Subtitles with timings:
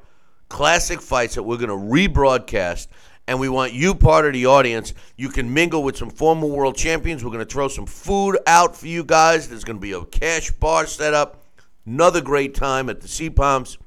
[0.49, 2.89] classic fights that we're going to rebroadcast.
[3.27, 4.93] And we want you part of the audience.
[5.17, 7.23] You can mingle with some former world champions.
[7.23, 9.49] We're going to throw some food out for you guys.
[9.49, 11.45] There's going to be a cash bar set up.
[11.87, 13.79] Another great time at the Sea Palms.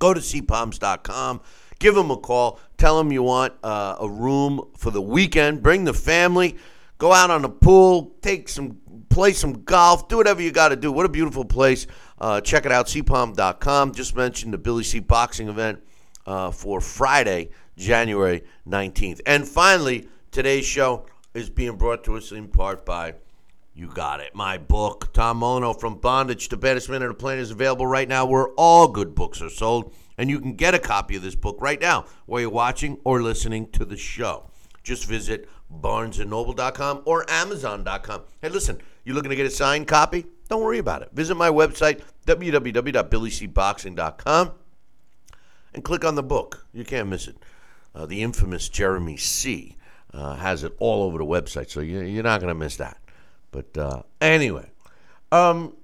[0.00, 1.40] Go to seapalms.com.
[1.78, 2.58] Give them a call.
[2.84, 5.62] Tell them you want uh, a room for the weekend.
[5.62, 6.58] Bring the family.
[6.98, 8.14] Go out on the pool.
[8.20, 8.76] Take some,
[9.08, 10.06] play some golf.
[10.06, 10.92] Do whatever you got to do.
[10.92, 11.86] What a beautiful place.
[12.18, 13.94] Uh, check it out, cpalm.com.
[13.94, 15.82] Just mentioned the Billy C boxing event
[16.26, 19.22] uh, for Friday, January 19th.
[19.24, 23.14] And finally, today's show is being brought to us in part by
[23.76, 25.12] You Got It, my book.
[25.12, 28.86] Tom Mono, from Bondage to Man on the Planet is available right now where all
[28.86, 29.92] good books are sold.
[30.16, 33.20] And you can get a copy of this book right now while you're watching or
[33.20, 34.48] listening to the show.
[34.84, 38.22] Just visit barnesandnoble.com or amazon.com.
[38.40, 40.24] Hey, listen, you looking to get a signed copy?
[40.48, 41.10] Don't worry about it.
[41.12, 44.52] Visit my website, www.billycboxing.com,
[45.74, 46.64] and click on the book.
[46.72, 47.38] You can't miss it.
[47.92, 49.78] Uh, the infamous Jeremy C.
[50.12, 52.98] Uh, has it all over the website, so you, you're not going to miss that.
[53.54, 54.68] But uh, anyway,
[55.30, 55.76] um,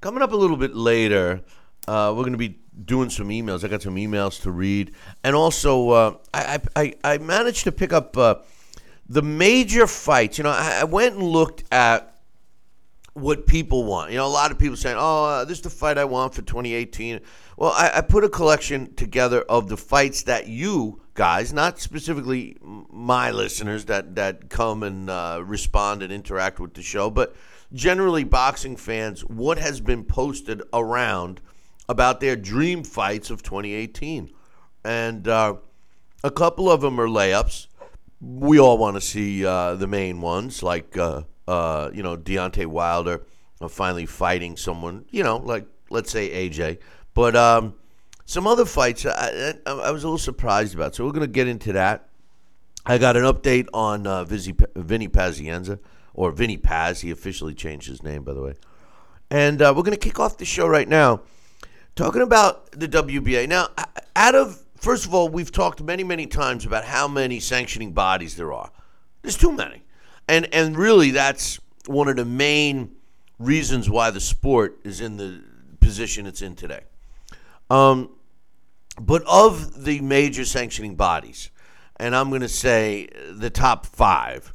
[0.00, 1.42] coming up a little bit later,
[1.86, 3.62] uh, we're going to be doing some emails.
[3.62, 7.92] I got some emails to read, and also uh, I, I I managed to pick
[7.92, 8.36] up uh,
[9.06, 10.38] the major fights.
[10.38, 12.16] You know, I, I went and looked at
[13.12, 14.12] what people want.
[14.12, 16.34] You know, a lot of people saying, "Oh, uh, this is the fight I want
[16.34, 17.20] for 2018."
[17.58, 22.56] Well, I, I put a collection together of the fights that you guys, not specifically
[22.62, 27.34] my listeners that that come and uh, respond and interact with the show, but
[27.72, 31.40] generally boxing fans, what has been posted around
[31.88, 34.30] about their dream fights of 2018,
[34.84, 35.54] and uh,
[36.22, 37.66] a couple of them are layups.
[38.20, 42.66] We all want to see uh, the main ones, like uh, uh, you know Deontay
[42.66, 43.22] Wilder
[43.60, 46.78] uh, finally fighting someone, you know, like let's say AJ.
[47.14, 47.74] But um,
[48.30, 51.32] some other fights I, I, I was a little surprised about, so we're going to
[51.32, 52.08] get into that.
[52.86, 55.80] I got an update on uh, Vizzy, Vinny Pazienza,
[56.14, 57.00] or Vinny Paz.
[57.00, 58.54] He officially changed his name, by the way.
[59.32, 61.22] And uh, we're going to kick off the show right now
[61.96, 63.48] talking about the WBA.
[63.48, 63.66] Now,
[64.14, 68.36] out of, first of all, we've talked many, many times about how many sanctioning bodies
[68.36, 68.70] there are.
[69.22, 69.82] There's too many.
[70.28, 72.92] And, and really, that's one of the main
[73.40, 75.42] reasons why the sport is in the
[75.80, 76.82] position it's in today.
[77.70, 78.10] Um,
[79.06, 81.50] but of the major sanctioning bodies,
[81.96, 84.52] and I'm going to say the top five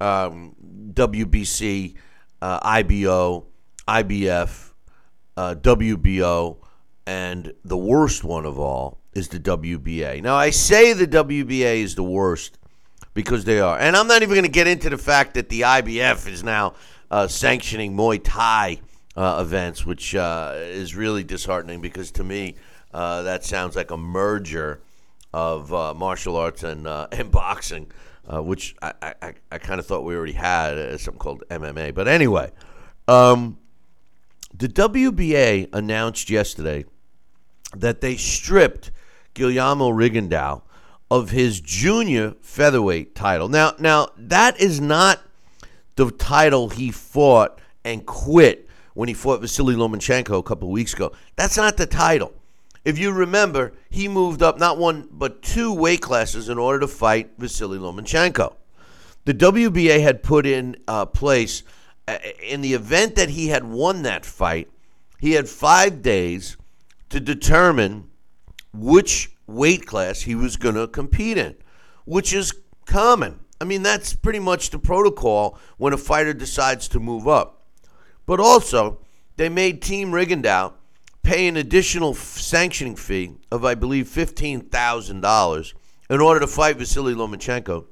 [0.00, 0.54] um,
[0.92, 1.94] WBC,
[2.42, 3.46] uh, IBO,
[3.88, 4.72] IBF,
[5.36, 6.58] uh, WBO,
[7.06, 10.22] and the worst one of all is the WBA.
[10.22, 12.58] Now, I say the WBA is the worst
[13.14, 13.78] because they are.
[13.78, 16.74] And I'm not even going to get into the fact that the IBF is now
[17.10, 18.80] uh, sanctioning Muay Thai
[19.16, 22.56] uh, events, which uh, is really disheartening because to me,
[22.94, 24.80] uh, that sounds like a merger
[25.32, 27.90] of uh, martial arts and, uh, and boxing,
[28.30, 31.92] which I, I, I kind of thought we already had something called MMA.
[31.92, 32.52] But anyway,
[33.08, 33.58] um,
[34.56, 36.84] the WBA announced yesterday
[37.74, 38.92] that they stripped
[39.34, 40.62] Guillermo Rigondeaux
[41.10, 43.48] of his junior featherweight title.
[43.48, 45.20] Now, now that is not
[45.96, 51.12] the title he fought and quit when he fought Vasily Lomachenko a couple weeks ago.
[51.36, 52.32] That's not the title.
[52.84, 56.88] If you remember, he moved up not one but two weight classes in order to
[56.88, 58.54] fight Vasily Lomachenko.
[59.24, 61.62] The WBA had put in uh, place
[62.06, 64.70] uh, in the event that he had won that fight.
[65.18, 66.58] He had five days
[67.08, 68.10] to determine
[68.74, 71.56] which weight class he was going to compete in,
[72.04, 72.52] which is
[72.84, 73.40] common.
[73.60, 77.62] I mean, that's pretty much the protocol when a fighter decides to move up.
[78.26, 78.98] But also,
[79.36, 80.74] they made Team Rigondeaux
[81.24, 85.74] pay an additional sanctioning fee of, I believe, $15,000
[86.10, 87.86] in order to fight Vasily Lomachenko.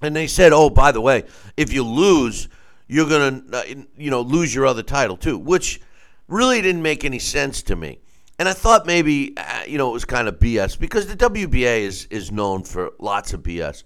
[0.00, 1.24] And they said, oh, by the way,
[1.56, 2.48] if you lose,
[2.86, 3.62] you're going to, uh,
[3.96, 5.80] you know, lose your other title too, which
[6.28, 7.98] really didn't make any sense to me.
[8.38, 11.80] And I thought maybe, uh, you know, it was kind of BS because the WBA
[11.80, 13.82] is, is known for lots of BS.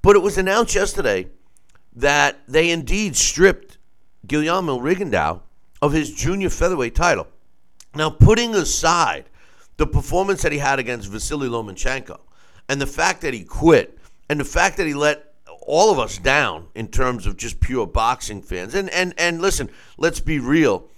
[0.00, 1.28] But it was announced yesterday
[1.94, 3.76] that they indeed stripped
[4.26, 5.42] Guillermo Rigondeaux
[5.82, 7.26] of his junior featherweight title.
[7.96, 9.24] Now, putting aside
[9.76, 12.18] the performance that he had against Vasily Lomachenko
[12.68, 13.98] and the fact that he quit
[14.28, 15.34] and the fact that he let
[15.66, 18.74] all of us down in terms of just pure boxing fans.
[18.74, 20.88] And and and listen, let's be real.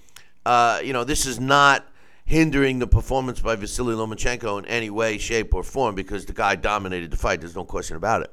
[0.44, 1.86] Uh, you know, this is not
[2.24, 6.54] hindering the performance by Vasily Lomachenko in any way, shape, or form because the guy
[6.54, 7.40] dominated the fight.
[7.40, 8.32] There's no question about it.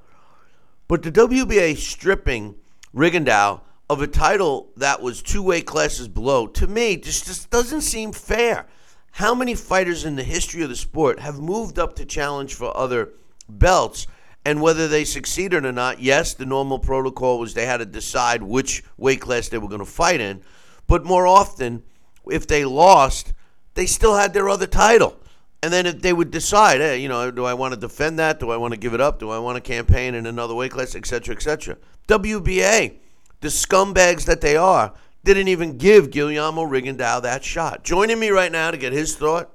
[0.88, 2.56] But the WBA stripping
[2.94, 7.81] Rigondeaux of a title that was two weight classes below, to me, just, just doesn't
[7.81, 8.67] seem fair.
[9.11, 12.75] How many fighters in the history of the sport have moved up to challenge for
[12.75, 13.13] other
[13.47, 14.07] belts?
[14.43, 18.43] And whether they succeeded or not, yes, the normal protocol was they had to decide
[18.43, 20.41] which weight class they were going to fight in.
[20.88, 21.83] But more often,
[22.29, 23.33] if they lost,
[23.73, 25.17] they still had their other title.
[25.63, 28.39] And then if they would decide, hey, you know, do I want to defend that?
[28.39, 29.17] Do I want to give it up?
[29.17, 31.77] Do I want to campaign in another weight class, etc., etc.
[32.07, 32.97] WBA,
[33.41, 34.93] the scumbags that they are,
[35.23, 37.83] didn't even give Guillermo Rigondeaux that shot.
[37.83, 39.49] Joining me right now to get his thought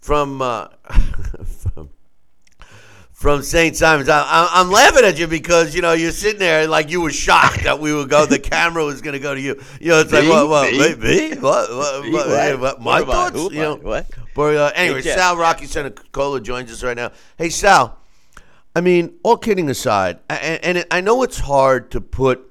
[0.00, 0.68] from uh,
[1.44, 1.90] from
[3.12, 3.74] from St.
[3.74, 4.08] Simon's.
[4.08, 7.64] I, am laughing at you because you know you're sitting there like you were shocked
[7.64, 8.24] that we would go.
[8.24, 9.60] The camera was going to go to you.
[9.80, 10.48] You know, it's like what?
[10.48, 10.72] What?
[10.72, 10.94] Me?
[10.94, 11.36] me?
[11.36, 11.74] What?
[11.74, 12.04] What?
[12.04, 12.12] Me?
[12.12, 12.80] what, what, what?
[12.80, 13.54] My what thoughts?
[13.54, 13.76] You know.
[13.76, 14.06] What?
[14.34, 17.10] But uh, anyway, hey, Sal Rocky Santa Cola joins us right now.
[17.36, 17.98] Hey, Sal.
[18.74, 22.46] I mean, all kidding aside, and, and I know it's hard to put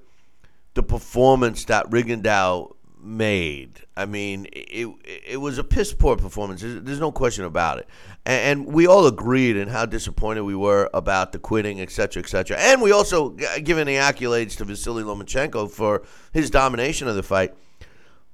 [0.76, 3.82] the performance that Rigondeaux made.
[3.96, 6.62] I mean, it it was a piss poor performance.
[6.62, 7.88] There's, no question about it.
[8.26, 12.24] And, and, we all agreed in how disappointed we were about the quitting, et cetera,
[12.24, 12.58] et cetera.
[12.58, 17.54] And we also given the accolades to Vasily Lomachenko for his domination of the fight.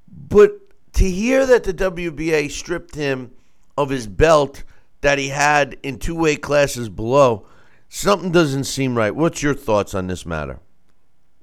[0.07, 0.53] But
[0.93, 3.31] to hear that the WBA stripped him
[3.77, 4.63] of his belt
[5.01, 7.45] that he had in two weight classes below,
[7.89, 9.15] something doesn't seem right.
[9.15, 10.59] What's your thoughts on this matter?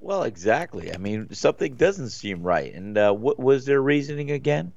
[0.01, 0.93] Well, exactly.
[0.93, 2.73] I mean, something doesn't seem right.
[2.73, 4.71] And uh, what was their reasoning again?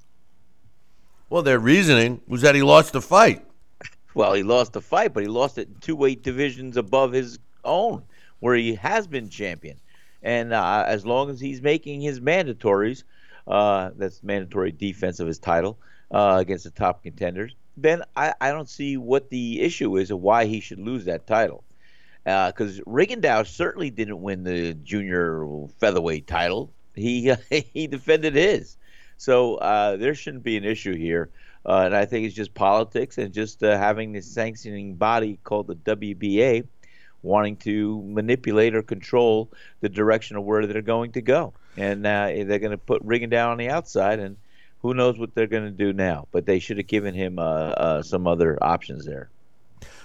[1.30, 3.44] Well, their reasoning was that he lost the fight.
[4.14, 7.38] Well, he lost the fight, but he lost it in two weight divisions above his
[7.64, 8.02] own,
[8.40, 9.80] where he has been champion.
[10.22, 13.04] And uh, as long as he's making his mandatories,
[13.46, 15.78] uh, that's mandatory defense of his title
[16.10, 20.20] uh, against the top contenders, then I, I don't see what the issue is of
[20.20, 21.64] why he should lose that title
[22.24, 25.46] because uh, Rigondeaux certainly didn't win the junior
[25.78, 26.72] featherweight title.
[26.94, 28.76] He he defended his,
[29.16, 31.30] so uh, there shouldn't be an issue here.
[31.64, 35.68] Uh, and I think it's just politics and just uh, having this sanctioning body called
[35.68, 36.66] the WBA
[37.22, 39.48] wanting to manipulate or control
[39.80, 41.52] the direction of where they're going to go.
[41.76, 44.36] And uh, they're going to put Rigondeaux on the outside, and
[44.80, 46.26] who knows what they're going to do now.
[46.32, 49.30] But they should have given him uh, some other options there.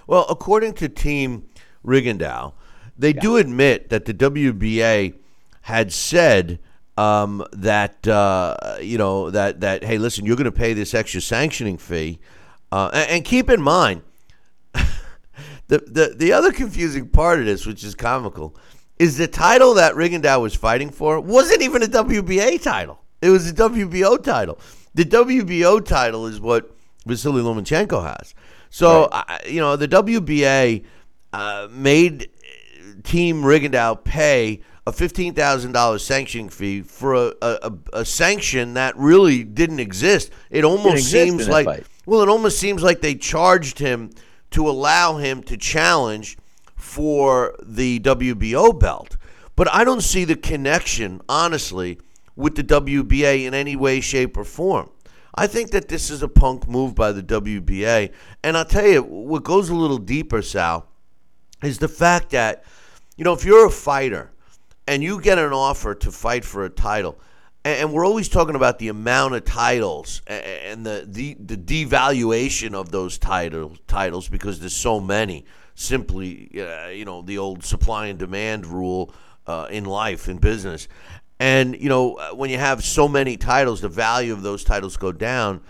[0.05, 1.49] Well, according to Team
[1.87, 2.53] Rigondeaux,
[2.97, 3.21] they yeah.
[3.21, 5.15] do admit that the WBA
[5.61, 6.59] had said
[6.97, 11.21] um, that uh, you know that that hey, listen, you're going to pay this extra
[11.21, 12.19] sanctioning fee.
[12.71, 14.01] Uh, and, and keep in mind,
[14.73, 18.55] the, the the other confusing part of this, which is comical,
[18.99, 22.99] is the title that Rigondeaux was fighting for wasn't even a WBA title.
[23.21, 24.59] It was a WBO title.
[24.93, 26.75] The WBO title is what
[27.05, 28.33] Vasily Lomachenko has.
[28.69, 30.83] So, I you know, the WBA
[31.33, 32.29] uh, made
[33.03, 38.95] Team Rigondeaux pay a fifteen thousand dollars sanctioning fee for a, a, a, sanction that
[38.97, 40.31] really didn't exist.
[40.49, 41.85] It almost exist seems like fight.
[42.05, 44.11] well, it almost seems like they charged him
[44.51, 46.37] to allow him to challenge
[46.75, 49.17] for the WBO belt.
[49.57, 51.99] But I don't see the connection, honestly,
[52.35, 54.89] with the WBA in any way, shape, or form.
[55.35, 58.13] I think that this is a punk move by the WBA.
[58.43, 60.87] And I'll tell you, what goes a little deeper, Sal,
[61.63, 62.63] is the fact that,
[63.15, 64.31] you know, if you're a fighter
[64.87, 67.19] and you get an offer to fight for a title,
[67.65, 72.91] and, we're always talking about the amount of titles and the, the, the devaluation of
[72.91, 75.45] those title, titles because there's so many.
[75.75, 79.13] Simply, uh, you know, the old supply and demand rule
[79.45, 80.87] uh, in life, in business.
[81.39, 84.97] And, you know, uh, when you have so many titles, the value of those titles
[84.97, 85.61] go down.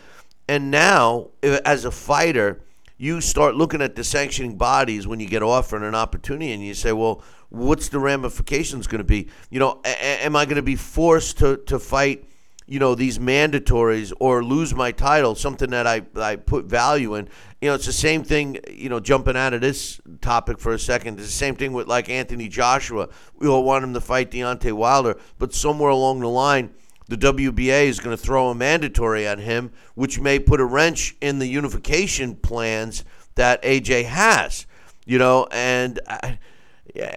[0.48, 2.62] And now, as a fighter,
[2.98, 6.74] you start looking at the sanctioning bodies when you get offered an opportunity and you
[6.74, 9.30] say, well, what's the ramifications going to be?
[9.50, 12.28] You know, a- am I going to be forced to, to fight,
[12.66, 17.30] you know, these mandatories or lose my title, something that I, I put value in?
[17.62, 20.80] You know, it's the same thing, you know, jumping out of this topic for a
[20.80, 21.20] second.
[21.20, 23.10] It's the same thing with like Anthony Joshua.
[23.36, 26.72] We all want him to fight Deontay Wilder, but somewhere along the line,
[27.08, 31.16] the WBA is going to throw a mandatory at him, which may put a wrench
[31.22, 33.04] in the unification plans
[33.36, 34.66] that AJ has.
[35.06, 36.40] You know, and I,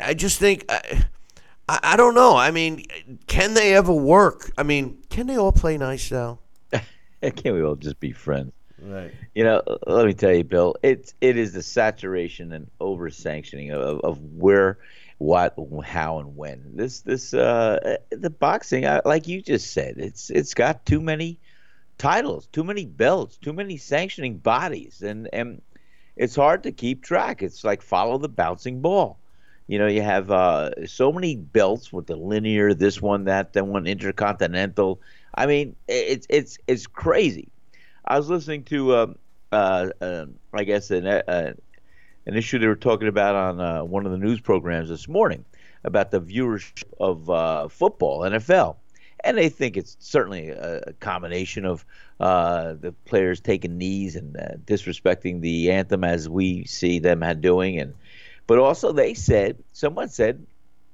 [0.01, 1.05] I just think I,
[1.69, 2.37] I, I don't know.
[2.37, 2.85] I mean,
[3.27, 4.53] can they ever work?
[4.57, 6.39] I mean, can they all play nice now?
[7.23, 8.53] Can't we all just be friends?
[8.83, 9.13] Right.
[9.35, 10.75] You know, let me tell you, Bill.
[10.83, 14.79] It's it is the saturation and over sanctioning of, of where,
[15.21, 16.77] what, how, and when.
[16.77, 21.39] This this uh the boxing, uh, like you just said, it's it's got too many
[21.99, 25.61] titles, too many belts, too many sanctioning bodies, and and
[26.17, 27.43] it's hard to keep track.
[27.43, 29.19] It's like follow the bouncing ball.
[29.67, 33.67] You know, you have uh, so many belts with the linear, this one, that, that
[33.67, 35.03] one, intercontinental.
[35.35, 37.49] I mean, it's it's it's crazy.
[38.07, 39.17] I was listening to, um,
[39.53, 41.53] uh, uh, I guess, an, uh,
[42.31, 45.45] an issue they were talking about on uh, one of the news programs this morning
[45.83, 48.77] about the viewership of uh, football, NFL.
[49.25, 51.85] And they think it's certainly a, combination of
[52.21, 57.81] uh, the players taking knees and uh, disrespecting the anthem as we see them doing.
[57.81, 57.95] And
[58.47, 60.47] But also, they said, someone said,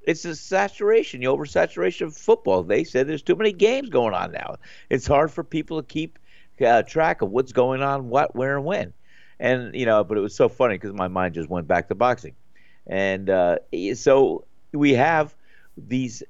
[0.02, 2.62] it's a saturation, the oversaturation of football.
[2.62, 4.56] They said there's too many games going on now.
[4.88, 6.18] It's hard for people to keep
[6.64, 8.94] uh, track of what's going on, what, where, and when.
[9.38, 11.94] And you know, but it was so funny because my mind just went back to
[11.94, 12.34] boxing,
[12.86, 13.58] and uh,
[13.94, 15.34] so we have
[15.76, 16.22] these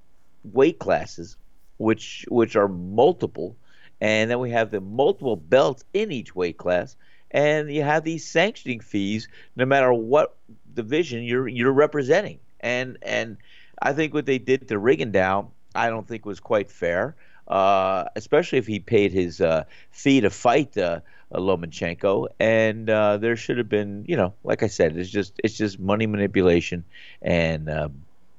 [0.52, 1.36] weight classes,
[1.78, 3.56] which which are multiple,
[4.00, 6.96] and then we have the multiple belts in each weight class,
[7.30, 10.36] and you have these sanctioning fees no matter what
[10.74, 13.36] division you're you're representing, and and
[13.80, 17.14] I think what they did to Rigondeaux, I don't think was quite fair.
[17.46, 20.98] Uh, especially if he paid his uh, fee to fight uh,
[21.32, 22.28] Lomachenko.
[22.38, 25.78] And uh, there should have been, you know, like I said, it's just it's just
[25.78, 26.84] money manipulation
[27.22, 27.88] and uh,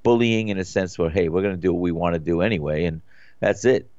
[0.03, 2.41] bullying in a sense where hey, we're going to do what we want to do
[2.41, 3.01] anyway, and
[3.39, 3.89] that's it.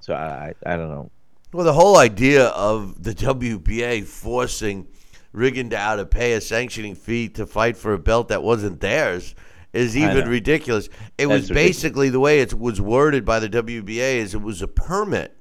[0.00, 1.10] So I I, don't know.
[1.52, 4.86] Well, the whole idea of the WBA forcing
[5.34, 9.34] Rigondeaux to pay a sanctioning fee to fight for a belt that wasn't theirs
[9.72, 10.88] is even ridiculous.
[11.18, 11.76] It was That's ridiculous.
[11.76, 15.36] basically the way it was worded by the WBA is it was a permit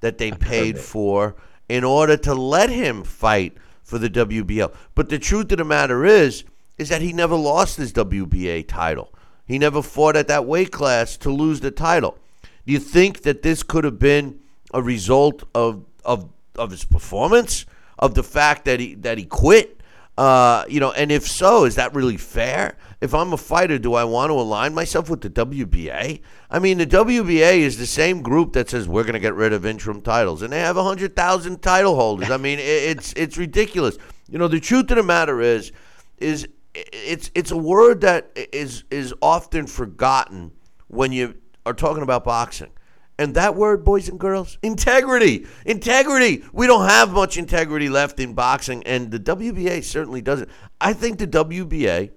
[0.00, 0.84] that they paid permit.
[0.84, 1.36] for
[1.68, 4.74] in order to let him fight for the WBO.
[4.94, 6.44] But the truth of the matter is
[6.76, 9.12] is that he never lost his WBA title.
[9.46, 12.18] He never fought at that weight class to lose the title.
[12.66, 14.40] Do you think that this could have been
[14.72, 17.66] a result of of of his performance,
[17.98, 19.80] of the fact that he that he quit?
[20.16, 22.76] Uh, you know, and if so, is that really fair?
[23.04, 26.22] If I'm a fighter, do I want to align myself with the WBA?
[26.50, 29.52] I mean, the WBA is the same group that says we're going to get rid
[29.52, 32.30] of interim titles, and they have hundred thousand title holders.
[32.30, 33.98] I mean, it's it's ridiculous.
[34.26, 35.70] You know, the truth of the matter is,
[36.16, 40.52] is it's it's a word that is is often forgotten
[40.88, 41.34] when you
[41.66, 42.70] are talking about boxing.
[43.18, 45.46] And that word, boys and girls, integrity.
[45.66, 46.42] Integrity.
[46.54, 50.48] We don't have much integrity left in boxing, and the WBA certainly doesn't.
[50.80, 52.10] I think the WBA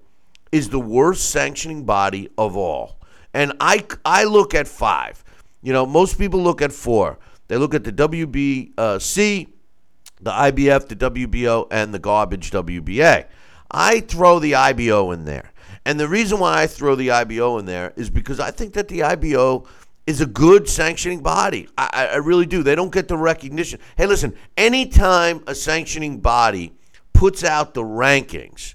[0.52, 2.98] is the worst sanctioning body of all.
[3.34, 5.22] And I, I look at five.
[5.62, 7.18] You know, most people look at four.
[7.48, 9.50] They look at the WBC, uh,
[10.20, 13.26] the IBF, the WBO, and the garbage WBA.
[13.70, 15.52] I throw the IBO in there.
[15.84, 18.88] And the reason why I throw the IBO in there is because I think that
[18.88, 19.66] the IBO
[20.06, 21.68] is a good sanctioning body.
[21.76, 22.62] I, I really do.
[22.62, 23.78] They don't get the recognition.
[23.96, 26.72] Hey, listen, anytime a sanctioning body
[27.12, 28.74] puts out the rankings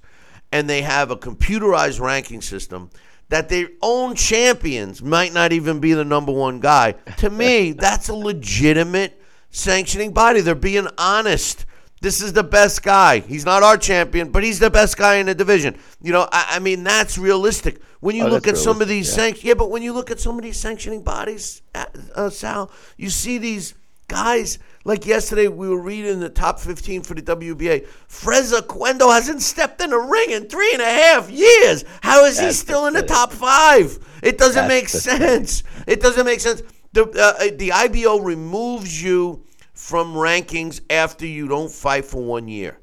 [0.54, 2.90] and they have a computerized ranking system
[3.30, 8.08] that their own champions might not even be the number one guy, to me, that's
[8.10, 9.20] a legitimate
[9.50, 10.42] sanctioning body.
[10.42, 11.66] They're being honest.
[12.02, 13.20] This is the best guy.
[13.20, 15.76] He's not our champion, but he's the best guy in the division.
[16.02, 17.82] You know, I, I mean, that's realistic.
[18.02, 20.12] When you Oh, look at some of these realistic, sanctions, yeah, but when you look
[20.12, 23.74] at some of these sanctioning bodies, uh, uh, Sal, you see these
[24.08, 24.60] guys.
[24.86, 27.88] Like yesterday, we were reading the top 15 for the WBA.
[28.08, 31.86] Fres Oquendo hasn't stepped in a ring in three and a half years.
[32.02, 33.98] How is he That's still in the top five?
[34.22, 35.64] It doesn't That's make sense.
[35.88, 36.64] It doesn't make sense.
[36.92, 42.80] The uh, the IBO removes you from rankings after you don't fight for one year.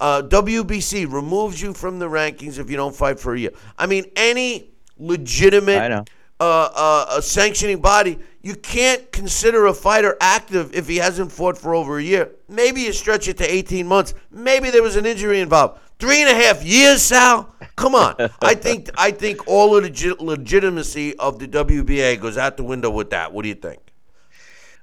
[0.00, 3.50] Uh, WBC removes you from the rankings if you don't fight for a year.
[3.76, 6.04] I mean, any legitimate I know.
[6.40, 11.58] Uh, uh, a sanctioning body, you can't consider a fighter active if he hasn't fought
[11.58, 12.30] for over a year.
[12.48, 14.14] Maybe you stretch it to 18 months.
[14.30, 15.80] Maybe there was an injury involved.
[15.98, 17.52] Three and a half years, Sal.
[17.74, 18.14] Come on.
[18.40, 22.90] I think I think all of the legitimacy of the WBA goes out the window
[22.90, 23.32] with that.
[23.32, 23.80] What do you think?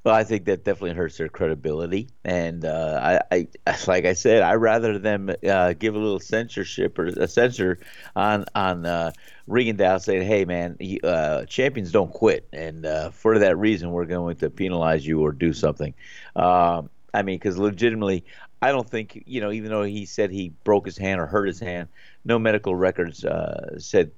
[0.06, 4.44] Well, I think that definitely hurts their credibility, and uh, I, I, like I said,
[4.44, 7.80] I rather them uh, give a little censorship or a censor
[8.16, 9.12] on on uh,
[9.50, 14.36] Rigondeaux saying, "Hey, man, uh, champions don't quit, and uh, for that reason, we're going
[14.38, 15.96] to penalize you or do something."
[16.36, 18.26] Um, I mean, because legitimately,
[18.62, 21.48] I don't think you know, even though he said he broke his hand or hurt
[21.48, 21.88] his hand,
[22.24, 24.12] no medical records uh, said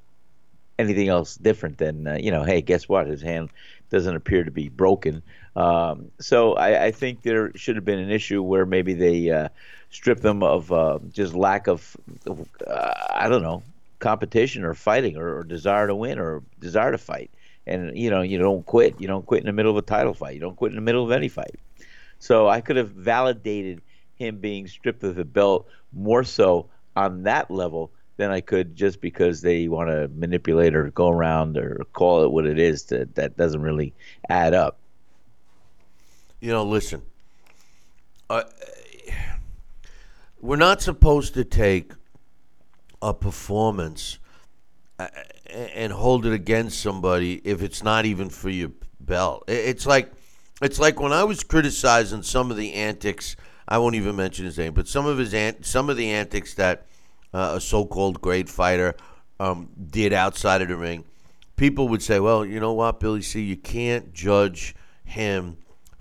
[0.80, 3.08] anything else different than uh, you know, hey, guess what?
[3.08, 3.50] His hand
[3.90, 5.24] doesn't appear to be broken.
[5.58, 9.50] Um, so I, I think there should have been an issue where maybe they uh,
[9.90, 11.98] stripped them of uh, just lack of,
[12.28, 13.64] uh, I don't know,
[13.98, 17.32] competition or fighting or, or desire to win or desire to fight.
[17.66, 19.02] And you know, you don't quit.
[19.02, 20.36] You don't quit in the middle of a title fight.
[20.36, 21.56] You don't quit in the middle of any fight.
[22.20, 23.82] So I could have validated
[24.16, 29.02] him being stripped of the belt more so on that level than I could just
[29.02, 33.16] because they want to manipulate or go around or call it what it is that
[33.16, 33.94] that doesn't really
[34.30, 34.78] add up.
[36.40, 37.02] You know, listen.
[38.30, 38.44] Uh,
[40.40, 41.94] we're not supposed to take
[43.02, 44.20] a performance
[45.00, 45.08] uh,
[45.50, 49.46] and hold it against somebody if it's not even for your belt.
[49.48, 50.12] It's like
[50.62, 53.36] it's like when I was criticizing some of the antics.
[53.68, 56.54] I won't even mention his name, but some of his ant- some of the antics
[56.54, 56.86] that
[57.34, 58.96] uh, a so-called great fighter
[59.40, 61.04] um, did outside of the ring.
[61.58, 65.58] People would say, "Well, you know what, Billy C, you can't judge him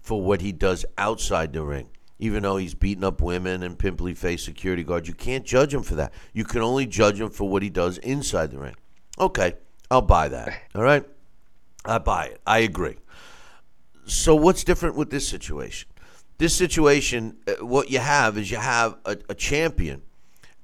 [0.06, 1.88] for what he does outside the ring."
[2.18, 5.82] Even though he's beating up women and pimply faced security guards, you can't judge him
[5.82, 6.14] for that.
[6.32, 8.76] You can only judge him for what he does inside the ring.
[9.18, 9.54] Okay,
[9.90, 10.62] I'll buy that.
[10.74, 11.04] All right,
[11.84, 12.40] I buy it.
[12.46, 12.96] I agree.
[14.06, 15.88] So what's different with this situation?
[16.38, 20.02] This situation, uh, what you have is you have a, a champion,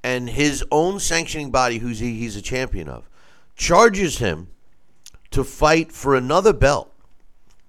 [0.02, 3.08] and his own sanctioning body, who's he, he's a champion of,
[3.56, 4.48] charges him
[5.30, 6.92] to fight for another belt,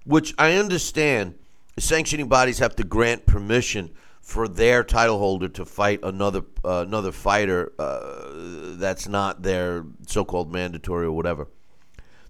[0.05, 1.35] which I understand
[1.77, 7.11] sanctioning bodies have to grant permission for their title holder to fight another uh, another
[7.11, 8.29] fighter uh,
[8.77, 11.47] that's not their so-called mandatory or whatever.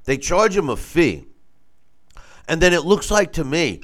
[0.06, 1.26] They charge him a fee,
[2.48, 3.82] and then it looks like to me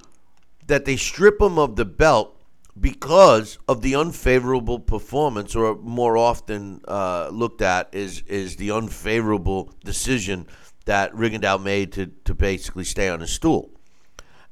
[0.65, 2.35] that they strip him of the belt
[2.79, 9.71] because of the unfavorable performance, or more often uh, looked at is is the unfavorable
[9.83, 10.47] decision
[10.85, 13.69] that Rigondeaux made to to basically stay on his stool.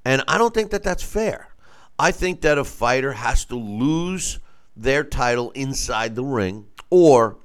[0.08, 1.50] And I don't think that that's fair.
[2.00, 4.39] I think that a fighter has to lose
[4.74, 7.39] their title inside the ring or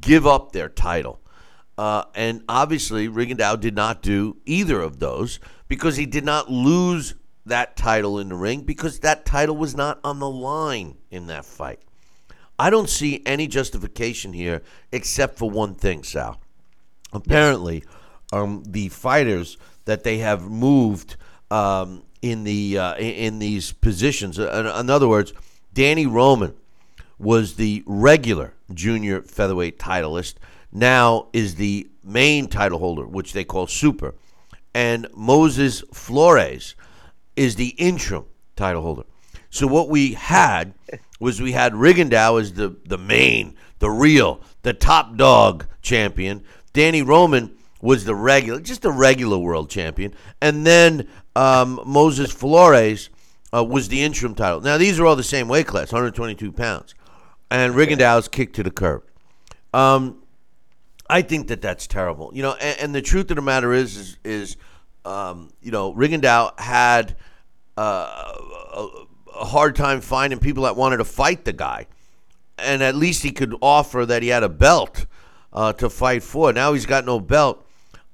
[0.00, 1.18] give up their title.
[1.76, 7.16] Uh, and obviously, Rigondeaux did not do either of those because he did not lose
[7.46, 11.44] that title in the ring because that title was not on the line in that
[11.44, 11.80] fight.
[12.60, 16.40] I don't see any justification here except for one thing, Sal.
[17.12, 17.82] Apparently,
[18.32, 21.16] um, the fighters that they have moved
[21.50, 25.32] um, in the uh, in, these positions, uh, in other words,
[25.72, 26.54] Danny Roman
[27.18, 30.34] was the regular junior featherweight titleist.
[30.72, 34.14] Now is the main title holder, which they call super,
[34.74, 36.74] and Moses Flores
[37.36, 38.24] is the interim
[38.56, 39.04] title holder.
[39.50, 40.74] So what we had
[41.20, 46.44] was we had Rigondeaux as the the main, the real, the top dog champion.
[46.72, 53.10] Danny Roman was the regular, just a regular world champion, and then um, Moses Flores
[53.54, 54.60] uh, was the interim title.
[54.60, 56.94] Now these are all the same weight class, 122 pounds,
[57.50, 59.04] and Rigondeaux's kicked to the curb.
[59.72, 60.22] Um,
[61.08, 62.32] I think that that's terrible.
[62.34, 64.56] You know, and, and the truth of the matter is, is, is
[65.04, 67.16] um, you know, Rigondeaux had
[67.76, 68.32] uh,
[68.74, 68.88] a,
[69.36, 71.86] a hard time finding people that wanted to fight the guy,
[72.58, 75.06] and at least he could offer that he had a belt
[75.52, 76.52] uh, to fight for.
[76.52, 77.64] Now he's got no belt.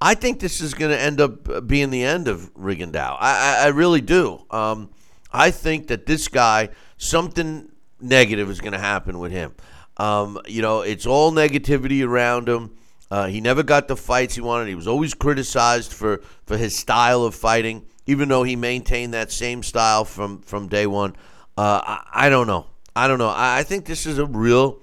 [0.01, 3.17] I think this is going to end up being the end of Rigondeaux.
[3.19, 4.45] I, I, I really do.
[4.51, 4.91] Um,
[5.33, 9.55] I think that this guy, something negative is going to happen with him.
[9.97, 12.77] Um, you know, it's all negativity around him.
[13.11, 14.69] Uh, he never got the fights he wanted.
[14.69, 19.31] He was always criticized for, for his style of fighting, even though he maintained that
[19.31, 21.15] same style from, from day one.
[21.57, 22.67] Uh, I, I, don't know.
[22.97, 23.29] I don't know.
[23.29, 24.81] I, I think this is a real.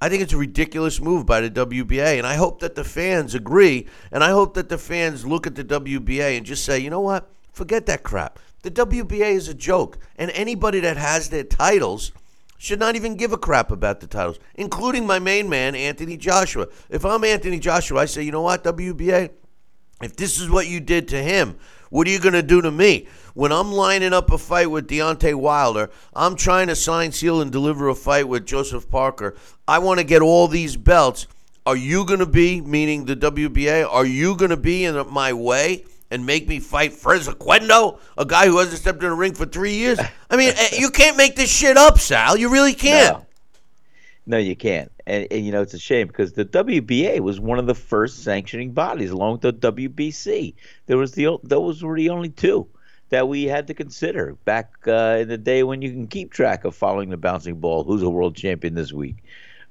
[0.00, 3.34] I think it's a ridiculous move by the WBA, and I hope that the fans
[3.34, 6.90] agree, and I hope that the fans look at the WBA and just say, you
[6.90, 7.28] know what?
[7.52, 8.38] Forget that crap.
[8.62, 12.12] The WBA is a joke, and anybody that has their titles–
[12.58, 16.66] should not even give a crap about the titles, including my main man, Anthony Joshua.
[16.90, 19.30] If I'm Anthony Joshua, I say, you know what, WBA?
[20.02, 21.56] If this is what you did to him,
[21.90, 23.08] what are you going to do to me?
[23.34, 27.52] When I'm lining up a fight with Deontay Wilder, I'm trying to sign, seal, and
[27.52, 29.36] deliver a fight with Joseph Parker.
[29.66, 31.26] I want to get all these belts.
[31.64, 35.32] Are you going to be, meaning the WBA, are you going to be in my
[35.32, 35.84] way?
[36.10, 39.44] and make me fight Fres Oquendo, a guy who hasn't stepped in a ring for
[39.44, 39.98] three years?
[40.30, 42.36] I mean, eh, you can't make this shit up, Sal.
[42.36, 43.18] You really can't.
[44.26, 44.90] No, no you can't.
[45.08, 48.22] And, and, you know, it's a shame because the WBA was one of the first
[48.22, 50.54] sanctioning bodies, along with the WBC.
[50.86, 52.68] There was the those were the only two
[53.08, 56.64] that we had to consider back uh, in the day when you can keep track
[56.64, 57.84] of following the bouncing ball.
[57.84, 59.16] Who's a world champion this week?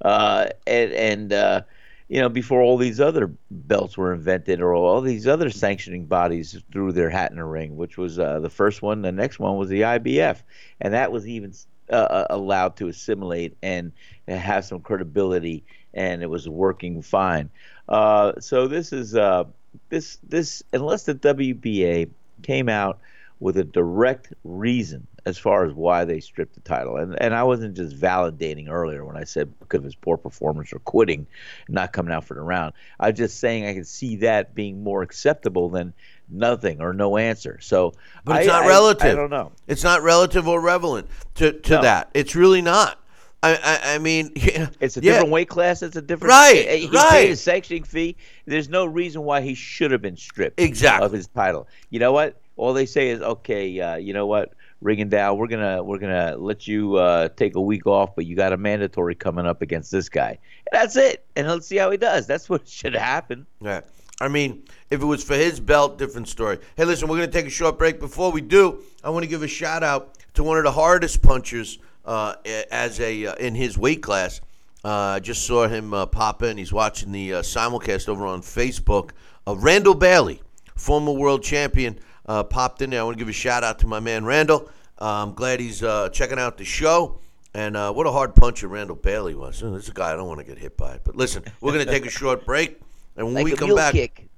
[0.02, 1.62] Uh, and and uh,
[2.08, 6.60] you know, before all these other belts were invented or all these other sanctioning bodies
[6.72, 9.02] threw their hat in the ring, which was uh, the first one.
[9.02, 10.42] The next one was the IBF,
[10.80, 11.52] and that was even
[11.90, 13.92] uh, uh, allowed to assimilate and
[14.26, 17.50] have some credibility, and it was working fine.
[17.88, 19.44] Uh, so this is uh,
[19.88, 22.10] this this unless the WBA
[22.42, 23.00] came out
[23.40, 26.96] with a direct reason as far as why they stripped the title.
[26.96, 30.72] And and I wasn't just validating earlier when I said because of his poor performance
[30.72, 31.26] or quitting,
[31.68, 32.72] not coming out for the round.
[32.98, 35.92] I was just saying I can see that being more acceptable than
[36.28, 37.58] nothing or no answer.
[37.60, 39.10] So, but it's I, not relative.
[39.10, 39.52] I, I, don't know.
[39.66, 41.82] It's not relative or relevant to to no.
[41.82, 42.10] that.
[42.14, 42.98] It's really not.
[43.40, 45.82] I, I, I mean, yeah, it's a different weight class.
[45.82, 46.68] It's a different right.
[46.68, 47.10] He right.
[47.10, 48.16] paid a sanctioning fee.
[48.46, 51.68] There's no reason why he should have been stripped exactly of his title.
[51.90, 52.40] You know what?
[52.58, 54.54] All they say is, okay, uh, you know what?
[54.82, 58.52] Rigondeaux, we're gonna we're gonna let you uh, take a week off, but you got
[58.52, 60.38] a mandatory coming up against this guy.
[60.70, 62.26] And that's it, and let's see how he does.
[62.26, 63.46] That's what should happen.
[63.60, 63.80] Yeah.
[64.20, 66.58] I mean, if it was for his belt, different story.
[66.76, 68.00] Hey, listen, we're going to take a short break.
[68.00, 71.22] Before we do, I want to give a shout out to one of the hardest
[71.22, 72.34] punchers uh,
[72.72, 74.40] as a uh, in his weight class.
[74.84, 76.56] Uh, I just saw him uh, pop in.
[76.56, 79.10] He's watching the uh, simulcast over on Facebook.
[79.46, 80.42] Randall Bailey,
[80.76, 83.00] former world champion uh, popped in there.
[83.00, 84.68] I want to give a shout out to my man Randall.
[85.00, 87.18] Uh, I'm glad he's uh, checking out the show.
[87.54, 89.60] And uh, what a hard puncher Randall Bailey was.
[89.60, 91.00] This is a guy I don't want to get hit by.
[91.02, 92.78] But listen, we're going to take a short break,
[93.16, 94.28] and when like we come back, kick.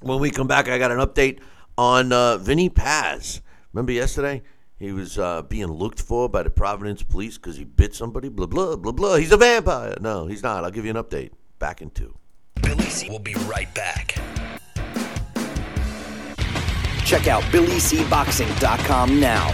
[0.00, 1.40] when we come back, I got an update
[1.76, 3.42] on uh, Vinny Paz.
[3.72, 4.42] Remember yesterday?
[4.78, 8.28] He was uh, being looked for by the Providence police because he bit somebody.
[8.28, 9.16] Blah blah blah blah.
[9.16, 9.96] He's a vampire.
[10.00, 10.64] No, he's not.
[10.64, 11.32] I'll give you an update.
[11.58, 12.14] Back in two.
[12.62, 14.16] Billy C will be right back.
[17.10, 19.48] Check out BillyCBoxing.com now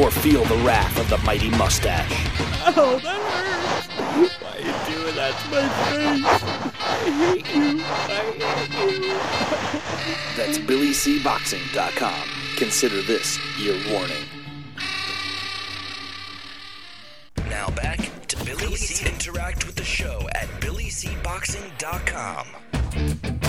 [0.00, 2.10] or feel the wrath of the mighty mustache.
[2.66, 3.88] Oh, that hurts.
[4.40, 6.42] Why are you doing that to my face?
[6.80, 6.82] I
[7.20, 7.82] hate you.
[7.84, 9.12] I hate you.
[10.34, 12.26] That's BillyCBoxing.com.
[12.56, 14.24] Consider this your warning.
[17.50, 19.06] Now back to Billy C.
[19.06, 23.43] Interact with the show at BillyCBoxing.com.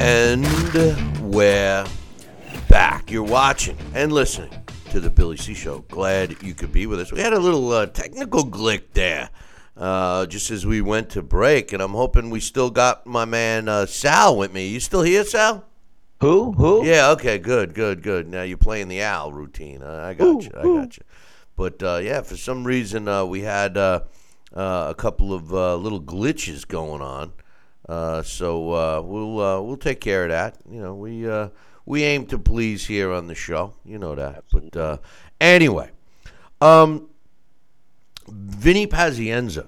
[0.00, 0.46] And
[1.20, 1.84] we're
[2.68, 3.10] back.
[3.10, 4.50] You're watching and listening
[4.90, 5.80] to the Billy C Show.
[5.88, 7.10] Glad you could be with us.
[7.10, 9.28] We had a little uh, technical glick there
[9.76, 13.68] uh, just as we went to break, and I'm hoping we still got my man
[13.68, 14.68] uh, Sal with me.
[14.68, 15.64] You still here, Sal?
[16.20, 16.52] Who?
[16.52, 16.86] Who?
[16.86, 17.10] Yeah.
[17.10, 17.38] Okay.
[17.38, 17.74] Good.
[17.74, 18.02] Good.
[18.02, 18.28] Good.
[18.28, 19.82] Now you're playing the owl routine.
[19.82, 20.50] I got Ooh, you.
[20.56, 21.02] I got you.
[21.56, 24.02] But uh, yeah, for some reason uh, we had uh,
[24.54, 27.32] uh, a couple of uh, little glitches going on.
[27.88, 30.58] Uh, so uh, we'll uh, we'll take care of that.
[30.70, 31.48] You know, we uh,
[31.86, 33.74] we aim to please here on the show.
[33.84, 34.44] You know that.
[34.52, 34.98] But uh,
[35.40, 35.90] anyway,
[36.60, 37.08] um,
[38.28, 39.66] Vinny Pazienza.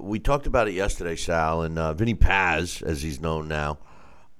[0.00, 3.78] we talked about it yesterday, Sal, and Vinny Paz, as he's known now,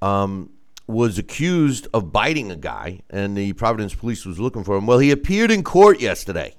[0.01, 0.51] um,
[0.87, 4.87] was accused of biting a guy, and the Providence police was looking for him.
[4.87, 6.55] Well, he appeared in court yesterday.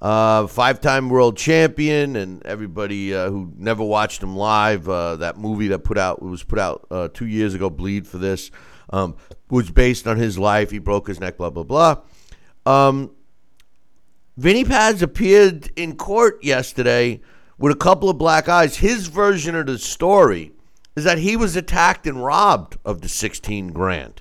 [0.00, 5.68] Uh, five-time world champion, and everybody uh, who never watched him live, uh, that movie
[5.68, 8.50] that put out was put out uh, two years ago, "Bleed for This,"
[8.90, 9.16] um,
[9.48, 10.70] was based on his life.
[10.70, 11.96] He broke his neck, blah blah blah.
[12.66, 13.12] Um,
[14.36, 17.22] Vinny Paz appeared in court yesterday
[17.58, 18.76] with a couple of black eyes.
[18.76, 20.52] His version of the story
[20.94, 24.20] is that he was attacked and robbed of the 16 grand.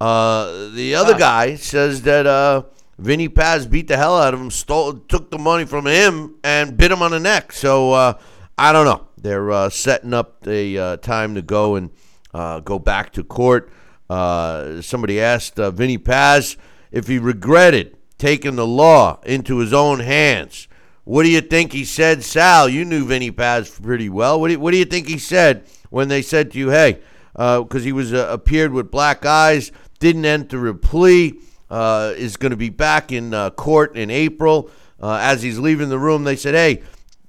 [0.00, 2.62] Uh, the other guy says that uh,
[3.02, 6.76] Vinny Paz beat the hell out of him, stole, took the money from him, and
[6.76, 7.50] bit him on the neck.
[7.52, 8.18] So uh,
[8.56, 9.08] I don't know.
[9.18, 11.90] They're uh, setting up the uh, time to go and
[12.32, 13.72] uh, go back to court.
[14.08, 16.56] Uh, somebody asked uh, Vinny Paz
[16.92, 20.68] if he regretted taking the law into his own hands.
[21.02, 22.68] What do you think he said, Sal?
[22.68, 24.40] You knew Vinny Paz pretty well.
[24.40, 27.00] What do you, what do you think he said when they said to you, "Hey,"
[27.32, 31.34] because he was appeared with black eyes, didn't enter a plea,
[31.72, 34.70] uh, is going to be back in uh, court in April.
[35.00, 36.82] Uh, as he's leaving the room, they said, "Hey,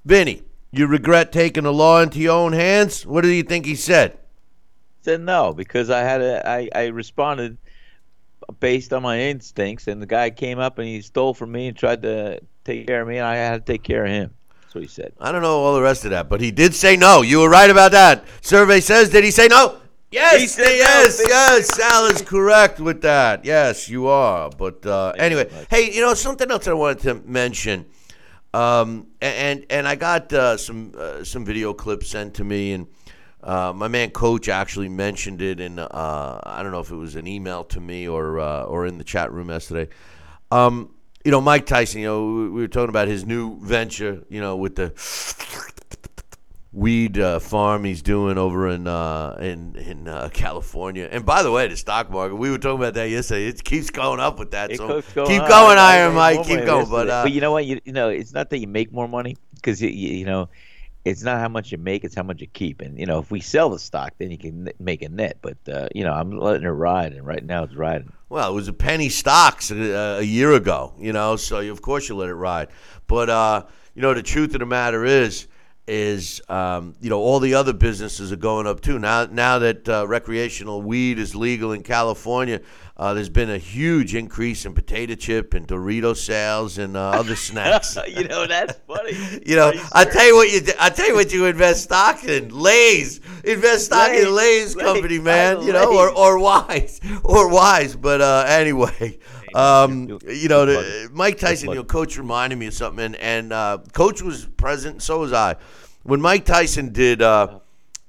[0.04, 3.74] Vinny, you regret taking the law into your own hands?" What do you think he
[3.74, 4.18] said?
[5.00, 7.58] said no because I had a I, I responded
[8.60, 11.76] based on my instincts, and the guy came up and he stole from me and
[11.76, 14.34] tried to take care of me, and I had to take care of him.
[14.60, 15.14] That's what he said.
[15.18, 17.22] I don't know all the rest of that, but he did say no.
[17.22, 18.24] You were right about that.
[18.42, 19.80] Survey says, did he say no?
[20.10, 21.74] Yes, yes, yes.
[21.74, 23.44] Sal is correct with that.
[23.44, 24.48] Yes, you are.
[24.50, 27.86] But uh, anyway, hey, you know something else I wanted to mention,
[28.52, 32.86] um, and and I got uh, some uh, some video clips sent to me, and
[33.42, 37.16] uh, my man Coach actually mentioned it in uh, I don't know if it was
[37.16, 39.90] an email to me or uh, or in the chat room yesterday.
[40.52, 42.02] Um, you know, Mike Tyson.
[42.02, 44.22] You know, we were talking about his new venture.
[44.28, 44.92] You know, with the
[46.74, 51.08] weed uh, farm he's doing over in uh, in in uh, California.
[51.10, 52.34] And by the way, the stock market.
[52.34, 53.46] We were talking about that yesterday.
[53.46, 54.72] It keeps going up with that.
[54.72, 55.48] It so keeps going keep on.
[55.48, 56.44] going, Iron Mike.
[56.44, 56.90] Keep going.
[56.90, 57.12] But yesterday.
[57.12, 57.64] uh, but you know what?
[57.64, 60.48] You, you know, it's not that you make more money because you, you, you know,
[61.04, 62.80] it's not how much you make; it's how much you keep.
[62.80, 65.38] And you know, if we sell the stock, then you can make a net.
[65.40, 68.12] But uh, you know, I'm letting it ride, and right now it's riding.
[68.28, 72.08] Well, it was a penny stocks a, a year ago, you know, so of course
[72.08, 72.68] you let it ride.
[73.06, 75.46] But uh, you know, the truth of the matter is,
[75.86, 78.98] is um, you know all the other businesses are going up too.
[78.98, 82.60] Now, now that uh, recreational weed is legal in California,
[82.96, 87.36] uh, there's been a huge increase in potato chip and Dorito sales and uh, other
[87.36, 87.98] snacks.
[88.08, 89.12] you know, that's funny.
[89.44, 92.24] You know, you I tell you what you I tell you what you invest stock
[92.24, 93.20] in Lay's.
[93.44, 95.60] Invest stock in Lay's, Lay's Lay's, company, man.
[95.62, 96.16] You know, or Lay's.
[96.16, 97.96] or Wise or Wise.
[97.96, 99.18] But uh, anyway,
[99.54, 103.52] um, you- know, the, Mike Tyson, you know, coach reminded me of something, and, and
[103.52, 105.56] uh, coach was present, so was I.
[106.02, 107.60] When Mike Tyson did uh,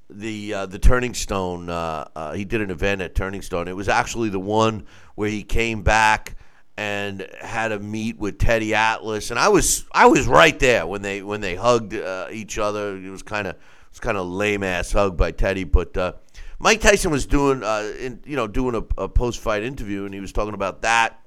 [0.09, 3.67] the uh, the Turning Stone, uh, uh, he did an event at Turning Stone.
[3.67, 6.35] It was actually the one where he came back
[6.77, 11.01] and had a meet with Teddy Atlas, and I was I was right there when
[11.01, 12.97] they when they hugged uh, each other.
[12.97, 16.13] It was kind of it was kind of lame ass hug by Teddy, but uh,
[16.59, 20.13] Mike Tyson was doing uh, in, you know doing a, a post fight interview, and
[20.13, 21.19] he was talking about that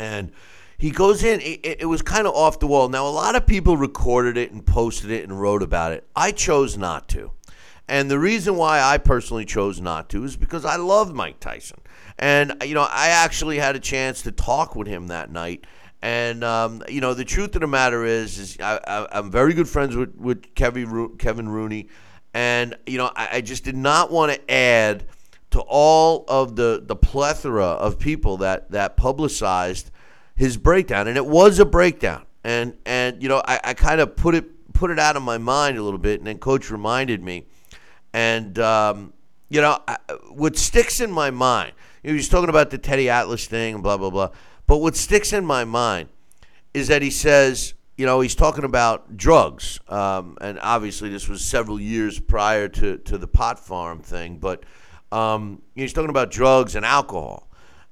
[0.00, 0.32] and
[0.78, 1.40] he goes in.
[1.40, 2.88] It, it was kind of off the wall.
[2.88, 6.08] Now, a lot of people recorded it and posted it and wrote about it.
[6.16, 7.32] I chose not to.
[7.86, 11.80] And the reason why I personally chose not to is because I love Mike Tyson.
[12.18, 15.66] And, you know, I actually had a chance to talk with him that night.
[16.00, 19.68] And, um, you know, the truth of the matter is, is I, I'm very good
[19.68, 21.88] friends with, with Kevin, Kevin Rooney.
[22.32, 25.04] And, you know, I, I just did not want to add
[25.50, 29.90] to all of the, the plethora of people that, that publicized
[30.40, 32.24] his breakdown, and it was a breakdown.
[32.42, 35.36] And and you know, I, I kind of put it put it out of my
[35.36, 37.44] mind a little bit, and then coach reminded me.
[38.14, 39.12] And um,
[39.50, 39.98] you know, I,
[40.30, 43.98] what sticks in my mind, know, he's talking about the Teddy Atlas thing and blah
[43.98, 44.30] blah blah.
[44.66, 46.08] But what sticks in my mind
[46.72, 51.44] is that he says, you know, he's talking about drugs, um, and obviously this was
[51.44, 54.64] several years prior to to the pot farm thing, but
[55.12, 57.50] um, he's talking about drugs and alcohol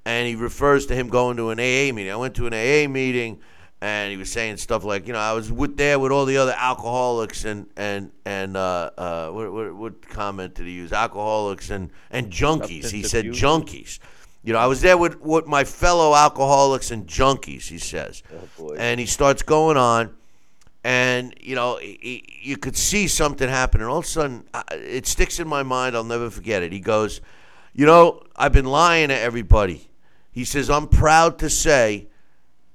[0.09, 2.11] and he refers to him going to an AA meeting.
[2.11, 3.41] I went to an AA meeting,
[3.83, 6.39] and he was saying stuff like, you know, I was with there with all the
[6.39, 10.95] other alcoholics and and and uh, uh, what, what what comment did he use?
[10.95, 12.69] Alcoholics and and junkies.
[12.69, 13.41] He Substance said abuse.
[13.41, 13.99] junkies.
[14.43, 17.69] You know, I was there with with my fellow alcoholics and junkies.
[17.69, 18.23] He says,
[18.57, 18.77] boy.
[18.79, 20.15] and he starts going on.
[20.85, 25.07] And you know, you could see something happen, and all of a sudden, uh, it
[25.07, 25.97] sticks in my mind.
[25.97, 26.73] I'll never forget it.
[26.73, 27.21] He goes,
[27.75, 29.89] "You know, I've been lying to everybody."
[30.31, 32.07] He says, "I'm proud to say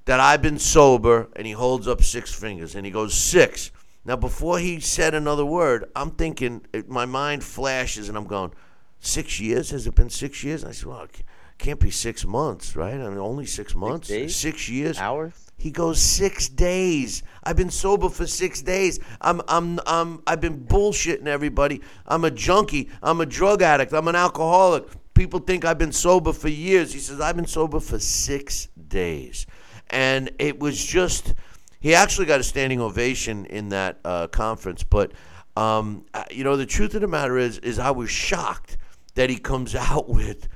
[0.05, 3.71] that I've been sober," and he holds up six fingers, and he goes, six.
[4.05, 8.51] Now, before he said another word, I'm thinking, my mind flashes, and I'm going,
[8.99, 9.69] six years?
[9.69, 10.63] Has it been six years?
[10.63, 11.23] And I said, well, it
[11.57, 12.95] can't be six months, right?
[12.95, 14.35] I mean, only six months, days?
[14.35, 14.97] six years.
[14.97, 15.33] Hours?
[15.63, 17.23] He goes six days.
[17.41, 18.99] I've been sober for six days.
[19.21, 21.79] I'm I'm I'm I've been bullshitting everybody.
[22.05, 22.89] I'm a junkie.
[23.01, 23.93] I'm a drug addict.
[23.93, 24.83] I'm an alcoholic.
[25.13, 26.91] People think I've been sober for years.
[26.91, 29.45] He says I've been sober for six days,
[29.89, 31.33] and it was just.
[31.79, 35.13] He actually got a standing ovation in that uh, conference, but
[35.55, 38.77] um, uh, you know the truth of the matter is, is I was shocked
[39.15, 40.49] that he comes out with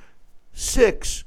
[0.52, 1.24] six,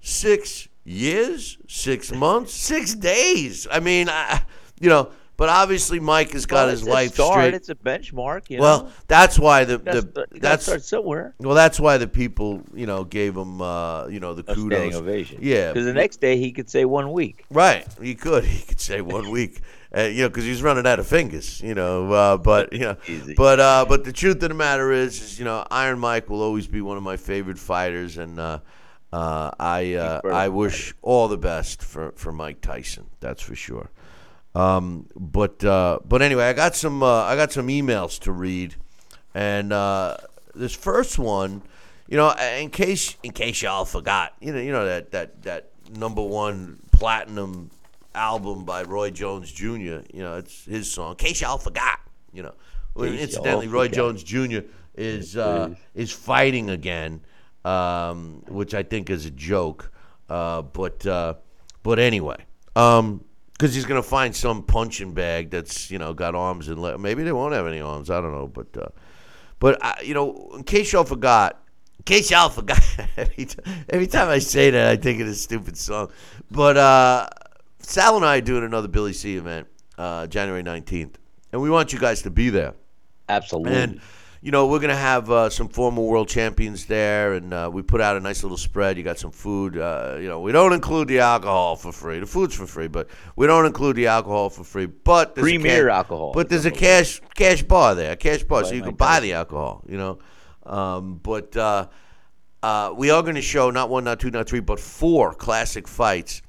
[0.00, 3.66] six years, six months, six days.
[3.70, 4.42] I mean, I,
[4.80, 7.32] you know, but obviously Mike has got Well, his life start.
[7.34, 7.54] straight.
[7.54, 8.50] It's a benchmark.
[8.50, 8.90] You well, know?
[9.06, 11.34] that's why the, the that's start somewhere.
[11.38, 14.94] well that's why the people you know gave him uh, you know the A kudos.
[14.96, 15.38] ovation.
[15.40, 17.44] Yeah, Because the next day he could say one week.
[17.50, 18.44] Right, he could.
[18.56, 19.60] He could say one week,
[19.96, 22.10] uh, you know, because he's running out of fingers, you know.
[22.12, 23.34] Uh, but you know, Easy.
[23.34, 26.42] but uh, but the truth of the matter is, is, you know, Iron Mike will
[26.42, 28.40] always be one of my favorite fighters, and
[29.12, 33.06] uh, I uh, I wish all the best for, for Mike Tyson.
[33.20, 33.90] That's for sure.
[34.54, 38.74] Um, but uh, but anyway, I got some uh, I got some emails to read,
[39.34, 40.16] and uh,
[40.54, 41.62] this first one,
[42.08, 45.70] you know, in case in case y'all forgot, you know, you know that that that
[45.96, 47.70] number one platinum
[48.14, 49.66] album by Roy Jones Jr.
[49.66, 51.12] You know, it's his song.
[51.12, 52.00] In case y'all forgot,
[52.32, 52.54] you know.
[52.94, 53.94] Well, incidentally, Roy forgot.
[53.96, 54.60] Jones Jr.
[54.96, 57.20] is uh, is fighting again,
[57.64, 59.90] um, which I think is a joke.
[60.28, 61.34] Uh, but uh,
[61.82, 62.36] but anyway,
[62.76, 66.98] um, because he's gonna find some punching bag that's you know got arms and le-
[66.98, 68.10] maybe they won't have any arms.
[68.10, 68.88] I don't know, but uh,
[69.58, 71.60] but uh, you know, in case y'all forgot,
[71.98, 72.82] in case y'all forgot,
[73.16, 76.10] every, t- every time I say that, I think of this stupid song.
[76.50, 77.28] But uh,
[77.80, 79.66] Sal and I are doing another Billy C event,
[79.96, 81.18] uh, January nineteenth,
[81.52, 82.74] and we want you guys to be there.
[83.28, 83.74] Absolutely.
[83.74, 84.00] And
[84.40, 88.00] you know, we're gonna have uh, some former world champions there, and uh, we put
[88.00, 88.96] out a nice little spread.
[88.96, 89.76] You got some food.
[89.76, 92.20] Uh, you know, we don't include the alcohol for free.
[92.20, 94.86] The food's for free, but we don't include the alcohol for free.
[94.86, 96.32] But there's a Premier ca- alcohol.
[96.32, 99.32] But there's a cash cash bar there, a cash bar, so you can buy the
[99.32, 99.82] alcohol.
[99.88, 100.18] You know,
[100.64, 101.88] um, but uh,
[102.62, 105.88] uh, we are going to show not one, not two, not three, but four classic
[105.88, 106.42] fights.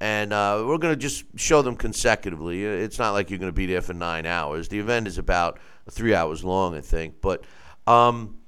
[0.00, 2.64] And uh, we're going to just show them consecutively.
[2.64, 4.68] It's not like you're going to be there for nine hours.
[4.68, 5.58] The event is about
[5.90, 7.20] three hours long, I think.
[7.20, 7.44] But
[7.86, 8.38] um,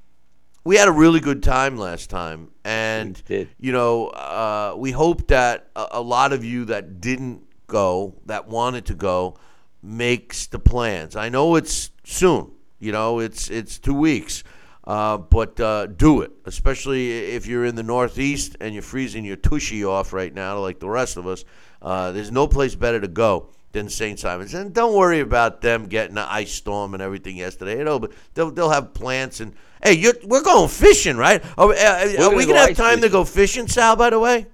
[0.64, 3.22] we had a really good time last time, and
[3.58, 8.48] you know, uh, we hope that a, a lot of you that didn't go, that
[8.48, 9.38] wanted to go,
[9.82, 11.16] makes the plans.
[11.16, 12.52] I know it's soon.
[12.78, 14.44] You know, it's it's two weeks,
[14.84, 16.32] uh, but uh, do it.
[16.44, 20.78] Especially if you're in the Northeast and you're freezing your tushy off right now, like
[20.80, 21.44] the rest of us.
[21.80, 24.18] Uh, there's no place better to go than St.
[24.18, 24.54] Simons.
[24.54, 27.78] And don't worry about them getting an ice storm and everything yesterday.
[27.78, 31.44] You know, but they'll, they'll have plants and hey, you're, we're going fishing, right?
[31.58, 33.96] Are, we- uh, are gonna we go gonna have time to go fishing, Sal?
[33.96, 34.46] By the way.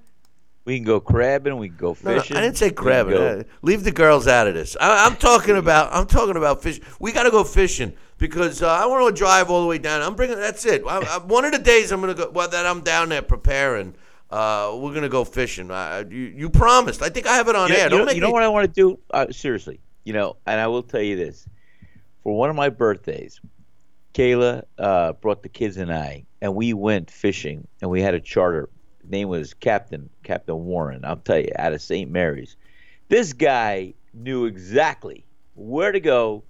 [0.64, 1.56] we can go crabbing.
[1.58, 2.36] We can go No, no, fishing.
[2.36, 3.16] I didn't say crabbing.
[3.16, 4.76] Uh, leave the girls out of this.
[4.80, 5.92] I, I'm talking about.
[5.92, 6.80] I'm talking about fish.
[6.98, 10.02] We got to go fishing because uh, I want to drive all the way down.
[10.02, 10.36] I'm bringing.
[10.36, 10.82] That's it.
[10.86, 12.30] I, I, one of the days I'm gonna go.
[12.30, 13.94] Well, that I'm down there preparing.
[14.32, 15.70] Uh, we're gonna go fishing.
[15.70, 17.02] I- you, you promised.
[17.02, 17.84] I think I have it on You air.
[17.84, 18.32] you Don't know, make you know me.
[18.32, 18.98] what I want to do?
[19.10, 21.46] Uh, seriously, you know, and I will tell you this:
[22.22, 23.40] for one of my birthdays,
[24.14, 28.20] Kayla uh, brought the kids and I, and we went fishing, and we had a
[28.20, 28.70] charter.
[29.06, 31.04] Name was Captain Captain Warren.
[31.04, 32.10] I'll tell you, out of St.
[32.10, 32.56] Mary's.
[33.08, 36.42] This guy knew exactly where to go.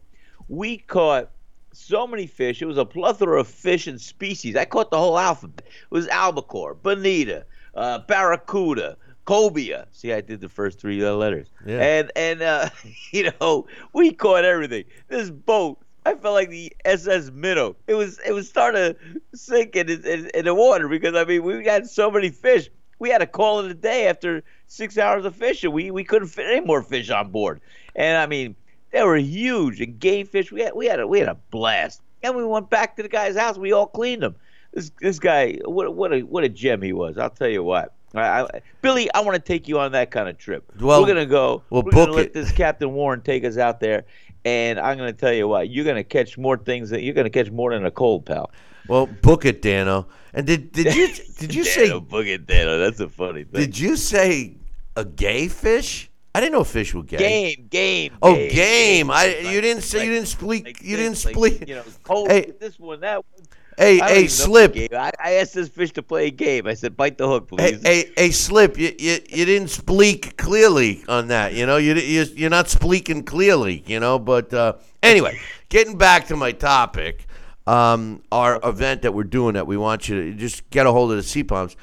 [0.48, 1.30] We caught
[1.72, 2.62] so many fish.
[2.62, 4.54] It was a plethora of fish and species.
[4.54, 5.64] I caught the whole alphabet.
[5.66, 9.86] It was albacore, bonita, uh, barracuda, cobia.
[9.92, 11.48] See, I did the first three uh, letters.
[11.66, 11.80] Yeah.
[11.80, 12.68] And and uh,
[13.12, 14.84] you know, we caught everything.
[15.08, 17.76] This boat, I felt like the SS Minnow.
[17.86, 21.42] It was it was starting to sink in, in, in the water because I mean
[21.42, 22.68] we got so many fish.
[22.98, 25.72] We had to call it a day after six hours of fishing.
[25.72, 27.60] We we couldn't fit any more fish on board.
[27.94, 28.56] And I mean,
[28.90, 30.52] they were huge and game fish.
[30.52, 32.00] We had we had a we had a blast.
[32.24, 33.58] And we went back to the guy's house.
[33.58, 34.36] We all cleaned them.
[34.72, 37.18] This this guy, what what a what a gem he was.
[37.18, 37.92] I'll tell you what.
[38.14, 38.46] I, I,
[38.82, 40.70] Billy, I want to take you on that kind of trip.
[40.80, 41.62] Well, we're gonna go.
[41.70, 42.32] well, we're gonna book let it.
[42.34, 44.04] this Captain Warren take us out there,
[44.44, 45.70] and I'm gonna tell you what.
[45.70, 48.50] You're gonna catch more things that you're gonna catch more than a cold, pal.
[48.88, 50.08] Well, book it, Dano.
[50.34, 51.08] And did did you
[51.38, 52.78] did you say Dano, book it, Dano.
[52.78, 53.60] That's a funny thing.
[53.60, 54.56] did you say
[54.96, 56.10] a gay fish?
[56.34, 57.18] I didn't know fish were gay.
[57.18, 58.12] game, game.
[58.22, 59.10] Oh, game.
[59.10, 60.64] I Like- you didn't say you didn't speak.
[60.64, 62.52] like you this, didn't like, you know, cold Hey.
[62.58, 63.41] this one, that one.
[63.82, 64.76] Hey, hey, slip.
[64.76, 66.68] I, I asked this fish to play a game.
[66.68, 67.82] I said, bite the hook, please.
[67.82, 68.78] hey, hey, slip.
[68.78, 71.54] You, you you didn't speak clearly on that.
[71.54, 73.82] You know, you you you're not speaking clearly.
[73.84, 77.26] You know, but uh, anyway, getting back to my topic,
[77.66, 81.10] um, our event that we're doing that we want you to just get a hold
[81.10, 81.76] of the Sea Palms.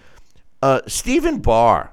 [0.61, 1.91] Uh, Stephen Barr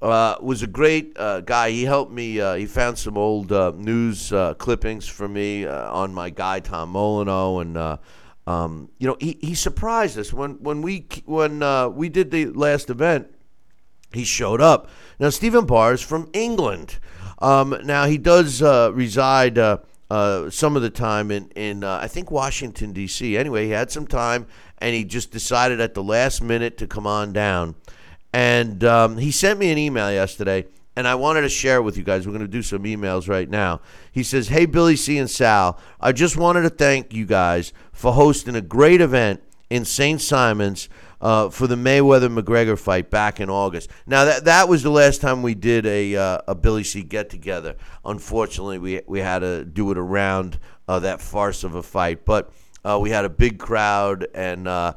[0.00, 1.70] uh, was a great uh, guy.
[1.70, 2.40] He helped me.
[2.40, 6.60] Uh, he found some old uh, news uh, clippings for me uh, on my guy
[6.60, 7.96] Tom Molineaux, and uh,
[8.48, 12.46] um, you know he, he surprised us when when we when uh, we did the
[12.46, 13.28] last event.
[14.10, 14.88] He showed up.
[15.20, 16.98] Now Stephen Barr is from England.
[17.40, 19.58] Um, now he does uh, reside.
[19.58, 19.78] Uh,
[20.10, 23.36] uh, some of the time in in uh, I think Washington D.C.
[23.36, 24.46] Anyway, he had some time
[24.78, 27.74] and he just decided at the last minute to come on down.
[28.32, 30.64] And um, he sent me an email yesterday,
[30.98, 32.26] and I wanted to share it with you guys.
[32.26, 33.80] We're going to do some emails right now.
[34.10, 38.12] He says, "Hey Billy C and Sal, I just wanted to thank you guys for
[38.12, 39.40] hosting a great event
[39.70, 40.20] in St.
[40.20, 40.88] Simons."
[41.20, 43.90] Uh, for the Mayweather McGregor fight back in August.
[44.06, 47.28] Now that that was the last time we did a uh, a Billy C get
[47.28, 47.74] together.
[48.04, 52.52] Unfortunately, we we had to do it around uh, that farce of a fight, but
[52.84, 54.94] uh, we had a big crowd, and uh,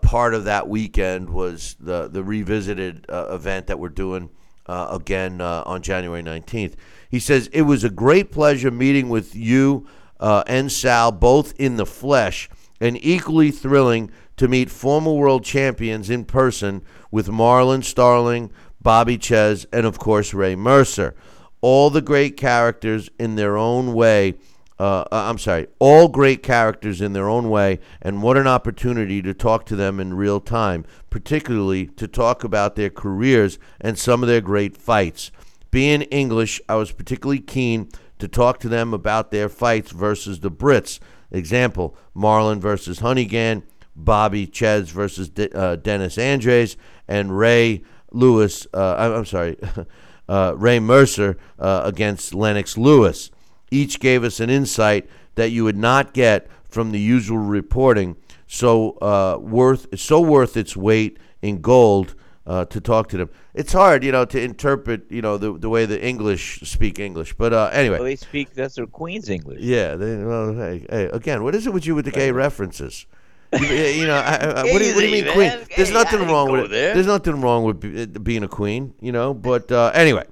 [0.00, 4.30] part of that weekend was the the revisited uh, event that we're doing
[4.66, 6.74] uh, again uh, on January 19th.
[7.08, 9.86] He says it was a great pleasure meeting with you
[10.20, 12.48] uh, and Sal both in the flesh,
[12.80, 18.50] and equally thrilling to meet former world champions in person with Marlon Starling,
[18.80, 21.14] Bobby Czyz, and of course Ray Mercer.
[21.60, 24.34] All the great characters in their own way.
[24.78, 29.32] Uh, I'm sorry, all great characters in their own way, and what an opportunity to
[29.32, 34.28] talk to them in real time, particularly to talk about their careers and some of
[34.28, 35.30] their great fights.
[35.70, 40.50] Being English, I was particularly keen to talk to them about their fights versus the
[40.50, 40.98] Brits.
[41.30, 43.62] Example Marlon versus Honeyghan,
[43.96, 46.76] Bobby Czyz versus De- uh, Dennis Andries,
[47.08, 49.56] and Ray Lewis, uh, I'm sorry,
[50.28, 53.30] uh, Ray Mercer uh, against Lennox Lewis.
[53.74, 58.16] Each gave us an insight that you would not get from the usual reporting.
[58.46, 62.14] So uh, worth, so worth its weight in gold
[62.46, 63.30] uh, to talk to them.
[63.54, 67.34] It's hard, you know, to interpret, you know, the the way the English speak English.
[67.34, 69.60] But uh, anyway, Well, they speak that's their Queen's English.
[69.60, 69.96] yeah.
[69.96, 73.06] They, well, hey, hey, again, what is it with you with the gay references?
[73.52, 75.52] You, you know, I, I, what, do you, what do you mean, queen?
[75.76, 76.70] There's nothing wrong with it.
[76.70, 76.94] there.
[76.94, 79.32] There's nothing wrong with be, being a queen, you know.
[79.32, 80.26] But uh, anyway,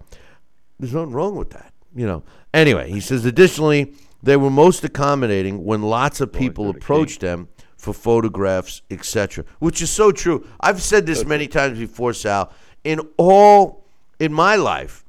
[0.78, 2.22] there's nothing wrong with that, you know.
[2.54, 7.92] Anyway, he says additionally, they were most accommodating when lots of people approached them for
[7.92, 9.44] photographs, etc.
[9.58, 10.46] Which is so true.
[10.60, 12.52] I've said this many times before, Sal.
[12.84, 13.84] In all
[14.18, 15.04] in my life,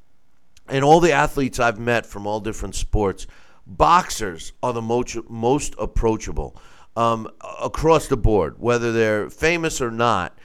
[0.68, 3.26] and all the athletes I've met from all different sports,
[3.66, 6.56] boxers are the most, most approachable
[6.96, 7.28] um,
[7.62, 10.36] across the board, whether they're famous or not.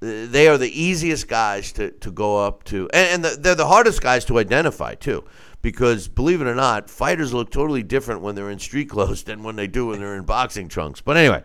[0.00, 3.66] They are the easiest guys to, to go up to, and, and the, they're the
[3.66, 5.24] hardest guys to identify too,
[5.62, 9.42] because believe it or not, fighters look totally different when they're in street clothes than
[9.42, 11.00] when they do when they're in boxing trunks.
[11.00, 11.42] But anyway,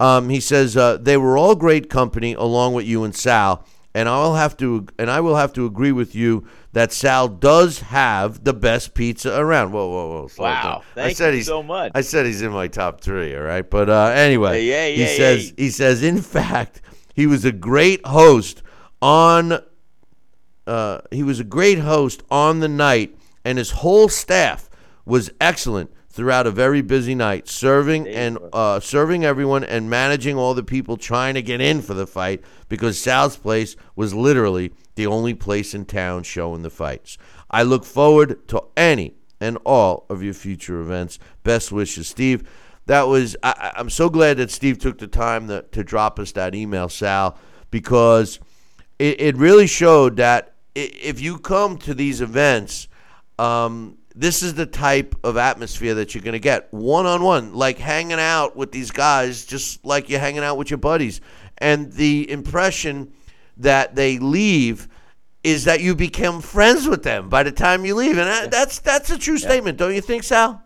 [0.00, 3.64] um, he says uh, they were all great company along with you and Sal
[3.94, 7.80] and I'll have to and I will have to agree with you that Sal does
[7.80, 9.72] have the best pizza around.
[9.72, 10.28] Whoa, whoa, whoa!
[10.28, 10.62] slow Wow.
[10.62, 10.72] down.
[10.74, 11.92] I Thank said you he's so much.
[11.94, 13.34] I said he's in my top three.
[13.34, 16.82] All right, but uh, anyway, Hey, hey, he hey, says he says in fact
[17.14, 18.62] he was a great host
[19.00, 19.62] on.
[20.66, 23.16] Uh, he was a great host on the night,
[23.46, 24.68] and his whole staff
[25.04, 30.52] was excellent throughout a very busy night, serving and uh, serving everyone and managing all
[30.52, 35.06] the people trying to get in for the fight because Sal's place was literally the
[35.06, 37.18] only place in town showing the fights.
[37.48, 41.20] I look forward to any and all of your future events.
[41.44, 42.48] Best wishes, Steve.
[42.86, 46.32] That was I, I'm so glad that Steve took the time to, to drop us
[46.32, 47.38] that email, Sal,
[47.70, 48.40] because
[48.98, 52.88] it, it really showed that if you come to these events,
[53.38, 57.54] um, this is the type of atmosphere that you're going to get one on one,
[57.54, 61.20] like hanging out with these guys, just like you're hanging out with your buddies.
[61.58, 63.12] And the impression
[63.58, 64.88] that they leave
[65.42, 68.18] is that you become friends with them by the time you leave.
[68.18, 70.62] And that, that's that's a true statement, don't you think, Sal?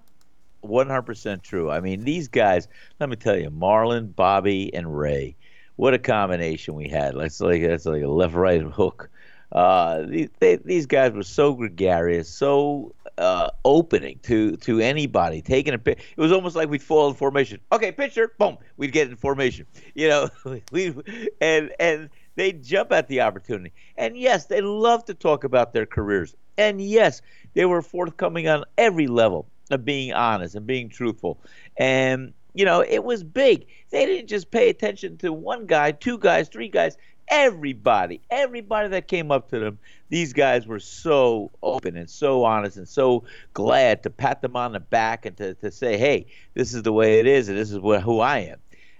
[0.62, 1.70] One hundred percent true.
[1.70, 2.68] I mean, these guys.
[2.98, 5.36] Let me tell you, Marlon, Bobby, and Ray.
[5.76, 7.14] What a combination we had.
[7.16, 9.08] That's like that's like a left-right hook.
[9.52, 15.42] Uh, these they, these guys were so gregarious, so uh, opening to to anybody.
[15.42, 15.98] Taking a pic.
[16.16, 17.60] It was almost like we'd fall in formation.
[17.72, 18.32] Okay, picture.
[18.38, 18.58] Boom.
[18.76, 19.66] We'd get in formation.
[19.94, 20.28] You know,
[20.72, 20.94] we
[21.40, 23.72] and and they'd jump at the opportunity.
[23.96, 26.34] And yes, they love to talk about their careers.
[26.56, 27.20] And yes,
[27.54, 31.40] they were forthcoming on every level of being honest and being truthful.
[31.76, 33.66] And you know, it was big.
[33.90, 36.96] They didn't just pay attention to one guy, two guys, three guys.
[37.30, 39.78] Everybody, everybody that came up to them,
[40.08, 43.24] these guys were so open and so honest and so
[43.54, 46.92] glad to pat them on the back and to, to say, hey, this is the
[46.92, 48.58] way it is and this is who I am.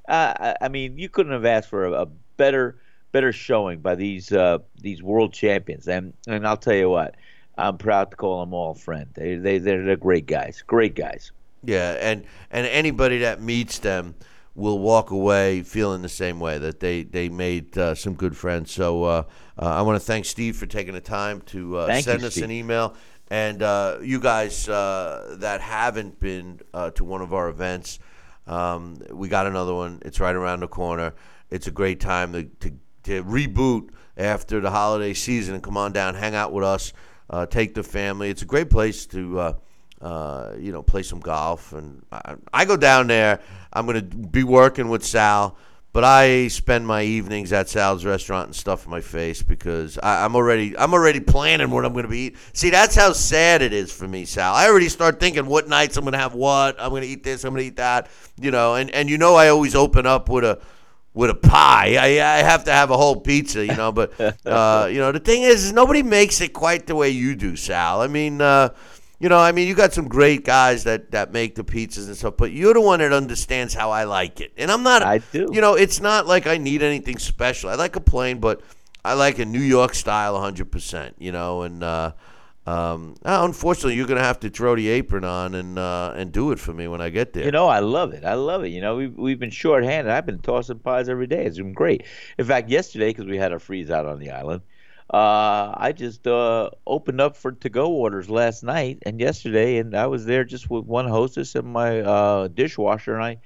[0.09, 2.07] Uh, I, I mean, you couldn't have asked for a, a
[2.37, 2.77] better
[3.13, 5.89] better showing by these uh, these world champions.
[5.89, 7.17] And and I'll tell you what,
[7.59, 9.09] I'm proud to call them all friend.
[9.15, 11.33] They they they're, they're great guys, great guys.
[11.63, 14.15] Yeah, and and anybody that meets them
[14.55, 18.73] will walk away feeling the same way that they they made uh, some good friends.
[18.73, 19.23] So uh,
[19.59, 22.25] uh, I want to thank Steve for taking the time to uh, Thank you, send
[22.25, 22.45] us Steve.
[22.45, 22.95] an email.
[23.33, 28.01] And uh, you guys uh, that haven't been uh, to one of our events,
[28.49, 30.03] um, we got another one.
[30.05, 31.15] It's right around the corner.
[31.49, 32.73] It's a great time to, to,
[33.05, 36.93] to reboot after the holiday season and come on down, hang out with us,
[37.29, 38.31] uh, take the family.
[38.31, 39.53] It's a great place to uh,
[40.01, 41.73] uh, you know, play some golf.
[41.73, 43.41] And I, I go down there.
[43.73, 45.57] I'm going to be working with Sal,
[45.93, 50.25] but I spend my evenings at Sal's restaurant and stuff in my face because I,
[50.25, 52.39] I'm already I'm already planning what I'm going to be eating.
[52.53, 54.55] See, that's how sad it is for me, Sal.
[54.55, 56.81] I already start thinking what nights I'm going to have what.
[56.81, 57.45] I'm going to eat this.
[57.45, 58.09] I'm going to eat that.
[58.41, 60.61] You know, and and you know I always open up with a
[61.15, 61.97] with a pie.
[61.97, 63.93] I, I have to have a whole pizza, you know.
[63.93, 64.13] But
[64.47, 67.57] uh, you know, the thing is, is, nobody makes it quite the way you do,
[67.57, 68.01] Sal.
[68.01, 68.71] I mean, uh,
[69.21, 72.17] you know, I mean, you got some great guys that that make the pizzas and
[72.17, 74.53] stuff, but you're the one that understands how I like it.
[74.57, 75.03] And I'm not.
[75.03, 75.51] I do.
[75.53, 77.69] You know, it's not like I need anything special.
[77.69, 78.63] I like a plain, but
[79.05, 80.73] I like a New York style 100.
[80.73, 81.85] percent You know, and.
[81.85, 82.13] Uh,
[82.67, 86.53] um, uh, unfortunately, you're gonna have to throw the apron on and uh, and do
[86.53, 87.45] it for me when I get there.
[87.45, 88.23] You know, I love it.
[88.23, 88.69] I love it.
[88.69, 90.13] You know, we've we've been shorthanded.
[90.13, 91.47] I've been tossing pies every day.
[91.47, 92.05] It's been great.
[92.39, 94.61] In fact, yesterday because we had a freeze out on the island,
[95.13, 100.07] uh, I just uh, opened up for to-go orders last night and yesterday, and I
[100.07, 103.39] was there just with one hostess and my uh, dishwasher, and I.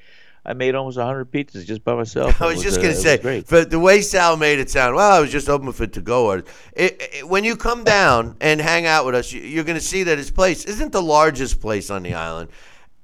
[0.46, 2.42] I made almost 100 pizzas just by myself.
[2.42, 3.46] I It was just uh, gonna say, great.
[3.46, 6.46] for the way Sal made it sound, well, I was just open for to-go orders.
[6.74, 10.02] It, it, when you come down and hang out with us, you, you're gonna see
[10.02, 12.50] that his place isn't the largest place on the island.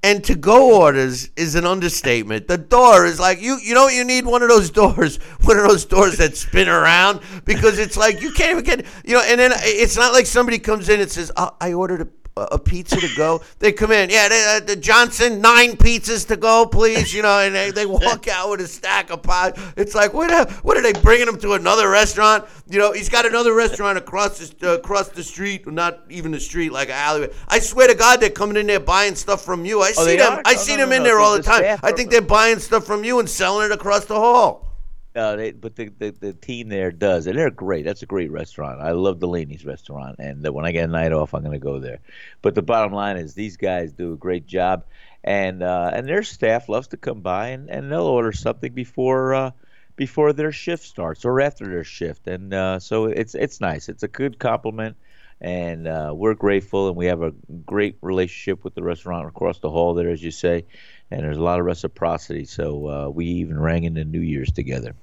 [0.03, 2.49] And to-go orders is an understatement.
[2.49, 3.59] The door is like you.
[3.59, 7.21] You know you need one of those doors, one of those doors that spin around
[7.45, 8.87] because it's like you can't even get.
[9.05, 12.01] You know, and then it's not like somebody comes in and says, oh, "I ordered
[12.01, 13.43] a." a pizza to go.
[13.59, 17.13] They come in, yeah, they, uh, the Johnson nine pizzas to go, please.
[17.13, 19.53] You know, and they, they walk out with a stack of pies.
[19.77, 20.31] It's like, what?
[20.31, 22.45] Are, what are they bringing him to another restaurant?
[22.69, 26.41] You know, he's got another restaurant across the uh, across the street, not even the
[26.41, 27.33] street, like an alleyway.
[27.49, 29.81] I swear to God, they're coming in there buying stuff from you.
[29.83, 30.33] I Oh, see them.
[30.35, 30.43] are?
[30.45, 31.09] I No, see no, them no, in no.
[31.09, 31.79] there all the the time.
[31.83, 34.70] I think they're buying stuff from you and selling it across the hall.
[35.15, 37.85] Uh, they, but the, the the team there does, and they're great.
[37.85, 38.81] That's a great restaurant.
[38.81, 41.81] I love Delaney's restaurant, and when I get a night off, I'm going to go
[41.81, 41.99] there.
[42.43, 44.85] But the bottom line is, these guys do a great job,
[45.25, 49.35] and uh, and their staff loves to come by and, and they'll order something before
[49.35, 49.51] uh,
[49.97, 53.89] before their shift starts or after their shift, and uh, so it's it's nice.
[53.89, 54.97] It's a good compliment.
[55.43, 57.33] And uh, we're grateful, and we have a
[57.65, 60.67] great relationship with the restaurant across the hall there, as you say.
[61.11, 62.45] And there's a lot of reciprocity.
[62.45, 64.95] So uh, we even rang in the New Year's together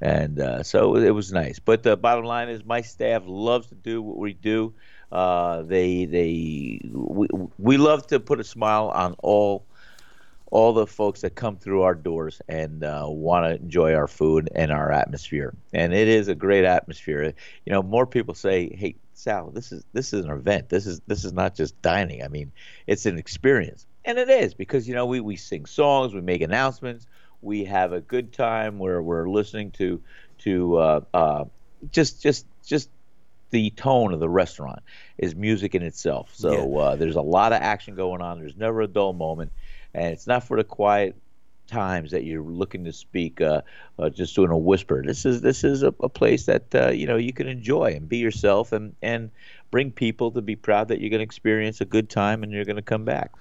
[0.00, 1.58] and uh, so it was nice.
[1.58, 4.74] But the bottom line is, my staff loves to do what we do.
[5.10, 7.28] Uh, they they we,
[7.58, 9.64] we love to put a smile on all
[10.50, 14.48] all the folks that come through our doors and uh, want to enjoy our food
[14.54, 15.54] and our atmosphere.
[15.72, 17.32] And it is a great atmosphere.
[17.64, 20.68] You know, more people say, "Hey, Sal, this is this is an event.
[20.68, 22.22] This is this is not just dining.
[22.22, 22.52] I mean,
[22.86, 26.42] it's an experience." And it is because you know we we sing songs, we make
[26.42, 27.06] announcements,
[27.40, 30.02] we have a good time where we're listening to
[30.38, 31.44] to uh, uh,
[31.90, 32.90] just just just
[33.50, 34.80] the tone of the restaurant
[35.16, 36.32] is music in itself.
[36.34, 38.40] So uh, there's a lot of action going on.
[38.40, 39.52] There's never a dull moment,
[39.94, 41.16] and it's not for the quiet
[41.66, 43.62] times that you're looking to speak uh,
[43.98, 45.02] uh, just doing a whisper.
[45.04, 48.08] This is this is a, a place that uh, you know you can enjoy and
[48.08, 49.30] be yourself and and
[49.70, 52.64] bring people to be proud that you're going to experience a good time and you're
[52.64, 53.32] going to come back.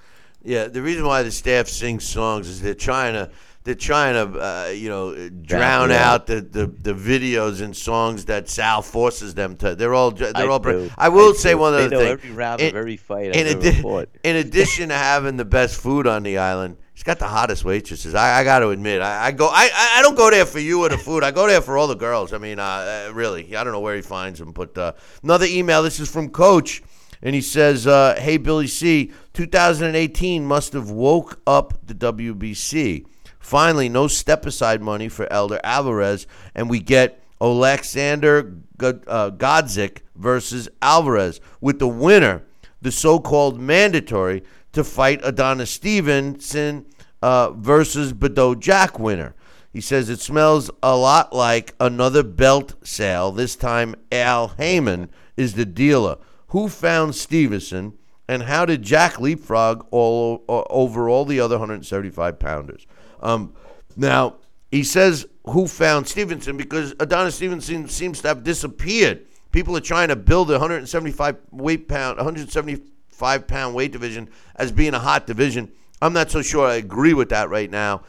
[0.43, 3.29] Yeah, the reason why the staff sings songs is they're trying to
[3.63, 6.27] they're trying to uh, you know drown it out.
[6.27, 9.73] the, the, the videos and songs that Sal forces them to.
[9.75, 10.61] They're all they're I all.
[10.97, 11.57] I will I say do.
[11.59, 12.11] one They other know thing.
[12.11, 14.09] every round In- of every fight in, I've ever addi- fought.
[14.25, 18.13] in addition to having the best food on the island, he's got the hottest waitresses.
[18.13, 20.83] I, I got to admit, I, I go I, I don't go there for you
[20.83, 21.23] or the food.
[21.23, 22.33] I go there for all the girls.
[22.33, 24.51] I mean, uh, really, I don't know where he finds them.
[24.51, 24.91] But uh,
[25.23, 25.83] another email.
[25.83, 26.83] This is from Coach.
[27.23, 33.05] And he says, uh, "Hey Billy C, 2018 must have woke up the WBC.
[33.39, 40.69] Finally, no step aside money for Eleider Alvarez, and we get Alexander uh, Gvozdyk versus
[40.81, 42.43] Alvarez, with the winner,
[42.81, 46.85] the so-called mandatory, to fight Adonis Stevenson
[47.21, 49.35] uh, versus Badou Jack winner.
[49.71, 53.31] He says it smells a lot like another belt sale.
[53.31, 56.17] This time, Al Haymon is the dealer.
[56.53, 57.97] Who found Stevenson,
[58.27, 62.85] and how did Jack leapfrog all over all the other 175 pounders?
[63.21, 63.55] Um,
[63.97, 64.35] now
[64.69, 69.25] he says who found Stevenson because Adonis Stevenson seems to have disappeared.
[69.51, 74.93] People are trying to build a 175 weight pound, 175 pound weight division as being
[74.93, 75.71] a hot division.
[76.03, 78.03] I'm not so sure I agree with that right now.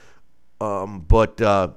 [0.61, 1.69] Um, but uh,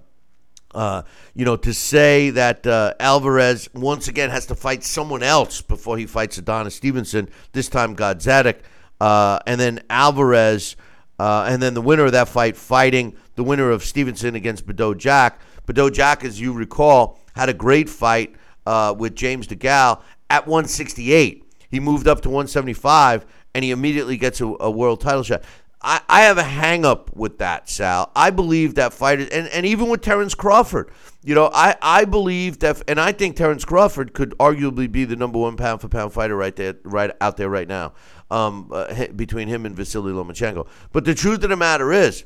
[0.73, 1.03] uh,
[1.33, 5.97] you know, to say that uh, Alvarez once again has to fight someone else before
[5.97, 8.59] he fights Adonis Stevenson, this time Godzadik,
[8.99, 10.75] uh, and then Alvarez,
[11.19, 14.97] uh, and then the winner of that fight fighting the winner of Stevenson against Badou
[14.97, 15.39] Jack.
[15.67, 21.43] Badou Jack, as you recall, had a great fight uh, with James DeGale at 168.
[21.69, 25.43] He moved up to 175, and he immediately gets a, a world title shot.
[25.87, 28.11] I, I have a hang up with that, Sal.
[28.13, 30.91] I believe that fighters, and, and even with Terence Crawford,
[31.23, 35.15] you know, I, I believe that, and I think Terence Crawford could arguably be the
[35.15, 37.93] number one pound for pound fighter right there, right out there right now,
[38.29, 40.67] um, uh, between him and Vasily Lomachenko.
[40.91, 42.25] But the truth of the matter is,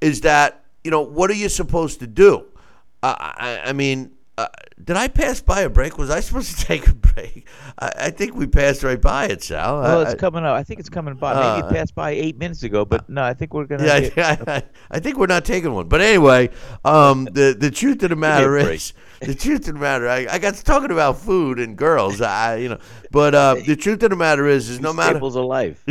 [0.00, 2.44] is that you know what are you supposed to do?
[3.04, 4.48] Uh, I, I mean, uh,
[4.82, 5.96] did I pass by a break?
[5.96, 7.46] Was I supposed to take a break?
[7.78, 9.80] I, I think we passed right by it, Sal.
[9.80, 10.56] Well, it's I- coming up.
[10.56, 11.34] I think it's coming by.
[11.34, 13.84] Maybe Uh, it passed by eight minutes ago, but no, I think we're gonna.
[13.86, 15.88] Yeah, get- I, I, think we're not taking one.
[15.88, 16.50] But anyway,
[16.84, 20.38] um, the the truth of the matter is, the truth of the matter, I, I
[20.38, 22.20] got to talking about food and girls.
[22.20, 22.78] I, you know,
[23.12, 25.12] but uh, the truth of the matter is, is no matter.
[25.14, 25.84] Staples of life.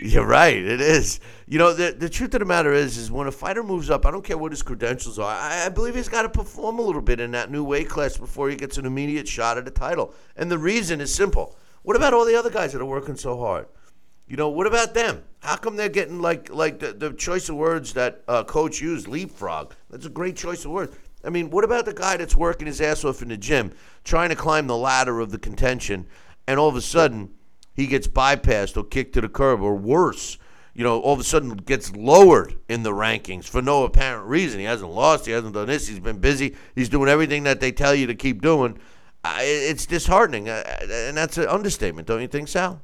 [0.02, 0.56] You're right.
[0.56, 1.20] It is.
[1.46, 4.06] You know, the the truth of the matter is, is when a fighter moves up,
[4.06, 5.34] I don't care what his credentials are.
[5.34, 8.16] I, I believe he's got to perform a little bit in that new weight class
[8.16, 10.14] before he gets an immediate shot at a title.
[10.36, 11.54] And the reason is simple.
[11.82, 13.66] What about all the other guys that are working so hard?
[14.26, 15.22] You know, what about them?
[15.40, 19.06] How come they're getting like like the, the choice of words that uh, coach used,
[19.06, 19.74] leapfrog?
[19.90, 20.96] That's a great choice of words.
[21.22, 23.72] I mean, what about the guy that's working his ass off in the gym,
[24.04, 26.06] trying to climb the ladder of the contention,
[26.46, 27.34] and all of a sudden
[27.80, 30.36] he gets bypassed or kicked to the curb, or worse,
[30.74, 34.60] you know, all of a sudden gets lowered in the rankings for no apparent reason.
[34.60, 37.72] He hasn't lost, he hasn't done this, he's been busy, he's doing everything that they
[37.72, 38.78] tell you to keep doing.
[39.24, 42.80] It's disheartening, uh, and that's an understatement, don't you think, Sal?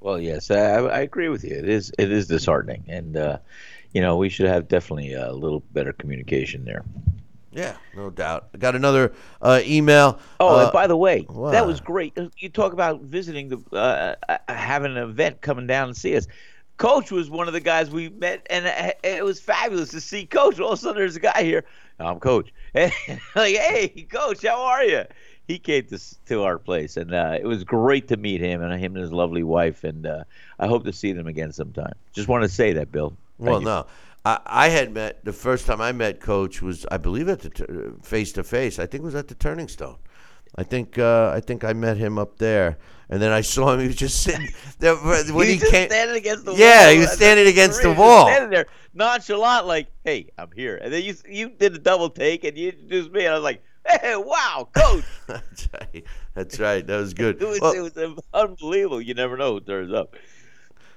[0.00, 1.54] Well, yes, I, I agree with you.
[1.54, 3.38] It is it is disheartening, and uh,
[3.92, 6.84] you know we should have definitely a little better communication there.
[7.52, 8.48] Yeah, no doubt.
[8.54, 10.18] I got another uh, email.
[10.40, 12.18] Oh, uh, and by the way, that was great.
[12.38, 16.26] You talk about visiting the uh, uh, having an event coming down and see us.
[16.78, 20.24] Coach was one of the guys we met, and uh, it was fabulous to see
[20.24, 20.58] Coach.
[20.58, 21.64] All of a sudden, there's a guy here.
[21.98, 22.52] I'm Coach.
[22.74, 22.90] And
[23.36, 25.04] like, hey, Coach, how are you?
[25.46, 25.98] He came to
[26.28, 29.12] to our place, and uh, it was great to meet him and him and his
[29.12, 29.84] lovely wife.
[29.84, 30.24] And uh,
[30.58, 31.92] I hope to see them again sometime.
[32.14, 33.14] Just want to say that, Bill.
[33.38, 33.64] Thank well, you.
[33.66, 33.86] no.
[34.24, 37.96] I, I had met the first time I met Coach was I believe at the
[38.02, 38.78] face to face.
[38.78, 39.98] I think it was at the Turning Stone.
[40.56, 42.76] I think uh, I think I met him up there,
[43.08, 43.80] and then I saw him.
[43.80, 44.48] He was just sitting
[44.78, 45.88] there when he he, came.
[45.88, 46.60] standing against the wall.
[46.60, 47.96] Yeah, he was standing against the great.
[47.96, 48.26] He was wall.
[48.26, 52.44] Standing there, nonchalant, like, "Hey, I'm here." And then you you did a double take,
[52.44, 56.04] and you introduced me, and I was like, "Hey, wow, coach!" That's right.
[56.34, 56.86] That's right.
[56.86, 57.40] That was good.
[57.40, 59.00] It was Well, it was unbelievable.
[59.00, 60.14] You never know who turns up.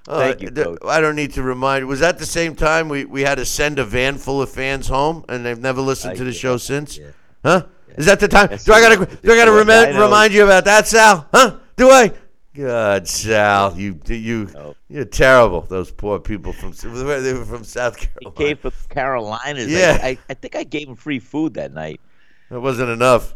[0.08, 0.80] Uh, Thank you, Coach.
[0.88, 1.88] I don't need to remind.
[1.88, 4.88] Was that the same time we, we had to send a van full of fans
[4.88, 6.98] home, and they've never listened I to the show since?
[6.98, 7.08] Yeah.
[7.44, 7.66] Huh?
[7.98, 8.50] Is that the time?
[8.50, 9.62] Do I gotta do I gotta was.
[9.62, 11.28] I remind you about that, Sal?
[11.34, 11.58] Huh?
[11.78, 12.12] Do I?
[12.54, 14.76] God, Sal, you you No.
[14.90, 15.62] you're terrible.
[15.62, 18.36] Those poor people from they were from South He Carolina.
[18.38, 19.72] came from Carolinas.
[19.72, 20.00] Yeah.
[20.02, 22.00] I, I, I think I gave him free food that night.
[22.50, 23.34] That wasn't enough.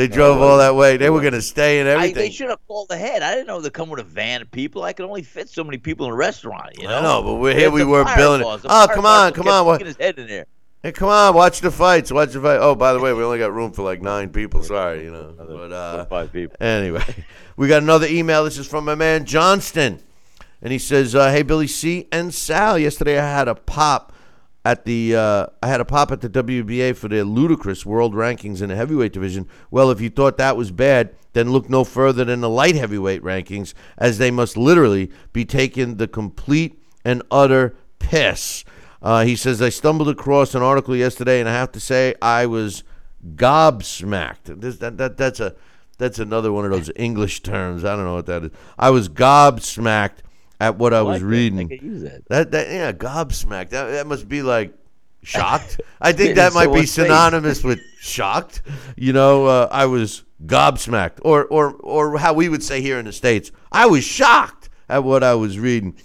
[0.00, 0.96] They drove all that way.
[0.96, 2.14] They were gonna stay and I, everything.
[2.14, 3.22] they should have called ahead.
[3.22, 4.82] I didn't know they come with a van of people.
[4.82, 6.78] I could only fit so many people in a restaurant.
[6.78, 6.98] You know.
[6.98, 7.70] I know, but we're here.
[7.70, 8.40] We were fire billing.
[8.40, 8.62] laws.
[8.62, 9.66] The Oh, come on, come on.
[9.66, 9.74] What?
[9.74, 10.46] sticking his head in there.
[10.82, 12.10] Hey, come on, watch the fights.
[12.10, 12.56] Watch the fight.
[12.62, 14.62] Oh, by the way, we only got room for like nine people.
[14.62, 15.34] Sorry, you know.
[15.36, 16.56] But uh, Five people.
[16.58, 17.04] anyway,
[17.58, 18.44] we got another email.
[18.44, 20.02] This is from my man Johnston,
[20.62, 22.78] and he says, uh, "Hey Billy C and Sal.
[22.78, 24.14] Yesterday I had a pop
[24.64, 28.60] at the uh, I had a pop at the WBA for their ludicrous world rankings
[28.60, 29.48] in the heavyweight division.
[29.70, 33.22] Well, if you thought that was bad, then look no further than the light heavyweight
[33.22, 38.64] rankings, as they must literally be taking the complete and utter piss."
[39.02, 42.46] Uh, he says, I stumbled across an article yesterday, and I have to say I
[42.46, 42.84] was
[43.34, 44.60] gobsmacked.
[44.60, 45.54] This, that, that, that's, a,
[45.96, 47.84] that's another one of those English terms.
[47.84, 48.50] I don't know what that is.
[48.78, 50.18] I was gobsmacked
[50.60, 51.26] at what I, was like that.
[51.26, 51.68] I reading.
[51.68, 52.28] could use that.
[52.28, 53.70] That, that yeah, gobsmacked.
[53.70, 54.74] That, that must be like
[55.22, 55.80] shocked.
[56.00, 58.62] I think that might be synonymous with shocked.
[58.96, 63.06] You know, uh, I was gobsmacked, or or or how we would say here in
[63.06, 65.96] the states, I was shocked at what I was reading.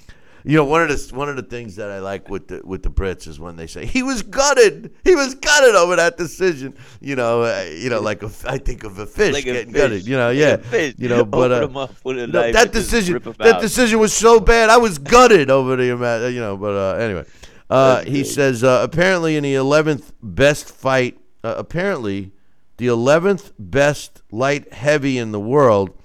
[0.47, 2.83] You know, one of the one of the things that I like with the with
[2.83, 6.75] the Brits is when they say he was gutted, he was gutted over that decision.
[7.01, 9.73] You know, uh, you know, like a, I think of a fish Like a getting
[9.73, 9.81] fish.
[9.81, 10.05] gutted.
[10.07, 10.93] You know, yeah, a fish.
[10.99, 14.39] you know, but uh, 'em up with a no, that decision that decision was so
[14.39, 14.69] bad.
[14.69, 16.31] I was gutted over the amount.
[16.31, 17.25] You know, but uh, anyway,
[17.71, 22.33] uh, he says uh, apparently in the eleventh best fight, uh, apparently
[22.77, 25.97] the eleventh best light heavy in the world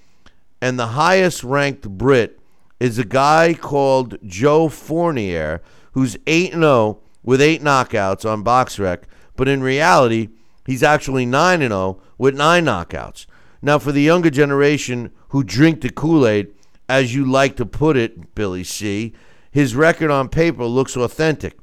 [0.62, 2.39] and the highest ranked Brit
[2.80, 5.62] is a guy called Joe Fournier,
[5.92, 9.02] who's 8 0 with eight knockouts on BoxRec,
[9.36, 10.30] but in reality,
[10.66, 13.26] he's actually 9 0 with nine knockouts.
[13.62, 16.52] Now, for the younger generation who drink the Kool Aid,
[16.88, 19.12] as you like to put it, Billy C.,
[19.50, 21.58] his record on paper looks authentic.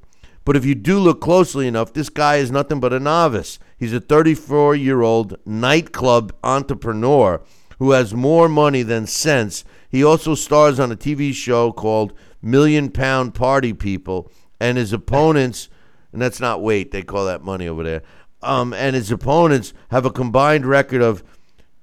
[0.46, 3.60] But if you do look closely enough, this guy is nothing but a novice.
[3.78, 7.42] He's a 34 year old nightclub entrepreneur
[7.80, 9.66] who has more money than sense.
[9.90, 15.70] He also stars on a TV show called Million Pound Party People, and his opponents,
[16.12, 18.02] and that's not weight, they call that money over there,
[18.42, 21.24] um, and his opponents have a combined record of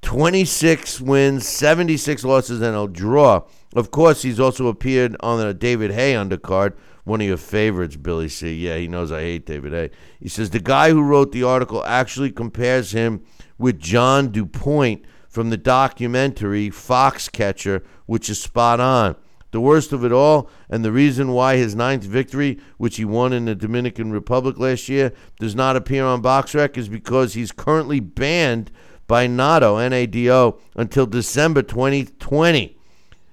[0.03, 3.43] 26 wins, 76 losses, and a draw.
[3.75, 6.75] Of course, he's also appeared on the David Haye undercard,
[7.05, 8.55] one of your favorites, Billy C.
[8.55, 9.91] Yeah, he knows I hate David Haye.
[10.21, 13.25] He says the guy who wrote the article actually compares him
[13.59, 19.17] with John DuPont from the documentary Foxcatcher, which is spot on.
[19.51, 23.33] The worst of it all, and the reason why his ninth victory, which he won
[23.33, 27.99] in the Dominican Republic last year, does not appear on BoxRec is because he's currently
[28.01, 28.71] banned
[29.09, 32.79] by NADO, N-A-D-O, until December 2020.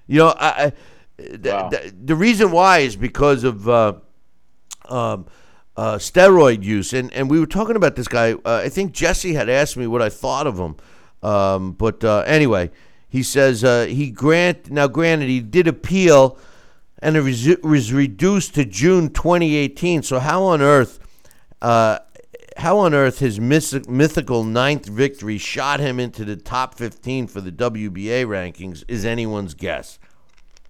[0.07, 0.73] You know, I,
[1.19, 1.69] Wow.
[1.69, 3.93] th- the reason why is because of uh,
[4.89, 5.27] um,
[5.77, 8.33] uh, steroid use, and and we were talking about this guy.
[8.33, 10.75] Uh, I think Jesse had asked me what I thought of him,
[11.23, 12.71] um, but uh, anyway,
[13.07, 14.87] he says uh, he grant now.
[14.87, 16.37] Granted, he did appeal,
[16.99, 20.03] and it was, reduced to June 2018.
[20.03, 20.99] So how on earth?
[21.61, 21.99] Uh,
[22.57, 27.41] how on earth his myth- mythical ninth victory shot him into the top 15 for
[27.41, 29.99] the WBA rankings is anyone's guess.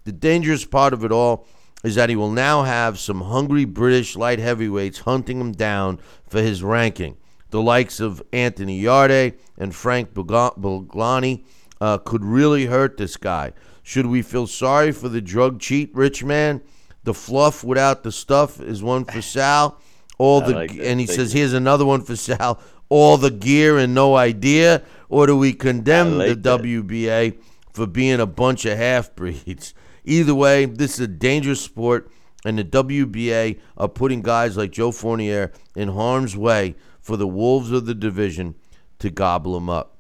[0.04, 1.48] The dangerous part of it all
[1.84, 6.42] is that he will now have some hungry British light heavyweights hunting him down for
[6.42, 7.18] his ranking.
[7.52, 11.44] The likes of Anthony Yarde and Frank Buglioni
[11.80, 13.54] uh, could really hurt this guy.
[13.84, 16.62] Should we feel sorry for the drug cheat rich man?
[17.04, 19.80] The fluff without the stuff is one for Sal.
[20.18, 22.60] All the like and he says here's another one for Sal.
[22.90, 26.62] All the gear and no idea, or do we condemn like the that.
[26.62, 27.38] WBA
[27.74, 29.74] for being a bunch of half breeds?
[30.04, 32.12] Either way, this is a dangerous sport,
[32.46, 37.72] and the WBA are putting guys like Joe Fournier in harm's way for the wolves
[37.72, 38.56] of the division
[39.00, 39.98] to gobble them up.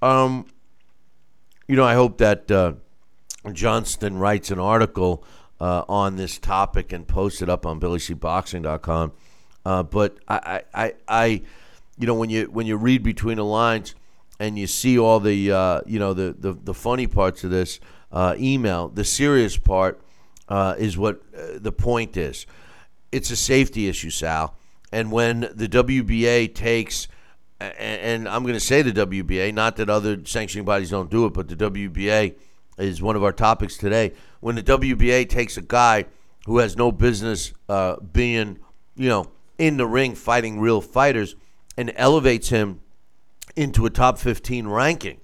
[0.00, 0.46] Um,
[1.66, 2.74] you know, I hope that uh,
[3.52, 5.24] Johnston writes an article
[5.60, 9.12] uh, on this topic and posts it up on BillyCBoxing.com.
[9.64, 11.26] Uh, but I, I, I,
[11.98, 13.94] you know, when you when you read between the lines
[14.38, 17.80] and you see all the, uh, you know, the, the the funny parts of this
[18.12, 20.00] uh, email, the serious part
[20.48, 22.46] uh, is what uh, the point is.
[23.12, 24.54] It's a safety issue, Sal.
[24.92, 27.08] And when the WBA takes
[27.60, 31.32] and I'm going to say the WBA, not that other sanctioning bodies don't do it,
[31.32, 32.34] but the WBA
[32.78, 34.12] is one of our topics today.
[34.40, 36.04] When the WBA takes a guy
[36.46, 38.58] who has no business uh, being,
[38.94, 41.34] you know, in the ring fighting real fighters
[41.76, 42.80] and elevates him
[43.56, 45.20] into a top 15 ranking,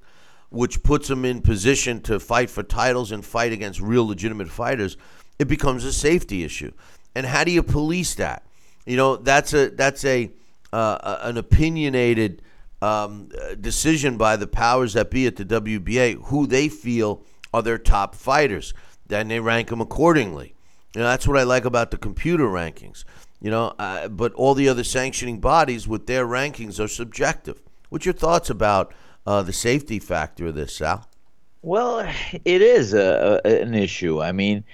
[0.54, 4.96] which puts him in position to fight for titles and fight against real legitimate fighters,
[5.38, 6.72] it becomes a safety issue.
[7.14, 8.44] And how do you police that?
[8.86, 10.30] You know, that's a that's a
[10.72, 12.42] uh, an opinionated
[12.82, 13.30] um,
[13.60, 18.14] decision by the powers that be at the WBA who they feel are their top
[18.14, 18.74] fighters.
[19.06, 20.54] Then they rank them accordingly.
[20.94, 23.04] You know, that's what I like about the computer rankings.
[23.40, 27.60] You know, uh, but all the other sanctioning bodies with their rankings are subjective.
[27.88, 28.94] What's your thoughts about
[29.26, 31.08] uh, the safety factor of this, Sal?
[31.62, 32.00] Well,
[32.44, 34.20] it is a, a, an issue.
[34.22, 34.64] I mean,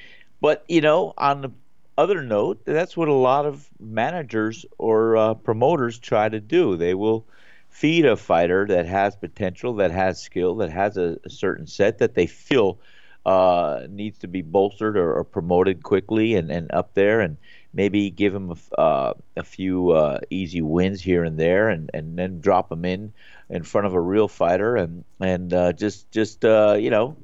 [0.41, 1.53] but you know, on the
[1.97, 6.77] other note, that's what a lot of managers or uh, promoters try to do.
[6.77, 7.27] They will
[7.69, 11.99] feed a fighter that has potential, that has skill, that has a, a certain set
[11.99, 12.81] that they feel
[13.27, 17.37] uh, needs to be bolstered or, or promoted quickly and, and up there, and
[17.73, 22.19] maybe give him a, uh, a few uh, easy wins here and there, and, and
[22.19, 23.13] then drop him in
[23.49, 27.17] in front of a real fighter, and and uh, just just uh, you know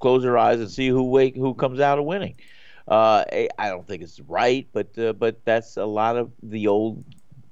[0.00, 2.36] close your eyes and see who wake who comes out of winning.
[2.86, 6.68] Uh, I I don't think it's right, but uh, but that's a lot of the
[6.68, 7.04] old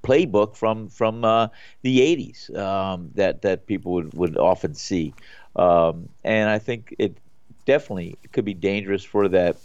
[0.03, 1.51] playbook from from the
[1.85, 5.15] '80s um, that that people would, would often see,
[5.57, 7.19] um, and I think it
[7.67, 9.57] definitely could be dangerous for that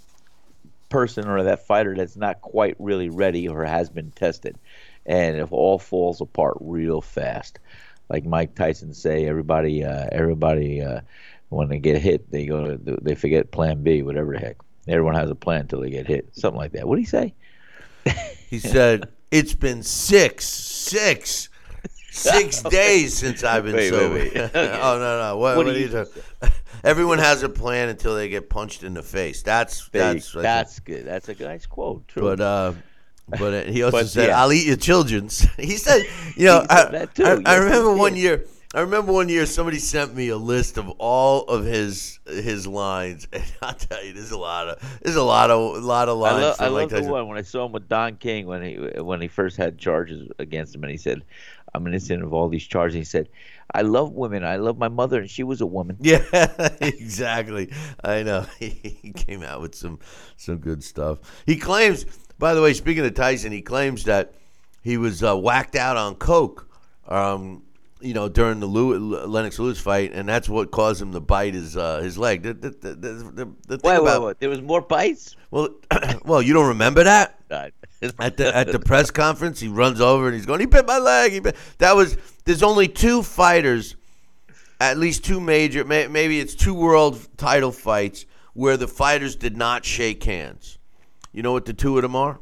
[0.92, 4.58] person or that fighter that's not quite really ready or has been tested,
[5.08, 7.58] and if all falls apart real fast,
[8.10, 11.02] like Mike Tyson say, everybody, uh, everybody, uh,
[11.50, 14.58] when they get hit, they go, to, they forget Plan B, whatever the heck.
[14.88, 16.88] Everyone has a plan until they get hit, something like that.
[16.88, 17.34] What do you say?
[18.52, 21.48] He said, "It's been six, six,
[22.10, 24.34] six days since I've been Wait, wait, sober." wait.
[24.56, 25.38] oh no, no.
[25.38, 26.22] What, What what are you you talking-
[26.84, 29.42] Everyone has a plan until they get punched in the face.
[29.44, 31.06] That's There you- that's that's good.
[31.06, 32.08] That's a nice quote.
[32.08, 32.24] True.
[32.24, 32.74] But uh,
[33.28, 34.42] but uh, he also But, said, yeah.
[34.42, 36.04] "I'll eat your children's." he said,
[36.36, 37.24] "You know, I, said that too.
[37.24, 38.46] I, I Yes, he remember one year.
[38.74, 43.28] I remember one year somebody sent me a list of all of his his lines,
[43.34, 46.18] and I'll tell you, there's a lot of there's a lot of a lot of
[46.18, 46.42] I, lines.
[46.42, 49.02] lo- from I love the one when I saw him with Don King when he
[49.02, 51.22] when he first had charges against him, and he said,
[51.74, 53.30] "I'm innocent of all these charges." He said,
[53.74, 54.44] "I love women.
[54.44, 56.24] I love my mother, and she was a woman." Yeah,
[56.82, 57.72] exactly.
[58.04, 58.46] I know.
[58.60, 60.00] He came out with some
[60.38, 61.20] some good stuff.
[61.46, 62.06] He claims,
[62.38, 64.34] by the way, speaking of Tyson, he claims that
[64.84, 66.68] he was uh, whacked out on coke.
[67.08, 67.64] Um,
[68.02, 71.54] you know, during the Lew- Lennox Lewis fight, and that's what caused him to bite
[71.54, 72.44] his uh, his leg.
[72.44, 74.40] The, the, the, the, the, thing Wait, about wait, wait.
[74.40, 75.36] There was more bites.
[75.52, 75.70] well,
[76.26, 79.60] well, you don't remember that at the at the press conference.
[79.60, 81.56] He runs over and he's going, "He bit my leg." He bit.
[81.78, 82.18] That was.
[82.46, 83.96] There's only two fighters,
[84.80, 85.84] at least two major.
[85.84, 90.78] May, maybe it's two world title fights where the fighters did not shake hands.
[91.32, 92.40] You know what the two of them are?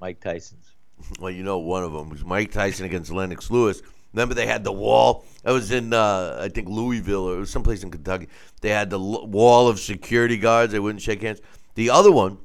[0.00, 0.64] Mike Tyson's.
[1.20, 3.82] Well, you know one of them was Mike Tyson against Lennox Lewis.
[4.12, 5.24] Remember they had the wall.
[5.42, 8.28] That was in uh, I think Louisville or it was someplace in Kentucky.
[8.60, 10.72] They had the l- wall of security guards.
[10.72, 11.40] They wouldn't shake hands.
[11.74, 12.38] The other one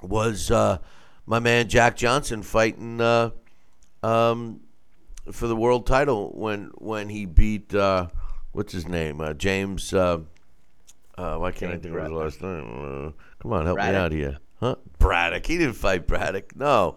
[0.00, 0.78] was uh,
[1.26, 3.30] my man Jack Johnson fighting uh,
[4.02, 4.60] um,
[5.32, 8.06] for the world title when when he beat uh,
[8.52, 9.92] what's his name uh, James.
[9.92, 10.20] Uh,
[11.18, 13.06] uh, why can't I James think of his last name?
[13.08, 13.10] Uh,
[13.40, 14.76] come on, help me out here, huh?
[14.98, 15.46] Braddock.
[15.46, 16.54] He didn't fight Braddock.
[16.54, 16.96] No.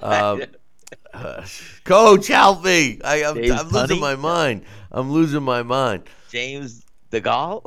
[1.12, 1.46] Uh,
[1.84, 3.00] Coach, help me!
[3.04, 4.64] I, I'm, I'm losing my mind.
[4.90, 6.04] I'm losing my mind.
[6.30, 7.62] James DeGale.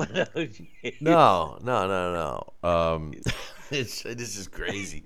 [1.01, 2.69] No, no, no, no.
[2.69, 3.13] Um,
[3.71, 5.03] it's this is crazy.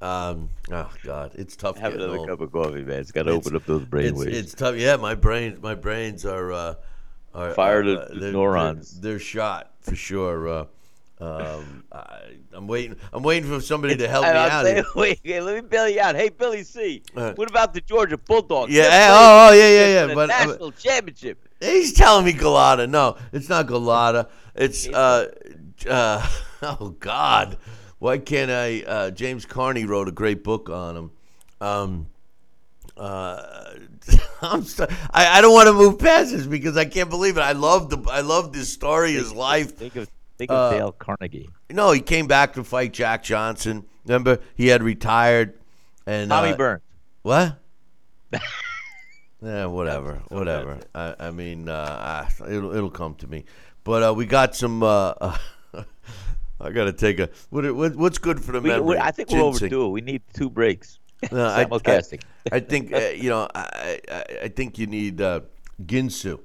[0.00, 1.78] Um, oh God, it's tough.
[1.78, 2.28] Have another old.
[2.28, 3.00] cup of coffee, man.
[3.00, 4.36] It's got to open up those brain It's, waves.
[4.36, 4.76] it's tough.
[4.76, 6.74] Yeah, my brains, my brains are, uh,
[7.34, 9.00] are Fire are, the- uh, neurons.
[9.00, 10.48] They're, they're shot for sure.
[10.48, 10.64] Uh,
[11.22, 12.20] um, I,
[12.52, 12.96] I'm waiting.
[13.12, 14.64] I'm waiting for somebody to help me out.
[14.64, 14.84] say- here.
[14.96, 16.16] wait, let me bail you out.
[16.16, 17.02] Hey, Billy C.
[17.14, 18.72] Uh, what about the Georgia Bulldogs?
[18.72, 21.48] Yeah, eh, oh, oh, yeah, yeah, yeah, but- uh, national championship.
[21.60, 22.88] He's telling me Galata.
[22.88, 24.28] No, it's not Galata.
[24.56, 25.30] It's uh,
[25.88, 26.28] uh,
[26.62, 27.56] oh God,
[28.00, 28.82] why can't I?
[28.82, 31.10] Uh, James Carney wrote a great book on him.
[31.60, 32.06] Um,
[32.96, 33.74] uh,
[34.42, 37.42] I'm so, I, I don't want to move past this because I can't believe it.
[37.42, 39.76] I love the I love this story, his life.
[39.76, 40.08] Think of
[40.42, 41.50] think of Uh, Dale Carnegie.
[41.70, 43.84] No, he came back to fight Jack Johnson.
[44.04, 45.58] Remember, he had retired.
[46.06, 46.82] And Tommy uh, Burns.
[47.22, 47.58] What?
[49.42, 50.80] yeah, whatever, whatever.
[50.94, 53.44] I, I mean, uh, ah, it'll it'll come to me.
[53.84, 54.82] But uh, we got some.
[54.82, 55.36] Uh,
[56.60, 57.28] I got to take a.
[57.50, 58.98] What, what, what's good for the We, memory?
[58.98, 59.66] I think we're Ginseng.
[59.66, 59.88] overdue.
[59.88, 60.98] We need two breaks.
[61.30, 62.02] No, I, I,
[62.50, 63.46] I think uh, you know.
[63.54, 65.42] I, I, I think you need uh,
[65.80, 66.40] Ginsu.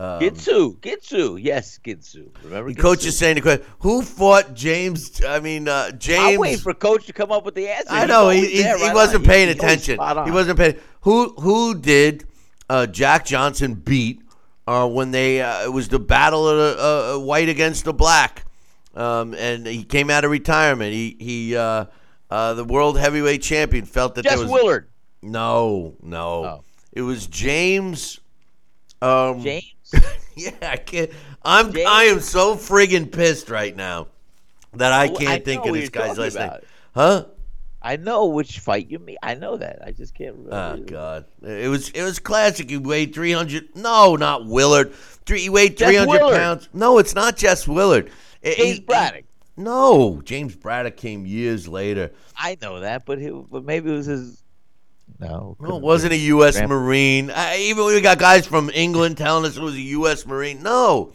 [0.00, 2.28] Um, Gitsu, Gitsu, yes, Gitsu.
[2.44, 5.20] Remember, the coach is saying the question: Who fought James?
[5.24, 6.34] I mean, uh, James.
[6.34, 7.88] I'm waiting for coach to come up with the answer.
[7.90, 9.30] I know he, he, there, he right wasn't on.
[9.30, 9.98] Paying attention.
[10.24, 10.76] He wasn't paying.
[11.00, 12.26] Who who did
[12.70, 14.22] uh, Jack Johnson beat
[14.68, 17.92] uh, when they uh, it was the battle of the uh, uh, white against the
[17.92, 18.44] black,
[18.94, 20.92] um, and he came out of retirement.
[20.92, 21.86] He he uh,
[22.30, 24.88] uh, the world heavyweight champion felt that Jess there was Willard.
[25.22, 26.64] no no Oh.
[26.92, 28.20] it was James.
[29.00, 29.64] Um, James.
[30.34, 31.10] yeah, I can't.
[31.42, 31.74] I'm?
[31.76, 34.08] I am so friggin' pissed right now
[34.74, 36.50] that I can't I think of this guy's last name.
[36.94, 37.26] Huh?
[37.80, 39.16] I know which fight you mean.
[39.22, 39.78] I know that.
[39.84, 40.84] I just can't ah, remember.
[40.88, 40.90] Oh.
[40.90, 41.24] God!
[41.42, 42.70] It was it was classic.
[42.70, 43.74] He weighed three hundred.
[43.76, 44.92] No, not Willard.
[45.26, 45.40] Three.
[45.40, 46.68] He weighed three hundred pounds.
[46.72, 48.10] No, it's not Jess Willard.
[48.42, 49.24] It- James he- Braddock.
[49.56, 52.10] no, James Braddock came years later.
[52.36, 54.42] I know that, but he, but maybe it was his.
[55.20, 56.56] No, it wasn't a U.S.
[56.56, 56.74] Grandpa.
[56.74, 57.30] Marine.
[57.30, 60.24] I, even we got guys from England telling us it was a U.S.
[60.24, 60.62] Marine.
[60.62, 61.12] No,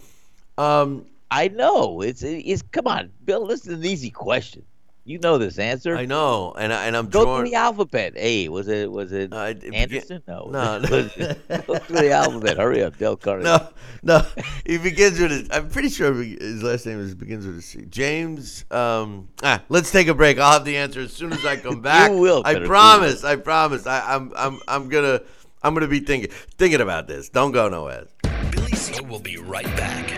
[0.58, 2.01] um, I know.
[2.01, 2.62] It's it's.
[2.64, 3.47] Come on, Bill.
[3.47, 4.66] This is an easy question.
[5.06, 5.97] You know this answer.
[5.97, 7.41] I know, and I, and I'm Go drawing.
[7.41, 8.14] through the alphabet.
[8.16, 10.24] A was it was it Uh, Anderson?
[10.28, 10.45] No.
[10.49, 10.89] No, no.
[10.89, 12.56] Was it- Go through the alphabet.
[12.58, 13.43] Hurry up, Del Carnegie.
[13.43, 13.68] No,
[14.01, 14.26] no.
[14.66, 15.49] He begins with his.
[15.51, 17.84] I'm pretty sure his last name is begins with a C.
[17.89, 18.64] James.
[18.72, 19.28] Um.
[19.43, 20.39] Ah, let's take a break.
[20.39, 22.10] I'll have the answer as soon as I come back.
[22.10, 23.26] you will, I promise.
[23.26, 23.86] I promise.
[23.86, 24.32] I, I'm.
[24.38, 24.60] I'm.
[24.70, 25.20] I'm gonna.
[25.64, 27.28] I'm gonna be thinking thinking about this.
[27.28, 28.06] Don't go nowhere.
[28.51, 30.18] Billy C will be right back.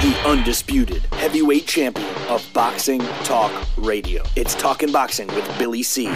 [0.00, 4.22] The undisputed heavyweight champion of Boxing Talk Radio.
[4.34, 6.06] It's Talking Boxing with Billy C.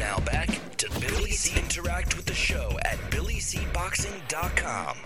[0.00, 1.56] Now back to Billy C.
[1.56, 4.96] Interact with the show at BillyCBoxing.com.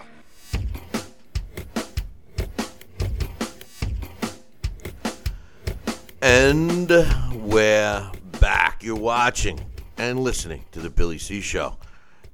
[6.23, 6.89] And
[7.35, 8.11] we're
[8.41, 8.83] back.
[8.83, 9.61] You're watching
[9.99, 11.77] and listening to the Billy C Show.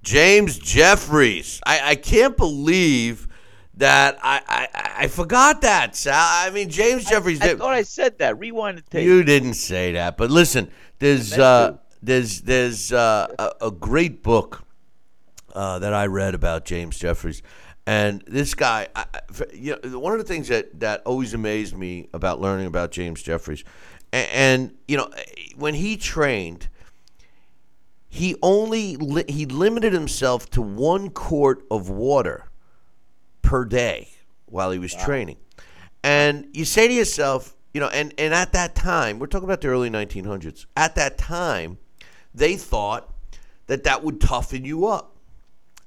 [0.05, 1.61] James Jeffries.
[1.67, 3.27] I, I can't believe
[3.77, 6.15] that I, I I forgot that, Sal.
[6.17, 7.41] I mean, James Jeffries.
[7.43, 8.39] I did- thought I said that.
[8.39, 9.05] Rewind the tape.
[9.05, 14.63] You didn't say that, but listen, there's uh, there's there's uh, a, a great book
[15.55, 17.43] uh, that I read about James Jeffries,
[17.87, 18.89] and this guy.
[18.95, 19.21] I, I-
[19.53, 23.21] you know, one of the things that that always amazed me about learning about James
[23.23, 23.65] Jeffries,
[24.13, 25.11] and, and you know,
[25.57, 26.69] when he trained,
[28.09, 32.45] he only li- he limited himself to one quart of water
[33.45, 34.09] per day
[34.47, 35.37] while he was training.
[36.03, 39.61] And you say to yourself, you know, and, and at that time, we're talking about
[39.61, 41.79] the early 1900s, at that time,
[42.35, 43.13] they thought
[43.67, 45.17] that that would toughen you up.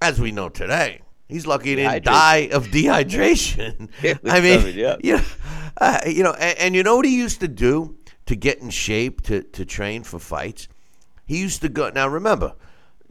[0.02, 3.90] As we know today, he's lucky he didn't die of dehydration.
[4.30, 4.98] I mean, yeah.
[5.04, 5.24] you know,
[5.78, 7.98] uh, you know and, and you know what he used to do
[8.28, 10.68] to get in shape to, to train for fights?
[11.26, 11.90] He used to go.
[11.90, 12.54] Now remember,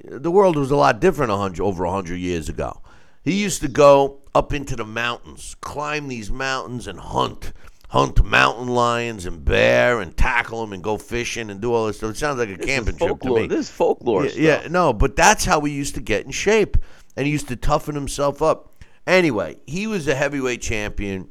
[0.05, 2.81] the world was a lot different a hundred over hundred years ago.
[3.27, 7.53] He used to go up into the mountains, climb these mountains, and hunt,
[7.89, 11.97] hunt mountain lions and bear, and tackle them, and go fishing and do all this
[11.97, 12.13] stuff.
[12.13, 13.49] It sounds like a This camping trip to me.
[13.49, 14.41] This is folklore Yeah, stuff.
[14.41, 16.77] yeah, no, but that's how he used to get in shape,
[17.17, 18.73] and he used to toughen himself up.
[19.09, 21.29] Anyway, he was a heavyweight champion,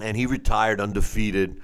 [0.00, 1.60] and he retired undefeated.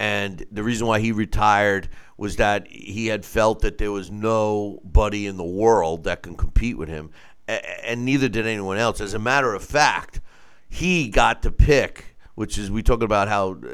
[0.00, 5.26] And the reason why he retired was that he had felt that there was nobody
[5.26, 7.10] in the world that can compete with him,
[7.48, 9.00] and neither did anyone else.
[9.00, 10.20] As a matter of fact,
[10.68, 13.68] he got to pick, which is we talk about how uh,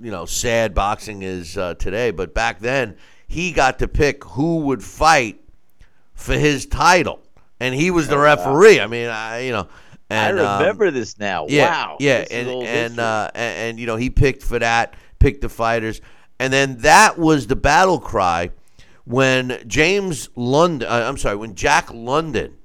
[0.00, 2.96] you know sad boxing is uh, today, but back then
[3.26, 5.40] he got to pick who would fight
[6.14, 7.20] for his title,
[7.60, 8.80] and he was the referee.
[8.80, 9.68] I mean, I you know,
[10.10, 11.46] and, I um, remember this now.
[11.48, 11.96] yeah, wow.
[12.00, 16.00] Yeah, and and, uh, and and you know he picked for that, picked the fighters,
[16.38, 18.50] and then that was the battle cry
[19.04, 20.88] when James London.
[20.88, 22.58] Uh, I'm sorry, when Jack London,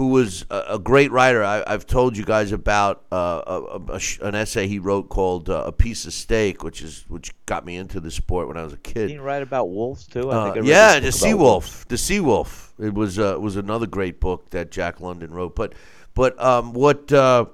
[0.00, 4.26] who was a, a great writer, I, I've told you guys about uh, a, a-
[4.26, 7.76] an essay he wrote called uh, "A Piece of Steak," which is which got me
[7.76, 9.08] into the sport when I was a kid.
[9.08, 10.30] Didn't write about wolves too?
[10.30, 11.34] I Uh, I yeah, the Sea.
[11.34, 11.86] Wolf.
[11.88, 12.72] The Sea Wolf.
[12.78, 15.54] It was uh, was another great book that Jack London wrote.
[15.54, 15.74] But
[16.14, 17.44] but um, what uh,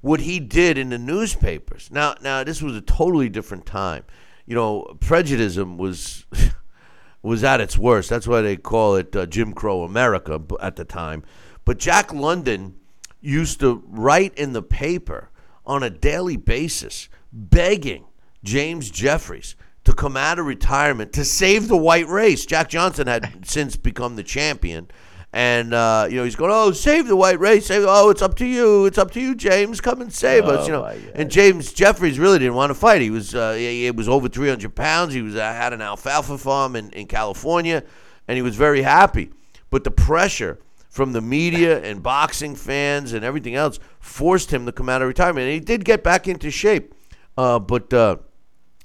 [0.00, 1.88] what he did in the newspapers.
[1.92, 4.02] Now now this was a totally different time.
[4.44, 6.26] You know, prejudice was
[7.22, 8.10] was at its worst.
[8.10, 11.22] That's why they call it uh, Jim Crow America at the time.
[11.66, 12.76] But Jack London
[13.20, 15.28] used to write in the paper
[15.66, 18.06] on a daily basis, begging
[18.42, 22.46] James Jeffries to come out of retirement to save the white race.
[22.46, 24.88] Jack Johnson had since become the champion.
[25.32, 27.66] And uh, you know he's going, oh, save the white race.
[27.66, 28.86] Save, oh, it's up to you.
[28.86, 29.80] It's up to you, James.
[29.80, 30.66] Come and save us.
[30.66, 30.84] You know.
[31.14, 33.02] And James Jeffries really didn't want to fight.
[33.02, 35.12] He was uh, he was over 300 pounds.
[35.12, 37.82] He was uh, had an alfalfa farm in, in California,
[38.28, 39.30] and he was very happy.
[39.68, 40.58] But the pressure
[40.96, 45.08] from the media and boxing fans and everything else forced him to come out of
[45.08, 45.44] retirement.
[45.44, 46.94] And he did get back into shape,
[47.36, 48.16] uh, but uh,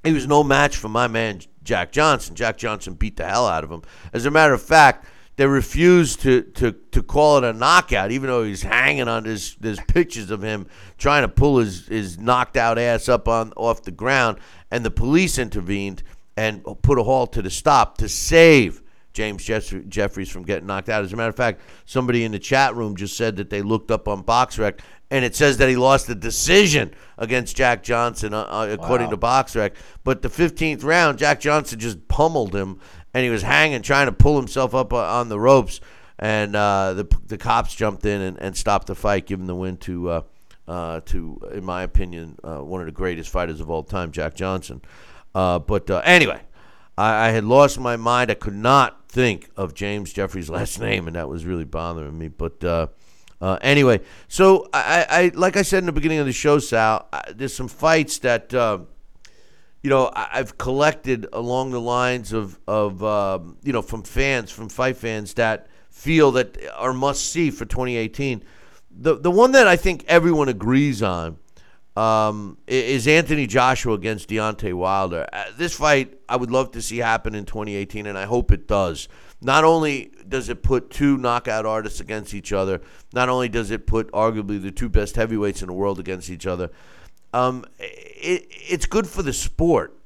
[0.04, 2.36] he was no match for my man Jack Johnson.
[2.36, 3.80] Jack Johnson beat the hell out of him.
[4.12, 5.06] As a matter of fact,
[5.36, 9.24] they refused to, to, to call it a knockout, even though he's hanging on.
[9.24, 10.66] There's, there's pictures of him
[10.98, 14.38] trying to pull his, his knocked out ass up on off the ground,
[14.70, 16.02] and the police intervened
[16.36, 18.82] and put a halt to the stop to save
[19.12, 21.04] James Jeffries from getting knocked out.
[21.04, 23.90] As a matter of fact, somebody in the chat room just said that they looked
[23.90, 28.42] up on BoxRec, and it says that he lost the decision against Jack Johnson, uh,
[28.42, 29.72] uh, according to BoxRec.
[30.04, 32.80] But the 15th round, Jack Johnson just pummeled him,
[33.12, 35.80] and he was hanging, trying to pull himself up uh, on the ropes.
[36.18, 39.76] And uh, the the cops jumped in and, and stopped the fight, giving the win
[39.78, 40.22] to uh,
[40.68, 44.34] uh, to, in my opinion, uh, one of the greatest fighters of all time, Jack
[44.34, 44.80] Johnson.
[45.34, 46.40] Uh, but uh, anyway,
[47.02, 48.30] I, I had lost my mind.
[48.30, 52.28] I could not think of James Jeffries' last name, and that was really bothering me.
[52.28, 52.86] But uh,
[53.42, 57.08] Uh, anyway, so I, I, like I said in the beginning of the show, Sal,
[57.12, 58.78] I, there's some fights that uh,
[59.82, 64.52] you know I, I've collected along the lines of of um, you know from fans,
[64.52, 68.44] from fight fans that feel that are must see for 2018.
[68.92, 71.38] The the one that I think everyone agrees on
[71.96, 75.26] um, is Anthony Joshua against Deontay Wilder.
[75.32, 78.66] Uh, this fight I would love to see happen in 2018, and I hope it
[78.66, 79.08] does.
[79.40, 82.80] Not only does it put two knockout artists against each other,
[83.12, 86.46] not only does it put arguably the two best heavyweights in the world against each
[86.46, 86.70] other,
[87.34, 89.98] um, it, it's good for the sport.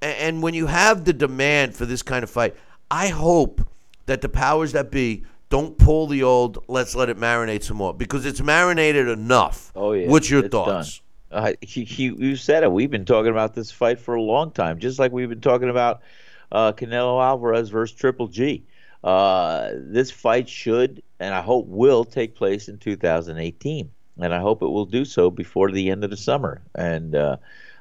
[0.00, 2.54] And when you have the demand for this kind of fight,
[2.90, 3.66] I hope
[4.06, 7.92] that the powers that be don't pull the old let's let it marinate some more
[7.92, 9.70] because it's marinated enough.
[9.76, 10.08] Oh yeah.
[10.08, 10.98] What's your it's thoughts?
[10.98, 11.01] Done.
[11.32, 12.70] Uh, you said it.
[12.70, 15.70] We've been talking about this fight for a long time, just like we've been talking
[15.70, 16.02] about
[16.50, 18.64] uh, Canelo Alvarez versus Triple G.
[19.02, 24.62] Uh, this fight should, and I hope will, take place in 2018, and I hope
[24.62, 26.62] it will do so before the end of the summer.
[26.74, 27.38] And uh,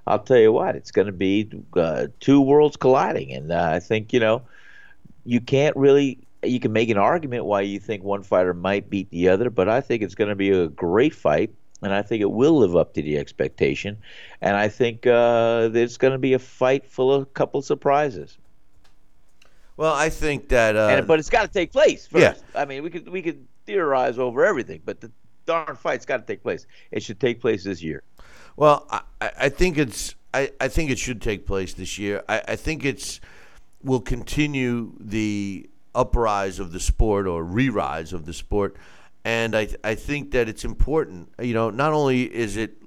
[0.08, 3.80] I'll tell you what, it's going to be uh, two worlds colliding, and uh, I
[3.80, 4.44] think you know
[5.26, 9.10] you can't really you can make an argument why you think one fighter might beat
[9.12, 12.22] the other, but I think it's going to be a great fight, and I think
[12.22, 13.98] it will live up to the expectation,
[14.42, 18.38] and I think uh, there's going to be a fight full of a couple surprises.
[19.78, 20.76] Well, I think that.
[20.76, 22.44] Uh, and, but it's got to take place first.
[22.54, 22.62] Yeah.
[22.62, 25.12] I mean, we could we could theorize over everything, but the
[25.46, 26.68] darn fight's got to take place.
[26.92, 28.04] It should take place this year.
[28.56, 32.24] Well, I, I I think it's I, I think it should take place this year.
[32.30, 33.20] I, I think it's
[33.84, 38.76] will continue the uprise of the sport or re-rise of the sport,
[39.24, 41.30] and I I think that it's important.
[41.40, 42.78] You know, not only is it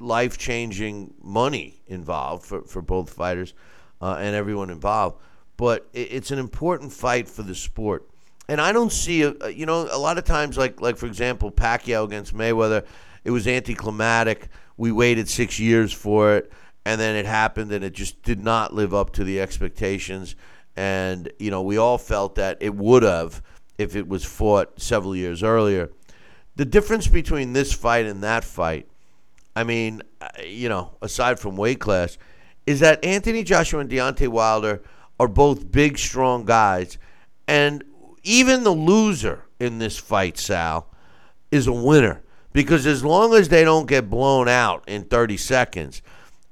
[0.00, 3.54] life changing money involved for, for both fighters
[4.00, 5.20] uh, and everyone involved,
[5.56, 8.08] but it, it's an important fight for the sport.
[8.48, 11.50] And I don't see, a, you know, a lot of times, like like for example,
[11.50, 12.86] Pacquiao against Mayweather,
[13.24, 14.48] it was anticlimactic.
[14.76, 16.52] We waited six years for it,
[16.86, 20.34] and then it happened, and it just did not live up to the expectations.
[20.76, 23.42] And you know, we all felt that it would have
[23.78, 25.90] if it was fought several years earlier.
[26.56, 28.88] The difference between this fight and that fight
[29.58, 32.16] I mean, uh, you know, aside from weight class,
[32.64, 34.82] is that Anthony Joshua and Deontay Wilder
[35.18, 36.96] are both big, strong guys.
[37.48, 37.82] And
[38.22, 40.88] even the loser in this fight, Sal,
[41.50, 42.22] is a winner.
[42.52, 46.02] Because as long as they don't get blown out in 30 seconds,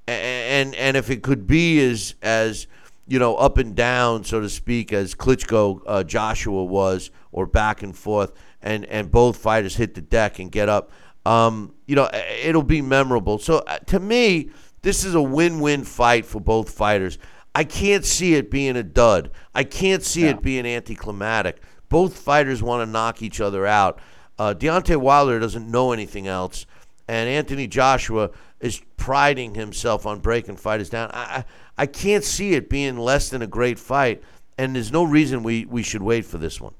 [0.08, 2.66] and and if it could be as as
[3.06, 7.82] you know up and down so to speak as Klitschko uh, Joshua was or back
[7.82, 8.32] and forth
[8.62, 10.90] and and both fighters hit the deck and get up.
[11.24, 12.08] Um, you know
[12.42, 13.38] it'll be memorable.
[13.38, 14.50] So uh, to me
[14.82, 17.18] this is a win-win fight for both fighters.
[17.54, 19.30] I can't see it being a dud.
[19.54, 21.62] I can't see it being anticlimactic.
[21.88, 23.98] Both fighters want to knock each other out.
[24.38, 26.66] Uh, Deontay Wilder doesn't know anything else
[27.08, 28.30] and Anthony Joshua
[28.60, 31.10] is priding himself on breaking fighters down.
[31.12, 31.44] I, I
[31.78, 34.22] I can't see it being less than a great fight,
[34.56, 36.74] and there's no reason we, we should wait for this one.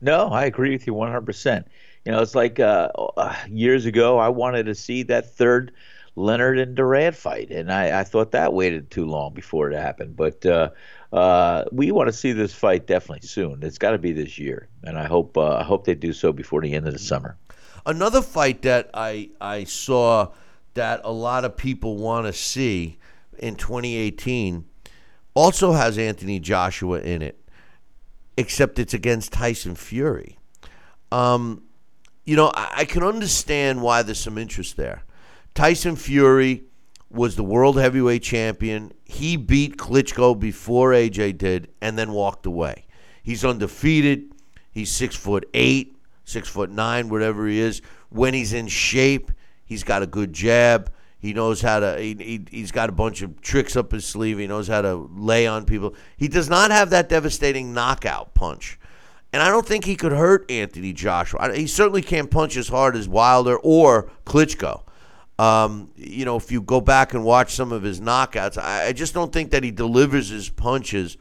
[0.00, 1.64] No, I agree with you 100%.
[2.04, 5.72] You know, it's like uh, uh, years ago, I wanted to see that third
[6.16, 10.16] Leonard and Duran fight, and I, I thought that waited too long before it happened.
[10.16, 10.70] But uh,
[11.12, 13.62] uh, we want to see this fight definitely soon.
[13.62, 16.32] It's got to be this year, and I hope uh, I hope they do so
[16.32, 17.36] before the end of the summer.
[17.86, 20.32] Another fight that I I saw
[20.74, 22.98] that a lot of people want to see
[23.40, 24.64] in 2018
[25.34, 27.40] also has Anthony Joshua in it,
[28.36, 30.38] except it's against Tyson Fury.
[31.12, 31.64] Um,
[32.24, 35.02] you know, I, I can understand why there's some interest there.
[35.54, 36.64] Tyson Fury
[37.10, 38.92] was the world heavyweight champion.
[39.04, 42.86] He beat Klitschko before AJ did, and then walked away.
[43.22, 44.32] He's undefeated.
[44.70, 47.82] He's six foot eight, six foot nine, whatever he is.
[48.10, 49.32] When he's in shape,
[49.64, 50.92] he's got a good jab.
[51.20, 51.98] He knows how to.
[52.00, 54.38] He, he, he's got a bunch of tricks up his sleeve.
[54.38, 55.94] He knows how to lay on people.
[56.16, 58.78] He does not have that devastating knockout punch.
[59.32, 61.54] And I don't think he could hurt Anthony Joshua.
[61.54, 64.82] He certainly can't punch as hard as Wilder or Klitschko.
[65.38, 69.14] Um, you know, if you go back and watch some of his knockouts, I, just
[69.14, 71.16] don't think that he delivers his punches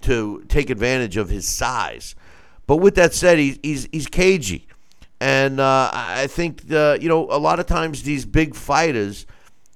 [0.00, 2.14] to take advantage of his size.
[2.66, 4.66] But with that said, he's he's, he's cagey,
[5.20, 9.26] and uh, I think the, you know a lot of times these big fighters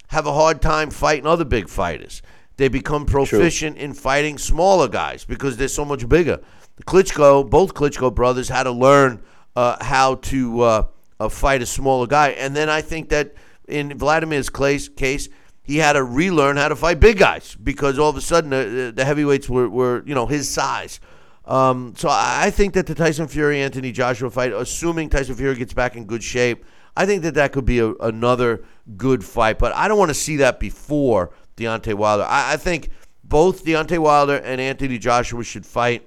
[0.08, 2.22] have a hard time fighting other big fighters.
[2.56, 6.40] They become proficient in fighting smaller guys because they're so much bigger.
[6.76, 9.22] The Klitschko, both Klitschko brothers had to learn
[9.54, 10.86] uh, how to uh,
[11.20, 13.34] uh, fight a smaller guy, and then I think that
[13.68, 15.28] in Vladimir's case,
[15.62, 18.92] he had to relearn how to fight big guys because all of a sudden the,
[18.94, 21.00] the heavyweights were, were you know his size.
[21.44, 25.56] Um, so I I think that the Tyson Fury Anthony Joshua fight, assuming Tyson Fury
[25.56, 26.64] gets back in good shape,
[26.96, 28.64] I think that that could be a, another
[28.96, 29.58] good fight.
[29.58, 32.24] But I don't want to see that before Deontay Wilder.
[32.24, 32.90] I, I think
[33.24, 36.06] both Deontay Wilder and Anthony Joshua should fight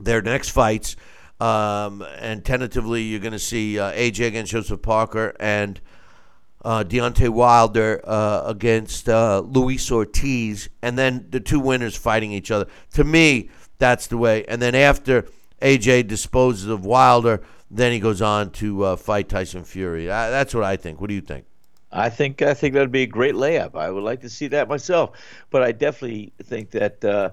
[0.00, 0.96] their next fights.
[1.40, 5.80] Um, and tentatively, you're going to see uh, AJ against Joseph Parker and
[6.64, 12.50] uh, Deontay Wilder uh, against uh, Luis Ortiz, and then the two winners fighting each
[12.50, 12.66] other.
[12.94, 14.44] To me, that's the way.
[14.46, 15.26] And then after
[15.62, 20.10] AJ disposes of Wilder, then he goes on to uh, fight Tyson Fury.
[20.10, 21.00] Uh, that's what I think.
[21.00, 21.44] What do you think?
[21.90, 23.74] I think I think that'd be a great layup.
[23.74, 25.18] I would like to see that myself,
[25.50, 27.30] but I definitely think that uh,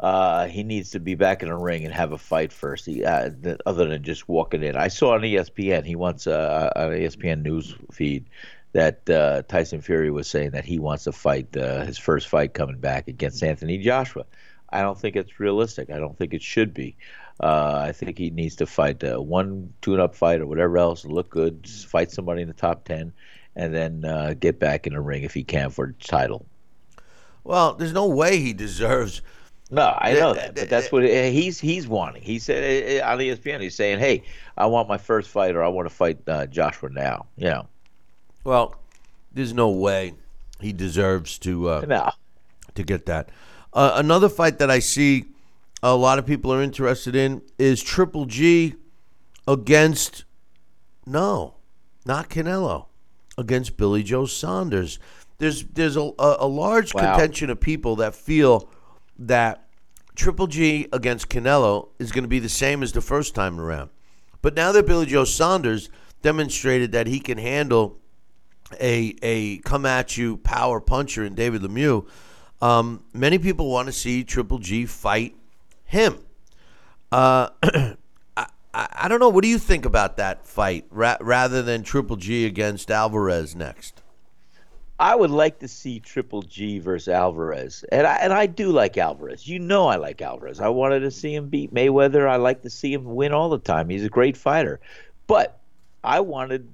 [0.00, 3.04] uh, he needs to be back in the ring and have a fight first, he,
[3.04, 3.30] uh,
[3.66, 4.76] other than just walking in.
[4.76, 8.26] I saw on ESPN, he wants uh, an ESPN news feed
[8.72, 12.54] that uh, Tyson Fury was saying that he wants to fight uh, his first fight
[12.54, 14.24] coming back against Anthony Joshua.
[14.70, 15.90] I don't think it's realistic.
[15.90, 16.96] I don't think it should be.
[17.40, 21.30] Uh, I think he needs to fight uh, one tune-up fight or whatever else, look
[21.30, 23.12] good, fight somebody in the top ten,
[23.58, 26.46] and then uh, get back in the ring if he can for the title.
[27.44, 29.20] Well, there's no way he deserves.
[29.70, 32.22] No, I know that, but that's what he's he's wanting.
[32.22, 34.22] He said uh, on ESPN, he's saying, "Hey,
[34.56, 37.68] I want my first fight, or I want to fight uh, Joshua now." You know,
[38.44, 38.76] Well,
[39.32, 40.14] there's no way
[40.60, 42.10] he deserves to uh, no.
[42.76, 43.28] to get that.
[43.74, 45.26] Uh, another fight that I see
[45.82, 48.74] a lot of people are interested in is Triple G
[49.46, 50.24] against
[51.04, 51.54] no,
[52.06, 52.86] not Canelo,
[53.38, 54.98] against Billy Joe Saunders.
[55.38, 57.12] There's there's a, a, large Wow.
[57.12, 58.68] contention of people that feel
[59.18, 59.68] that
[60.16, 63.90] Triple G against Canelo is going to be the same as the first time around.
[64.42, 65.88] But now that Billy Joe Saunders
[66.22, 67.98] demonstrated that he can handle
[68.80, 72.06] a a come at you power puncher in David Lemieux,
[72.60, 75.36] um, many people want to see Triple G fight
[75.84, 76.18] him.
[77.12, 77.50] Uh,
[78.78, 79.28] I, I don't know.
[79.28, 84.02] What do you think about that fight ra- rather than Triple G against Alvarez next?
[85.00, 88.96] I would like to see Triple G versus Alvarez, and I and I do like
[88.96, 89.46] Alvarez.
[89.46, 90.60] You know, I like Alvarez.
[90.60, 92.28] I wanted to see him beat Mayweather.
[92.28, 93.88] I like to see him win all the time.
[93.88, 94.80] He's a great fighter,
[95.26, 95.60] but
[96.02, 96.68] I wanted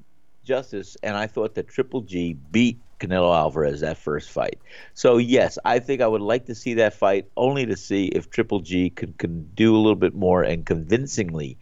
[0.45, 4.59] justice, and I thought that Triple G beat Canelo Alvarez that first fight.
[4.95, 8.31] So yes, I think I would like to see that fight, only to see if
[8.31, 11.59] Triple G can can do a little bit more and convincingly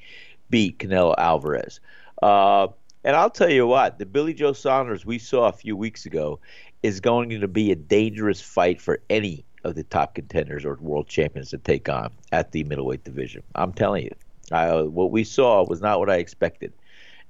[0.53, 1.81] beat Canelo Alvarez.
[2.23, 2.69] Uh,
[3.03, 6.39] and I'll tell you what, the Billy Joe Saunders we saw a few weeks ago
[6.85, 11.09] is going to be a dangerous fight for any of the top contenders or world
[11.09, 13.43] champions to take on at the middleweight division.
[13.55, 14.15] I'm telling you,
[14.53, 16.73] I, what we saw was not what I expected,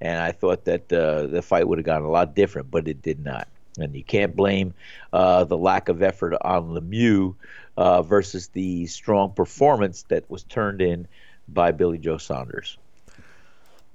[0.01, 3.01] and I thought that uh, the fight would have gone a lot different, but it
[3.01, 3.47] did not.
[3.79, 4.73] And you can't blame
[5.13, 7.35] uh, the lack of effort on Lemieux
[7.77, 11.07] uh, versus the strong performance that was turned in
[11.47, 12.77] by Billy Joe Saunders.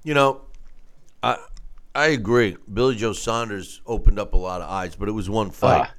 [0.09, 0.41] You know,
[1.23, 1.37] I
[1.95, 2.57] I agree.
[2.73, 5.83] Billy Joe Saunders opened up a lot of eyes, but it was one fight.
[5.91, 5.95] Ah,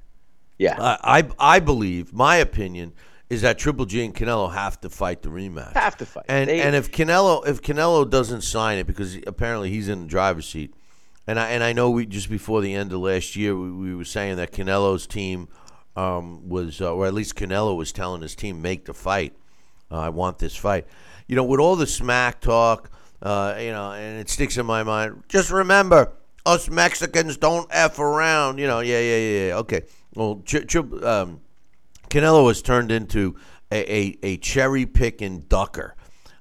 [0.58, 0.78] yeah.
[0.82, 2.94] I, I I believe my opinion
[3.30, 5.74] is that Triple G and Canelo have to fight the rematch.
[5.74, 6.26] Have to fight.
[6.28, 10.08] And They- and if Canelo if Canelo doesn't sign it because apparently he's in the
[10.08, 10.74] driver's seat,
[11.28, 13.96] and I and I know we just before the end of last year we, we
[13.96, 15.50] were saying that Canelo's team
[15.96, 19.34] um, was uh, or at least Canelo was telling his team make the fight.
[19.92, 20.88] Uh, I want this fight.
[21.28, 22.90] You know, with all the smack talk,
[23.22, 25.24] uh, you know, and it sticks in my mind.
[25.28, 26.12] Just remember,
[26.46, 28.58] us Mexicans don't f around.
[28.58, 29.48] You know, yeah, yeah, yeah.
[29.48, 29.56] yeah.
[29.58, 29.82] Okay.
[30.16, 31.42] Well, tri- tri- um,
[32.10, 33.36] Canelo was turned into
[33.72, 35.96] a, a, a cherry picking ducker.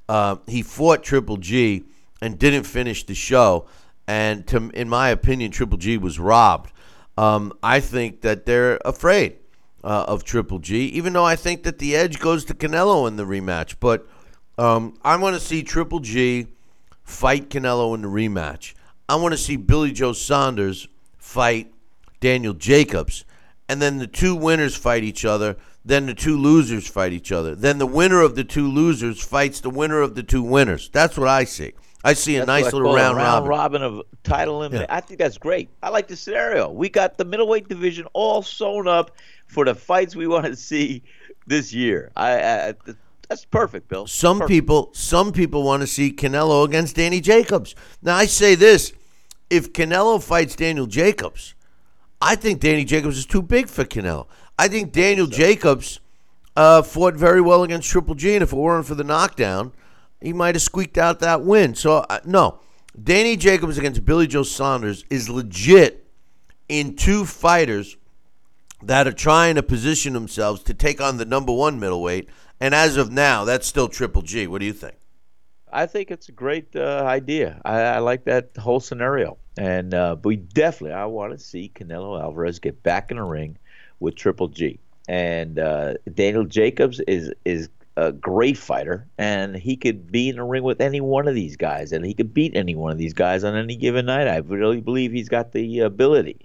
[0.08, 1.84] Uh, he fought Triple G
[2.22, 3.66] and didn't finish the show.
[4.06, 6.72] And to, in my opinion, Triple G was robbed.
[7.18, 9.36] Um, I think that they're afraid
[9.84, 13.16] uh, of Triple G, even though I think that the edge goes to Canelo in
[13.16, 13.76] the rematch.
[13.78, 14.06] But
[14.56, 16.46] um, I want to see Triple G
[17.08, 18.74] fight Canelo in the rematch.
[19.08, 21.72] I want to see Billy Joe Saunders fight
[22.20, 23.24] Daniel Jacobs,
[23.68, 25.56] and then the two winners fight each other.
[25.84, 27.54] Then the two losers fight each other.
[27.54, 30.90] Then the winner of the two losers fights the winner of the two winners.
[30.90, 31.72] That's what I see.
[32.04, 33.82] I see a That's nice little round, round robin.
[33.82, 34.86] of title in Yeah.
[34.90, 35.70] I think that's great.
[35.82, 36.70] I like the scenario.
[36.70, 39.12] We got the middleweight division all sewn up
[39.46, 41.02] for the fights we want to see
[41.46, 42.12] this year.
[42.16, 42.74] I, I
[43.28, 44.06] that's perfect, Bill.
[44.06, 44.48] Some Perfect.
[44.50, 47.74] people, some people want to see Canelo against Danny Jacobs.
[48.02, 48.92] Now I say this:
[49.50, 51.54] if Canelo fights Daniel Jacobs,
[52.20, 54.26] I think Danny Jacobs is too big for Canelo.
[54.58, 56.00] I think Daniel Jacobs
[56.56, 59.72] uh, fought very well against Triple G, and if it weren't for the knockdown,
[60.20, 61.74] he might have squeaked out that win.
[61.74, 62.60] So uh, no,
[63.00, 66.06] Danny Jacobs against Billy Joe Saunders is legit
[66.68, 67.96] in two fighters
[68.82, 72.28] that are trying to position themselves to take on the number one middleweight.
[72.60, 74.46] And as of now, that's still Triple G.
[74.46, 74.96] What do you think?
[75.72, 77.60] I think it's a great uh, idea.
[77.64, 82.20] I, I like that whole scenario, and uh, we definitely I want to see Canelo
[82.20, 83.58] Alvarez get back in the ring
[84.00, 84.78] with Triple G.
[85.08, 90.44] And uh, Daniel Jacobs is is a great fighter, and he could be in the
[90.44, 93.14] ring with any one of these guys, and he could beat any one of these
[93.14, 94.28] guys on any given night.
[94.28, 96.38] I really believe he's got the ability.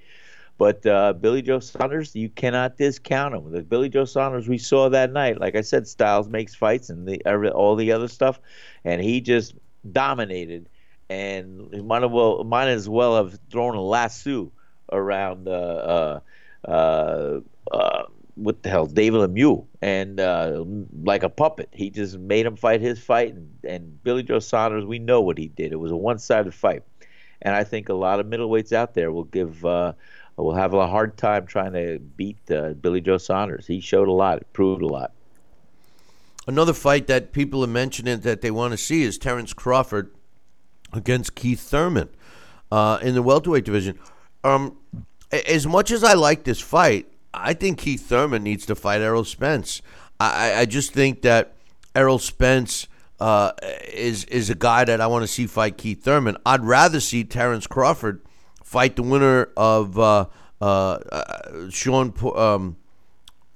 [0.57, 3.51] But uh, Billy Joe Saunders, you cannot discount him.
[3.51, 7.07] The Billy Joe Saunders we saw that night, like I said, Styles makes fights and
[7.07, 7.21] the,
[7.51, 8.39] all the other stuff,
[8.85, 9.55] and he just
[9.91, 10.69] dominated.
[11.09, 14.51] And he might, well, might as well have thrown a lasso
[14.91, 16.19] around uh, uh,
[16.67, 17.39] uh,
[17.71, 18.03] uh,
[18.35, 20.63] what the hell, David Lemieux, and uh,
[21.03, 21.69] like a puppet.
[21.71, 23.33] He just made him fight his fight.
[23.33, 25.71] And, and Billy Joe Saunders, we know what he did.
[25.71, 26.83] It was a one-sided fight,
[27.41, 29.93] and I think a lot of middleweights out there will give uh,
[30.41, 33.67] will have a hard time trying to beat uh, Billy Joe Saunders.
[33.67, 35.11] He showed a lot, it proved a lot.
[36.47, 40.13] Another fight that people are mentioning that they want to see is Terence Crawford
[40.91, 42.09] against Keith Thurman
[42.71, 43.97] uh, in the welterweight division.
[44.43, 44.77] Um,
[45.31, 49.23] as much as I like this fight, I think Keith Thurman needs to fight Errol
[49.23, 49.81] Spence.
[50.19, 51.53] I, I just think that
[51.95, 52.87] Errol Spence
[53.19, 53.53] uh,
[53.93, 56.37] is is a guy that I want to see fight Keith Thurman.
[56.45, 58.21] I'd rather see Terence Crawford
[58.73, 60.25] fight the winner of uh,
[60.59, 62.11] uh, uh, Sean.
[62.35, 62.75] Um,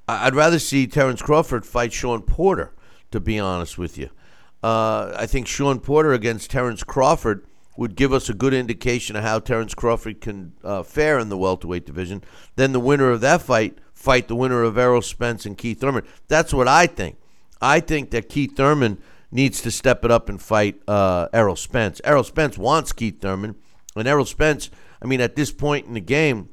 [0.07, 2.71] I'd rather see Terence Crawford fight Sean Porter.
[3.11, 4.09] To be honest with you,
[4.61, 7.45] uh, I think Sean Porter against Terence Crawford
[7.77, 11.37] would give us a good indication of how Terence Crawford can uh, fare in the
[11.37, 12.21] welterweight division.
[12.57, 16.03] Then the winner of that fight fight the winner of Errol Spence and Keith Thurman.
[16.27, 17.15] That's what I think.
[17.61, 22.01] I think that Keith Thurman needs to step it up and fight uh, Errol Spence.
[22.03, 23.55] Errol Spence wants Keith Thurman,
[23.95, 24.69] and Errol Spence
[25.01, 26.49] I mean, at this point in the game,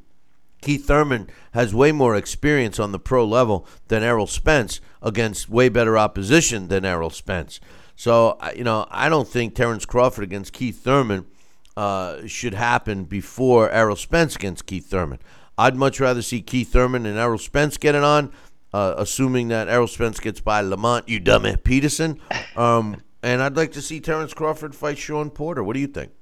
[0.60, 5.68] Keith Thurman has way more experience on the pro level than Errol Spence against way
[5.68, 7.60] better opposition than Errol Spence.
[7.96, 11.26] So, you know, I don't think Terence Crawford against Keith Thurman
[11.76, 15.18] uh, should happen before Errol Spence against Keith Thurman.
[15.58, 18.32] I'd much rather see Keith Thurman and Errol Spence get it on,
[18.72, 22.20] uh, assuming that Errol Spence gets by Lamont, you dummy, Peterson.
[22.56, 25.62] Um, and I'd like to see Terence Crawford fight Sean Porter.
[25.62, 26.12] What do you think?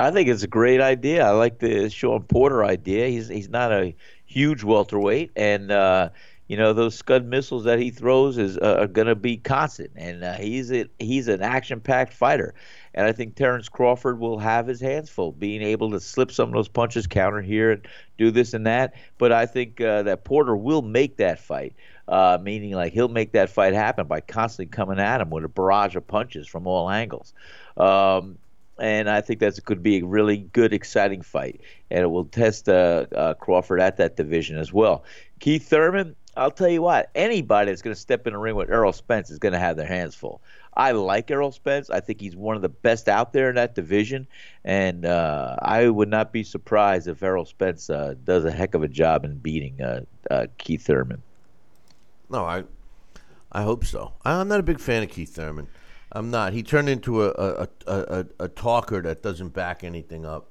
[0.00, 1.26] I think it's a great idea.
[1.26, 3.08] I like the Sean Porter idea.
[3.08, 3.94] He's he's not a
[4.24, 6.08] huge welterweight, and uh,
[6.48, 9.90] you know those Scud missiles that he throws is uh, are going to be constant.
[9.96, 12.54] And uh, he's a, he's an action-packed fighter,
[12.94, 16.48] and I think Terence Crawford will have his hands full, being able to slip some
[16.48, 17.86] of those punches, counter here, and
[18.16, 18.94] do this and that.
[19.18, 21.74] But I think uh, that Porter will make that fight.
[22.08, 25.48] Uh, meaning, like he'll make that fight happen by constantly coming at him with a
[25.48, 27.34] barrage of punches from all angles.
[27.76, 28.38] Um,
[28.80, 32.68] and I think that could be a really good, exciting fight, and it will test
[32.68, 35.04] uh, uh, Crawford at that division as well.
[35.38, 38.70] Keith Thurman, I'll tell you what, anybody that's going to step in the ring with
[38.70, 40.40] Errol Spence is going to have their hands full.
[40.74, 41.90] I like Errol Spence.
[41.90, 44.26] I think he's one of the best out there in that division,
[44.64, 48.82] and uh, I would not be surprised if Errol Spence uh, does a heck of
[48.82, 51.22] a job in beating uh, uh, Keith Thurman.
[52.30, 52.64] No, I,
[53.52, 54.12] I hope so.
[54.24, 55.66] I'm not a big fan of Keith Thurman.
[56.12, 56.52] I'm not.
[56.52, 60.48] He turned into a a, a, a, a talker that doesn't back anything up.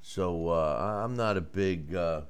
[0.00, 2.22] So uh, I'm not a big uh,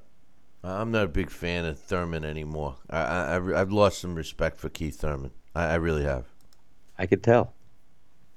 [0.65, 2.77] I'm not a big fan of Thurman anymore.
[2.89, 5.33] I, I have lost some respect for Keith Thurman.
[5.55, 6.27] I, I really have.
[6.99, 7.53] I could tell.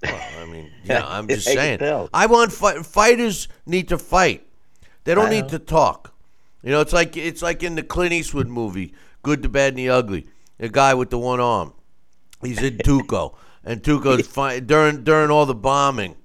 [0.02, 1.80] Well, I mean, yeah, I'm just saying.
[2.14, 4.46] I want fighters need to fight.
[5.04, 6.14] They don't need to talk.
[6.64, 9.78] You know, it's like it's like in the Clint Eastwood movie, Good, the Bad, and
[9.78, 10.28] the Ugly.
[10.58, 11.74] The guy with the one arm.
[12.42, 16.16] He's in Tuco and Tuco's fine during during all the bombing.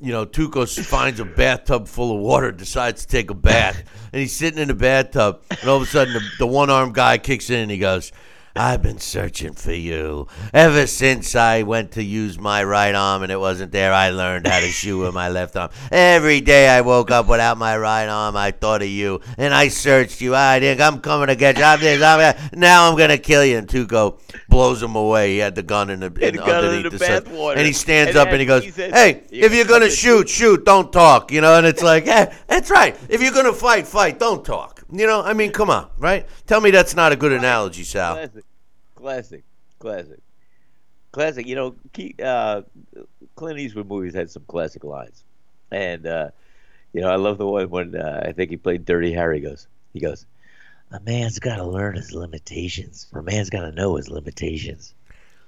[0.00, 3.82] You know, Tuco finds a bathtub full of water, decides to take a bath,
[4.12, 6.94] and he's sitting in the bathtub, and all of a sudden the, the one armed
[6.94, 8.12] guy kicks in and he goes,
[8.56, 10.28] I've been searching for you.
[10.52, 14.46] Ever since I went to use my right arm and it wasn't there, I learned
[14.46, 15.70] how to shoot with my left arm.
[15.92, 19.20] Every day I woke up without my right arm, I thought of you.
[19.36, 20.34] And I searched you.
[20.34, 21.64] I think I'm coming to get you.
[21.64, 23.58] I'm this, I'm now I'm going to kill you.
[23.58, 24.18] And Tuco
[24.48, 25.32] blows him away.
[25.32, 28.28] He had the gun in the, in, underneath the, the And he stands and up
[28.28, 30.64] and he goes, he says, Hey, if you're going to shoot, shoot.
[30.64, 31.30] Don't talk.
[31.30, 32.96] You know, and it's like, hey, that's right.
[33.08, 34.18] If you're going to fight, fight.
[34.18, 34.75] Don't talk.
[34.90, 36.26] You know, I mean, come on, right?
[36.46, 38.14] Tell me that's not a good analogy, Sal.
[38.14, 38.44] Classic,
[38.94, 39.44] classic,
[39.78, 40.20] classic,
[41.12, 41.46] classic.
[41.46, 42.62] You know, uh,
[43.34, 45.24] Clint Eastwood movies had some classic lines,
[45.72, 46.30] and uh,
[46.92, 49.40] you know, I love the one when uh, I think he played Dirty Harry.
[49.40, 50.24] Goes, he goes,
[50.92, 53.08] a man's got to learn his limitations.
[53.12, 54.94] A man's got to know his limitations.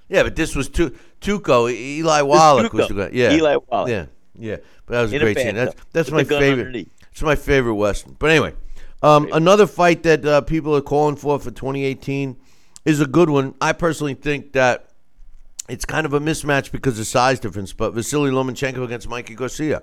[0.09, 1.71] Yeah, but this was tu- Tuco.
[1.71, 3.91] Eli Wallach was the Yeah, Eli Wallach.
[3.91, 4.57] Yeah, yeah.
[4.87, 5.55] But that was In a great scene.
[5.55, 6.67] That's that's my favorite.
[6.67, 6.91] Underneath.
[7.13, 8.17] It's my favorite western.
[8.19, 8.55] But anyway,
[9.03, 12.37] Um, another fight that uh, people are calling for for 2018
[12.85, 13.55] is a good one.
[13.61, 14.91] I personally think that
[15.69, 19.83] it's kind of a mismatch because of size difference, but Vasily Lomachenko against Mikey Garcia.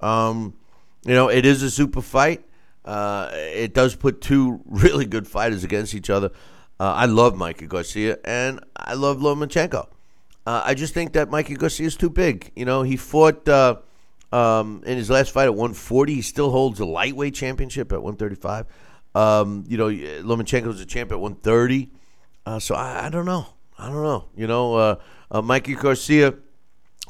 [0.00, 0.54] Um,
[1.04, 2.44] you know, it is a super fight.
[2.84, 6.30] Uh, it does put two really good fighters against each other.
[6.78, 9.86] Uh, I love Mikey Garcia and I love Lomachenko.
[10.44, 12.50] Uh, I just think that Mikey Garcia is too big.
[12.56, 13.76] You know, he fought uh,
[14.32, 16.14] um, in his last fight at 140.
[16.14, 18.66] He still holds a lightweight championship at 135.
[19.14, 21.90] Um, you know, Lomachenko's a champ at 130.
[22.44, 23.46] Uh, so I, I, don't know.
[23.78, 24.24] I don't know.
[24.34, 24.96] You know, uh,
[25.30, 26.34] uh, Mikey Garcia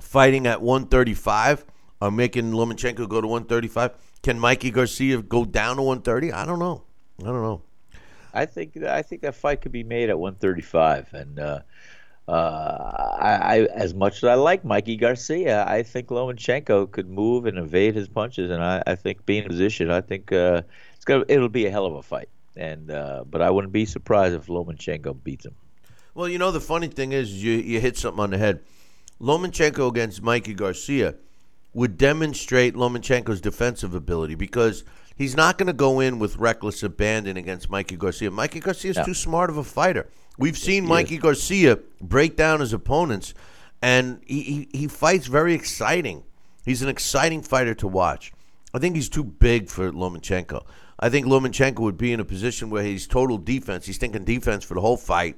[0.01, 1.65] fighting at 135
[2.01, 3.93] are making Lomachenko go to 135.
[4.23, 6.33] Can Mikey Garcia go down to 130?
[6.33, 6.83] I don't know.
[7.21, 7.63] I don't know.
[8.35, 11.63] I think I think that fight could be made at 135, and
[12.29, 17.47] uh, I, I, as much as I like Mikey Garcia, I think Lomachenko could move
[17.47, 20.63] and evade his punches, and I, I think being in position, I think uh,
[20.95, 23.85] it's gonna it'll be a hell of a fight, and uh, but I wouldn't be
[23.85, 25.55] surprised if Lomachenko beats him.
[26.15, 28.61] Well, you know the funny thing is you you hit something on the head.
[29.21, 31.15] Lomachenko against Mikey Garcia
[31.75, 34.85] would demonstrate Lomachenko's defensive ability because
[35.17, 38.31] he's not going to go in with reckless abandon against Mikey Garcia.
[38.31, 40.09] Mikey Garcia is too smart of a fighter.
[40.39, 43.35] We've seen Mikey Garcia break down his opponents,
[43.83, 46.25] and he, he, he fights very exciting.
[46.65, 48.33] He's an exciting fighter to watch.
[48.75, 50.65] I think he's too big for Lomachenko.
[50.99, 53.85] I think Lomachenko would be in a position where he's total defense.
[53.87, 55.37] He's thinking defense for the whole fight.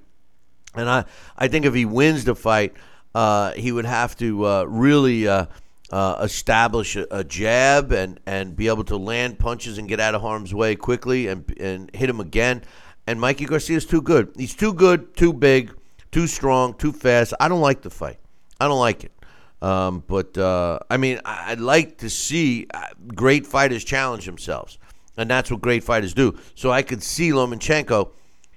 [0.75, 1.05] And I,
[1.37, 2.75] I think if he wins the fight,
[3.15, 5.47] uh, he would have to uh, really uh,
[5.91, 10.15] uh, establish a, a, jab and, and be able to land punches and get out
[10.15, 12.62] of harm's way quickly and, and hit him again.
[13.06, 14.32] And Mikey Garcia is too good.
[14.36, 15.72] He's too good, too big,
[16.10, 17.35] too strong, too fast.
[17.39, 18.18] I don't like the fight.
[18.60, 19.12] I don't like it.
[19.60, 22.82] Um, but uh, I mean, I'd like to see uh,
[23.14, 24.78] great fighters challenge themselves,
[25.16, 26.39] and that's what great fighters do.
[26.55, 28.10] So I could see Lomachenko,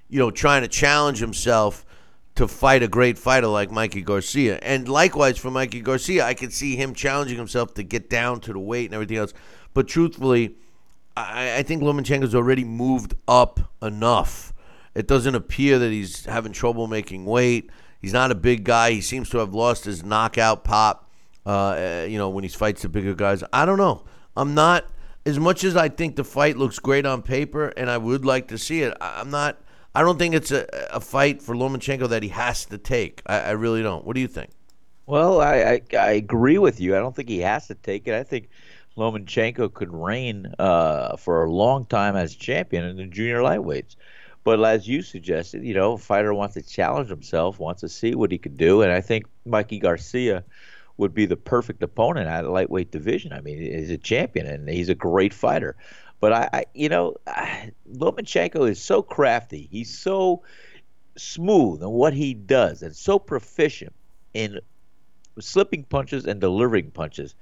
[0.08, 1.86] you know, trying to challenge himself
[2.34, 4.58] to fight a great fighter like Mikey Garcia.
[4.62, 8.52] And likewise for Mikey Garcia, I could see him challenging himself to get down to
[8.52, 9.32] the weight and everything else.
[9.74, 10.56] But truthfully,
[11.18, 14.52] I, I think Lomachenko's already moved up enough.
[14.94, 17.70] It doesn't appear that he's having trouble making weight.
[18.00, 18.92] He's not a big guy.
[18.92, 21.10] He seems to have lost his knockout pop.
[21.46, 23.42] Uh, you know, when he fights the bigger guys.
[23.52, 24.04] I don't know.
[24.36, 24.84] I'm not
[25.24, 28.48] as much as I think the fight looks great on paper, and I would like
[28.48, 28.94] to see it.
[29.00, 29.58] I'm not
[29.98, 33.20] I don't think it's a, a fight for Lomachenko that he has to take.
[33.26, 34.04] I, I really don't.
[34.04, 34.50] What do you think?
[35.06, 36.94] Well, I, I, I agree with you.
[36.94, 38.14] I don't think he has to take it.
[38.14, 38.48] I think
[38.98, 43.96] Lomachenko could reign uh, for a long time as champion in the junior lightweights.
[44.44, 48.14] But as you suggested, you know, a fighter wants to challenge himself, wants to see
[48.14, 50.44] what he could do, and I think Mikey Garcia
[50.96, 53.32] would be the perfect opponent at lightweight division.
[53.32, 55.76] I mean, he's a champion and he's a great fighter.
[56.20, 59.68] But I, I you know, I, Lomachenko is so crafty.
[59.70, 60.42] He's so
[61.16, 63.94] smooth in what he does and so proficient
[64.34, 64.60] in
[65.40, 67.34] slipping punches and delivering punches.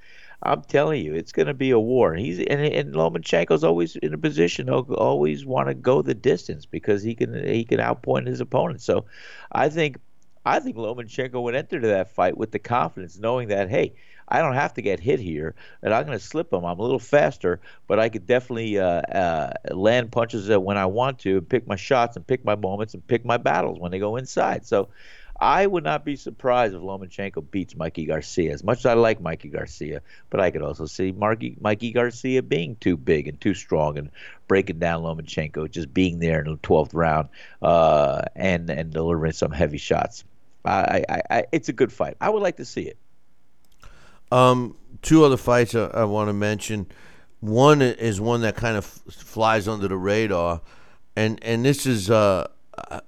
[0.42, 2.12] I'm telling you, it's going to be a war.
[2.12, 6.14] And he's and, and Lomachenko's always in a position to always want to go the
[6.14, 8.82] distance because he can he can outpoint his opponent.
[8.82, 9.06] So,
[9.52, 9.98] I think
[10.44, 13.94] I think Lomachenko would enter that fight with the confidence, knowing that hey,
[14.28, 16.64] I don't have to get hit here, and I'm going to slip them.
[16.64, 21.20] I'm a little faster, but I could definitely uh, uh, land punches when I want
[21.20, 23.98] to, and pick my shots, and pick my moments, and pick my battles when they
[23.98, 24.66] go inside.
[24.66, 24.88] So.
[25.40, 28.52] I would not be surprised if Lomachenko beats Mikey Garcia.
[28.52, 30.00] As much as I like Mikey Garcia,
[30.30, 34.10] but I could also see Marky, Mikey Garcia being too big and too strong and
[34.48, 37.28] breaking down Lomachenko, just being there in the 12th round
[37.60, 40.24] uh, and and delivering some heavy shots.
[40.64, 42.16] I, I, I, it's a good fight.
[42.20, 42.98] I would like to see it.
[44.32, 46.86] Um, two other fights I, I want to mention.
[47.40, 50.62] One is one that kind of f- flies under the radar,
[51.14, 52.48] and and this is uh,
[52.90, 53.00] I,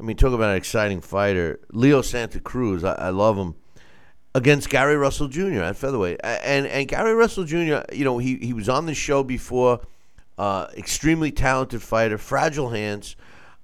[0.00, 2.84] I mean, talk about an exciting fighter, Leo Santa Cruz.
[2.84, 3.54] I, I love him
[4.34, 5.60] against Gary Russell Jr.
[5.60, 7.80] at featherweight, and and Gary Russell Jr.
[7.92, 9.80] You know, he he was on the show before.
[10.38, 13.14] Uh, extremely talented fighter, fragile hands.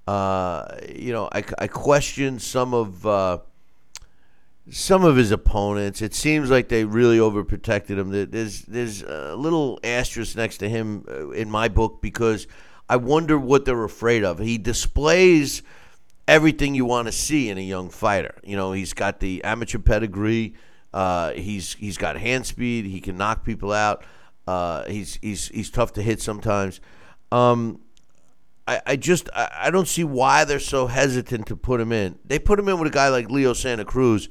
[0.07, 3.39] Uh, you know, I, I question some of uh,
[4.69, 6.03] some of his opponents.
[6.03, 8.29] It seems like they really overprotected him.
[8.29, 12.45] There's there's a little asterisk next to him uh, in my book because
[12.87, 14.37] I wonder what they're afraid of.
[14.37, 15.63] He displays
[16.27, 18.35] everything you want to see in a young fighter.
[18.43, 20.55] You know, he's got the amateur pedigree.
[20.93, 22.85] Uh, he's he's got hand speed.
[22.85, 24.03] He can knock people out.
[24.47, 26.79] Uh, he's he's he's tough to hit sometimes.
[27.31, 27.81] Um,
[28.67, 32.19] I, I just I, I don't see why they're so hesitant to put him in.
[32.25, 34.29] They put him in with a guy like Leo Santa Cruz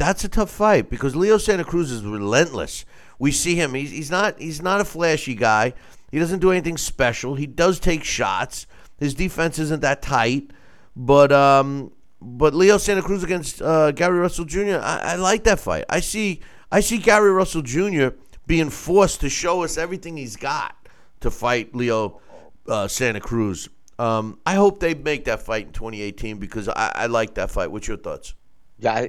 [0.00, 2.86] that's a tough fight because Leo Santa Cruz is relentless.
[3.18, 5.74] We see him; he's, he's not he's not a flashy guy,
[6.10, 7.34] He doesn't do anything special.
[7.34, 8.66] He does take shots.
[8.98, 10.52] His defense isn't that tight,
[10.96, 14.78] but um, but Leo Santa Cruz against uh, Gary Russell Jr.
[14.82, 15.84] I, I like that fight.
[15.88, 16.40] I see
[16.70, 18.08] I see Gary Russell Jr.
[18.46, 20.74] being forced to show us everything he's got
[21.20, 22.20] to fight Leo
[22.68, 23.68] uh, Santa Cruz.
[23.98, 27.70] Um, I hope they make that fight in 2018 because I, I like that fight.
[27.70, 28.34] What's your thoughts?
[28.78, 29.06] Yeah,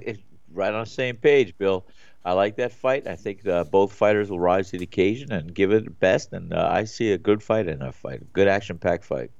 [0.54, 1.86] right on the same page, Bill.
[2.24, 3.08] I like that fight.
[3.08, 6.34] I think uh, both fighters will rise to the occasion and give it best.
[6.34, 9.32] And uh, I see a good fight in that fight, good action-packed fight.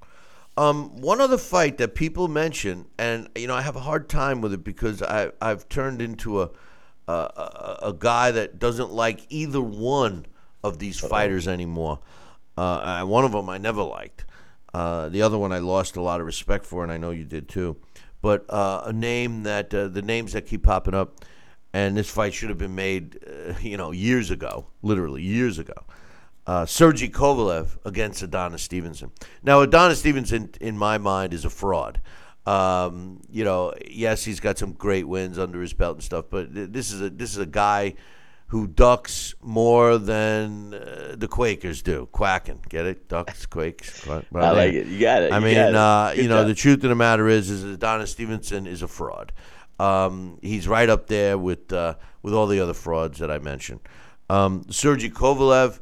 [0.58, 4.42] Um, one other fight that people mention, and you know, I have a hard time
[4.42, 6.50] with it because I I've turned into a
[7.08, 10.26] a, a, a guy that doesn't like either one
[10.64, 12.00] of these fighters anymore.
[12.58, 14.26] Uh, I- one of them I never liked.
[14.74, 17.26] Uh, the other one I lost a lot of respect for, and I know you
[17.26, 17.78] did too.
[18.22, 21.26] But uh, a name that uh, the names that keep popping up,
[21.74, 25.74] and this fight should have been made, uh, you know, years ago, literally years ago
[26.48, 29.12] uh, Sergey Kovalev against Adonis Stevenson.
[29.44, 32.02] Now, Adonis Stevenson, in my mind, is a fraud.
[32.46, 36.54] Um, you know, yes, he's got some great wins under his belt and stuff, but
[36.54, 37.94] th- this is a this is a guy
[38.48, 42.08] who ducks more than uh, the Quakers do.
[42.12, 43.08] Quacking, get it?
[43.08, 44.04] Ducks, quakes.
[44.04, 44.88] Quack, I like it.
[44.88, 45.32] You got it.
[45.32, 45.76] I You mean, it.
[45.76, 46.48] uh, you know, job.
[46.48, 49.32] the truth of the matter is, is Adonis Stevenson is a fraud.
[49.80, 51.94] Um, he's right up there with uh,
[52.24, 53.80] with all the other frauds that I mentioned.
[54.30, 55.80] Um, Sergey Kovalev,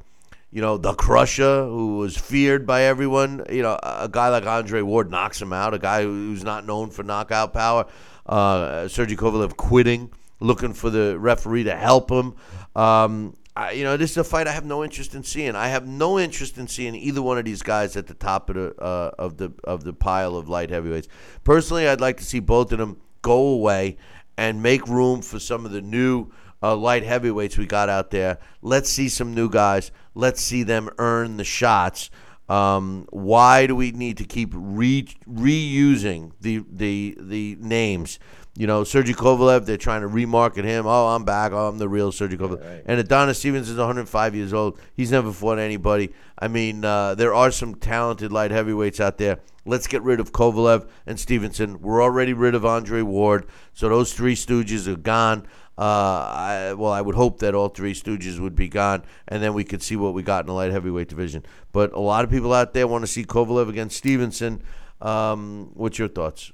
[0.51, 3.45] you know, the Crusher, who was feared by everyone.
[3.49, 5.73] You know, a guy like Andre Ward knocks him out.
[5.73, 7.85] A guy who's not known for knockout power.
[8.25, 12.35] Uh, Sergey Kovalev quitting, looking for the referee to help him.
[12.75, 15.55] Um, I, you know, this is a fight I have no interest in seeing.
[15.55, 18.55] I have no interest in seeing either one of these guys at the top of
[18.55, 21.07] the uh, of the of the pile of light heavyweights.
[21.43, 23.97] Personally, I'd like to see both of them go away
[24.37, 26.31] and make room for some of the new
[26.63, 28.37] uh, light heavyweights we got out there.
[28.61, 29.91] Let's see some new guys.
[30.19, 32.09] Let's see them earn the shots.
[32.49, 38.19] Um, why do we need to keep re- reusing the the the names?
[38.57, 40.85] You know, Sergey Kovalev, they're trying to remarket him.
[40.85, 41.53] Oh, I'm back.
[41.53, 42.83] Oh, I'm the real Sergey Kovalev.
[42.85, 44.77] And Adonis Stevens is 105 years old.
[44.93, 46.11] He's never fought anybody.
[46.37, 49.39] I mean, uh, there are some talented light heavyweights out there.
[49.65, 51.79] Let's get rid of Kovalev and Stevenson.
[51.79, 53.45] We're already rid of Andre Ward.
[53.71, 55.47] So those three stooges are gone.
[55.79, 59.53] Uh, I, well, I would hope that all three stooges would be gone, and then
[59.53, 61.45] we could see what we got in the light heavyweight division.
[61.71, 64.61] But a lot of people out there want to see Kovalev against Stevenson.
[64.99, 66.51] Um, what's your thoughts?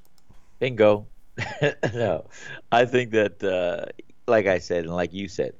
[0.59, 1.07] Bingo.
[1.95, 2.27] no,
[2.71, 3.91] I think that, uh,
[4.27, 5.53] like I said, and like you said,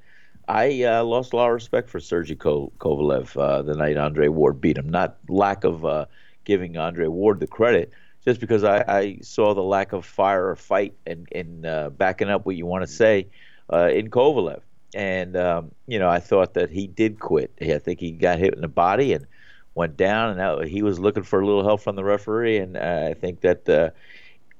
[0.46, 4.28] I uh, lost a lot of respect for Sergey Ko- Kovalev uh, the night Andre
[4.28, 4.88] Ward beat him.
[4.88, 6.06] Not lack of uh,
[6.44, 7.90] giving Andre Ward the credit,
[8.24, 12.30] just because I, I saw the lack of fire or fight and, and uh, backing
[12.30, 13.26] up what you want to say
[13.72, 14.60] uh, in Kovalev.
[14.94, 17.52] And, um, you know, I thought that he did quit.
[17.60, 19.26] I think he got hit in the body and
[19.74, 22.58] went down, and that, he was looking for a little help from the referee.
[22.58, 23.90] And uh, I think that uh,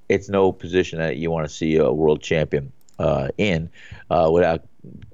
[0.09, 3.71] it's no position that you want to see a world champion uh, in
[4.11, 4.65] uh, without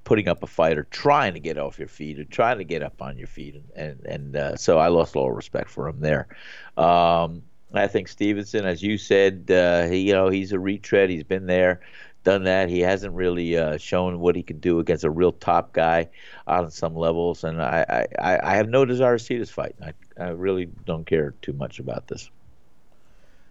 [0.05, 2.83] putting up a fight or trying to get off your feet or trying to get
[2.83, 3.55] up on your feet.
[3.55, 6.29] And and, and uh, so I lost a lot of respect for him there.
[6.77, 7.43] Um,
[7.75, 11.11] I think Stevenson, as you said, uh, he you know he's a retread.
[11.11, 11.81] He's been there,
[12.25, 12.69] done that.
[12.69, 16.09] He hasn't really uh, shown what he can do against a real top guy
[16.47, 17.45] on some levels.
[17.45, 19.75] And I, I, I have no desire to see this fight.
[19.83, 19.93] I,
[20.23, 22.31] I really don't care too much about this.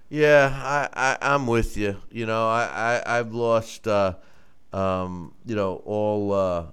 [0.10, 1.96] Yeah, I, I I'm with you.
[2.12, 4.16] You know, I, I I've lost uh,
[4.74, 6.66] um, you know all, uh,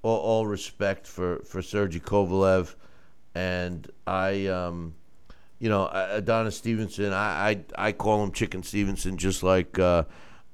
[0.00, 2.74] all all respect for for Sergey Kovalev,
[3.34, 4.94] and I um,
[5.58, 7.12] you know Adonis Stevenson.
[7.12, 10.04] I, I I call him Chicken Stevenson, just like uh,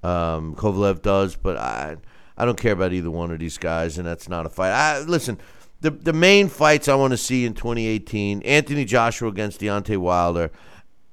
[0.02, 1.36] um, Kovalev does.
[1.36, 1.96] But I
[2.36, 4.70] I don't care about either one of these guys, and that's not a fight.
[4.72, 5.38] I listen.
[5.80, 10.50] The, the main fights I want to see in 2018: Anthony Joshua against Deontay Wilder,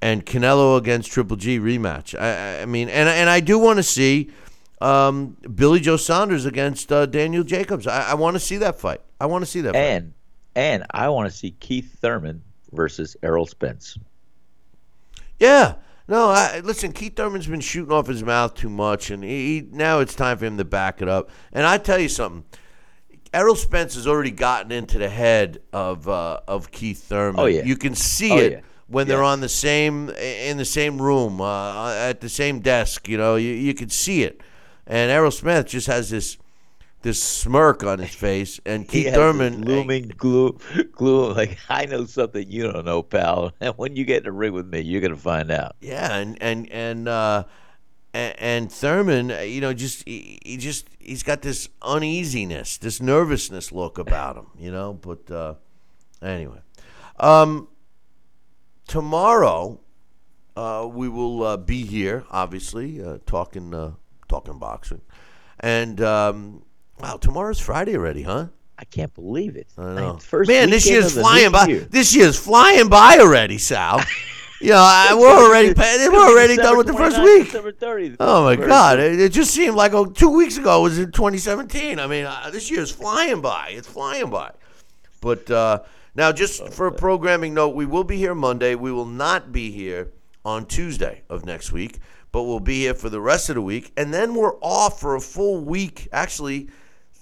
[0.02, 2.18] and Canelo against Triple G rematch.
[2.18, 4.30] I, I- mean, and and I do want to see
[4.80, 7.86] um, Billy Joe Saunders against uh, Daniel Jacobs.
[7.86, 9.00] I, I want to see that fight.
[9.20, 9.74] I want to see that.
[9.74, 9.80] fight.
[9.80, 10.12] And
[10.56, 12.42] and I want to see Keith Thurman
[12.72, 13.96] versus Errol Spence.
[15.38, 15.74] Yeah.
[16.08, 16.92] No, I, listen.
[16.92, 20.38] Keith Thurman's been shooting off his mouth too much, and he, he- now it's time
[20.38, 21.30] for him to back it up.
[21.52, 22.44] And I tell you something,
[23.34, 27.40] Errol Spence has already gotten into the head of uh, of Keith Thurman.
[27.40, 27.64] Oh, yeah.
[27.64, 28.60] you can see Oh, it yeah.
[28.86, 33.08] when they're on the same in the same room uh, at the same desk.
[33.08, 34.40] You know, you you can see it.
[34.86, 36.38] And Errol Smith just has this
[37.06, 40.58] this smirk on his face, and Keith Thurman looming glue,
[40.90, 41.32] glue.
[41.32, 43.52] Like I know something you don't know, pal.
[43.60, 45.76] And when you get in the ring with me, you're gonna find out.
[45.80, 47.44] Yeah, and and and uh,
[48.12, 53.00] and, and Thurman, uh, you know, just he, he just he's got this uneasiness, this
[53.00, 54.92] nervousness look about him, you know.
[54.92, 55.54] But uh,
[56.20, 56.58] anyway,
[57.20, 57.68] Um,
[58.88, 59.80] tomorrow,
[60.56, 63.92] uh, we will uh, be here, obviously, uh, talking uh,
[64.28, 65.02] talking boxing,
[65.60, 66.64] and um,
[67.00, 68.48] wow, tomorrow's Friday already, huh?
[68.78, 69.68] I can't believe it.
[69.78, 70.16] I know.
[70.18, 71.66] First Man, this year's flying by.
[71.66, 71.80] year.
[71.80, 74.00] This year's flying by already, Sal.
[74.60, 77.46] you know, I, we're already we're already done with the first week.
[77.46, 78.16] December 30th.
[78.20, 78.98] Oh my God!
[78.98, 81.98] It, it just seemed like oh, two weeks ago was in 2017.
[81.98, 83.70] I mean, uh, this year's flying by.
[83.70, 84.52] It's flying by.
[85.22, 85.82] But uh,
[86.14, 88.74] now, just for a programming note, we will be here Monday.
[88.74, 90.12] We will not be here
[90.44, 91.98] on Tuesday of next week,
[92.30, 95.16] but we'll be here for the rest of the week, and then we're off for
[95.16, 96.08] a full week.
[96.12, 96.68] Actually,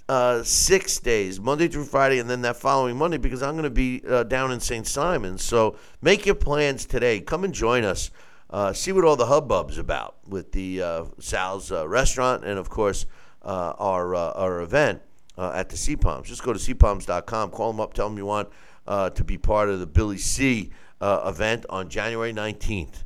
[0.08, 3.70] uh, six days, Monday through Friday, and then that following Monday, because I'm going to
[3.70, 4.86] be uh, down in St.
[4.86, 5.42] Simons.
[5.42, 7.20] So make your plans today.
[7.20, 8.10] Come and join us.
[8.50, 12.68] Uh, see what all the hubbub's about with the uh, Sal's uh, restaurant and, of
[12.68, 13.06] course,
[13.42, 15.02] uh, our our event
[15.36, 16.28] at the Sea Palms.
[16.28, 18.48] Just go to seapalms.com, call them up, tell them you want
[18.86, 20.70] to be part of the Billy C
[21.00, 23.04] event on January 19th.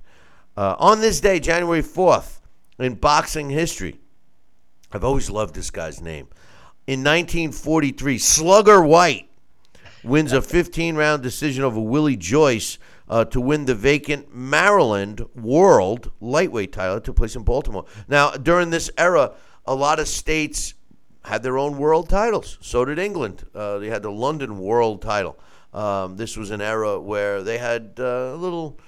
[0.59, 2.41] Uh, on this day, January 4th,
[2.81, 4.01] in boxing history,
[4.91, 6.27] I've always loved this guy's name.
[6.89, 9.29] In 1943, Slugger White
[10.03, 12.79] wins a 15 round decision over Willie Joyce
[13.11, 16.99] uh, to win the vacant Maryland World Lightweight title.
[16.99, 17.85] to place in Baltimore.
[18.09, 19.35] Now, during this era,
[19.67, 20.73] a lot of states
[21.25, 22.57] had their own world titles.
[22.63, 23.45] So did England.
[23.55, 25.39] Uh, they had the London World title.
[25.75, 28.81] Um, this was an era where they had uh, a little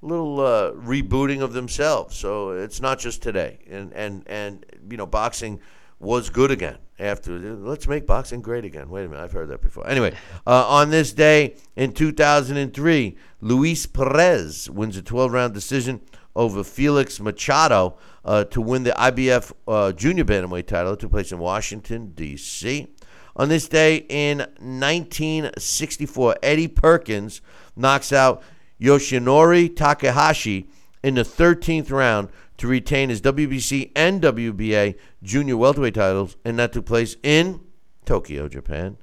[0.00, 2.14] little uh, rebooting of themselves.
[2.16, 3.58] So it's not just today.
[3.68, 5.58] And and and you know, boxing
[6.00, 7.38] was good again after.
[7.38, 8.88] Let's make boxing great again.
[8.88, 9.88] Wait a minute, I've heard that before.
[9.88, 10.14] Anyway,
[10.46, 16.00] uh, on this day in 2003, Luis Perez wins a 12-round decision
[16.34, 20.92] over Felix Machado uh, to win the IBF uh, Junior Bantamweight title.
[20.92, 22.86] It took place in Washington D.C.
[23.34, 27.40] On this day in 1964, Eddie Perkins
[27.76, 28.42] knocks out
[28.80, 30.68] Yoshinori Takahashi
[31.02, 32.28] in the 13th round
[32.58, 37.60] to retain his WBC and WBA junior welterweight titles, and that took place in
[38.04, 38.96] Tokyo, Japan.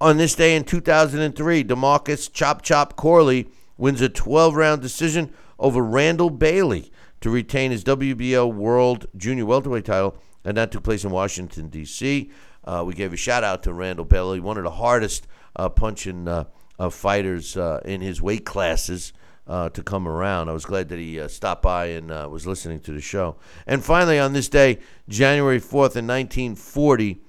[0.00, 5.82] On this day in 2003, Demarcus Chop Chop Corley wins a 12 round decision over
[5.82, 11.10] Randall Bailey to retain his WBO World Junior Welterweight title, and that took place in
[11.10, 12.30] Washington, D.C.
[12.64, 15.26] Uh, we gave a shout out to Randall Bailey, one of the hardest
[15.56, 16.44] uh, punching uh,
[16.78, 19.12] uh, fighters uh, in his weight classes
[19.50, 20.48] uh, to come around.
[20.48, 23.36] I was glad that he uh, stopped by and uh, was listening to the show.
[23.66, 24.78] And finally, on this day,
[25.08, 27.20] January 4th, in 1940,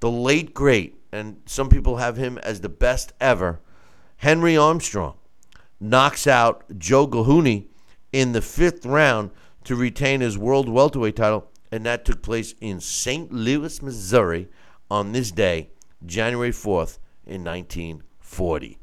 [0.00, 3.60] the late great, and some people have him as the best ever,
[4.16, 5.16] Henry Armstrong
[5.78, 7.66] knocks out Joe Ghnouly
[8.10, 9.30] in the fifth round
[9.64, 13.30] to retain his world welterweight title, and that took place in St.
[13.30, 14.48] Louis, Missouri,
[14.90, 15.68] on this day,
[16.06, 18.78] January 4th, in 1940.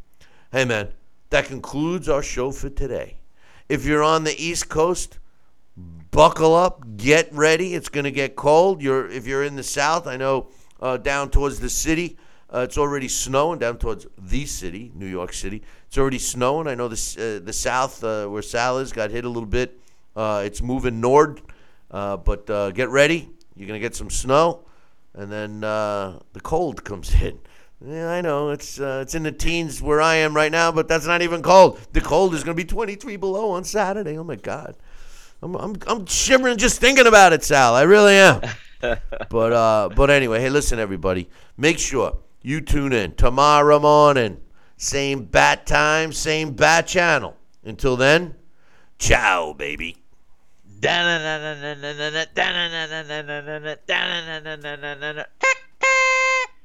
[0.51, 0.89] Hey, man,
[1.29, 3.17] that concludes our show for today.
[3.69, 5.19] If you're on the East Coast,
[6.11, 7.73] buckle up, get ready.
[7.73, 8.81] It's going to get cold.
[8.81, 10.47] You're if you're in the South, I know
[10.79, 12.17] uh, down towards the city,
[12.53, 13.59] uh, it's already snowing.
[13.59, 16.67] Down towards the city, New York City, it's already snowing.
[16.67, 19.79] I know the uh, the South, uh, where Sal is, got hit a little bit.
[20.15, 21.41] Uh, it's moving north,
[21.91, 23.29] uh, but get ready.
[23.55, 24.65] You're going to get some snow,
[25.13, 27.39] and then the cold comes in.
[27.85, 30.87] Yeah, I know it's uh, it's in the teens where I am right now, but
[30.87, 31.79] that's not even cold.
[31.93, 34.17] The cold is going to be 23 below on Saturday.
[34.17, 34.75] Oh my God,
[35.43, 37.75] I'm I'm, I'm shivering just thinking about it, Sal.
[37.75, 38.41] I really am.
[39.29, 44.41] but uh, but anyway, hey, listen, everybody, make sure you tune in tomorrow morning,
[44.77, 47.37] same bat time, same bat channel.
[47.63, 48.33] Until then,
[48.97, 49.97] ciao, baby.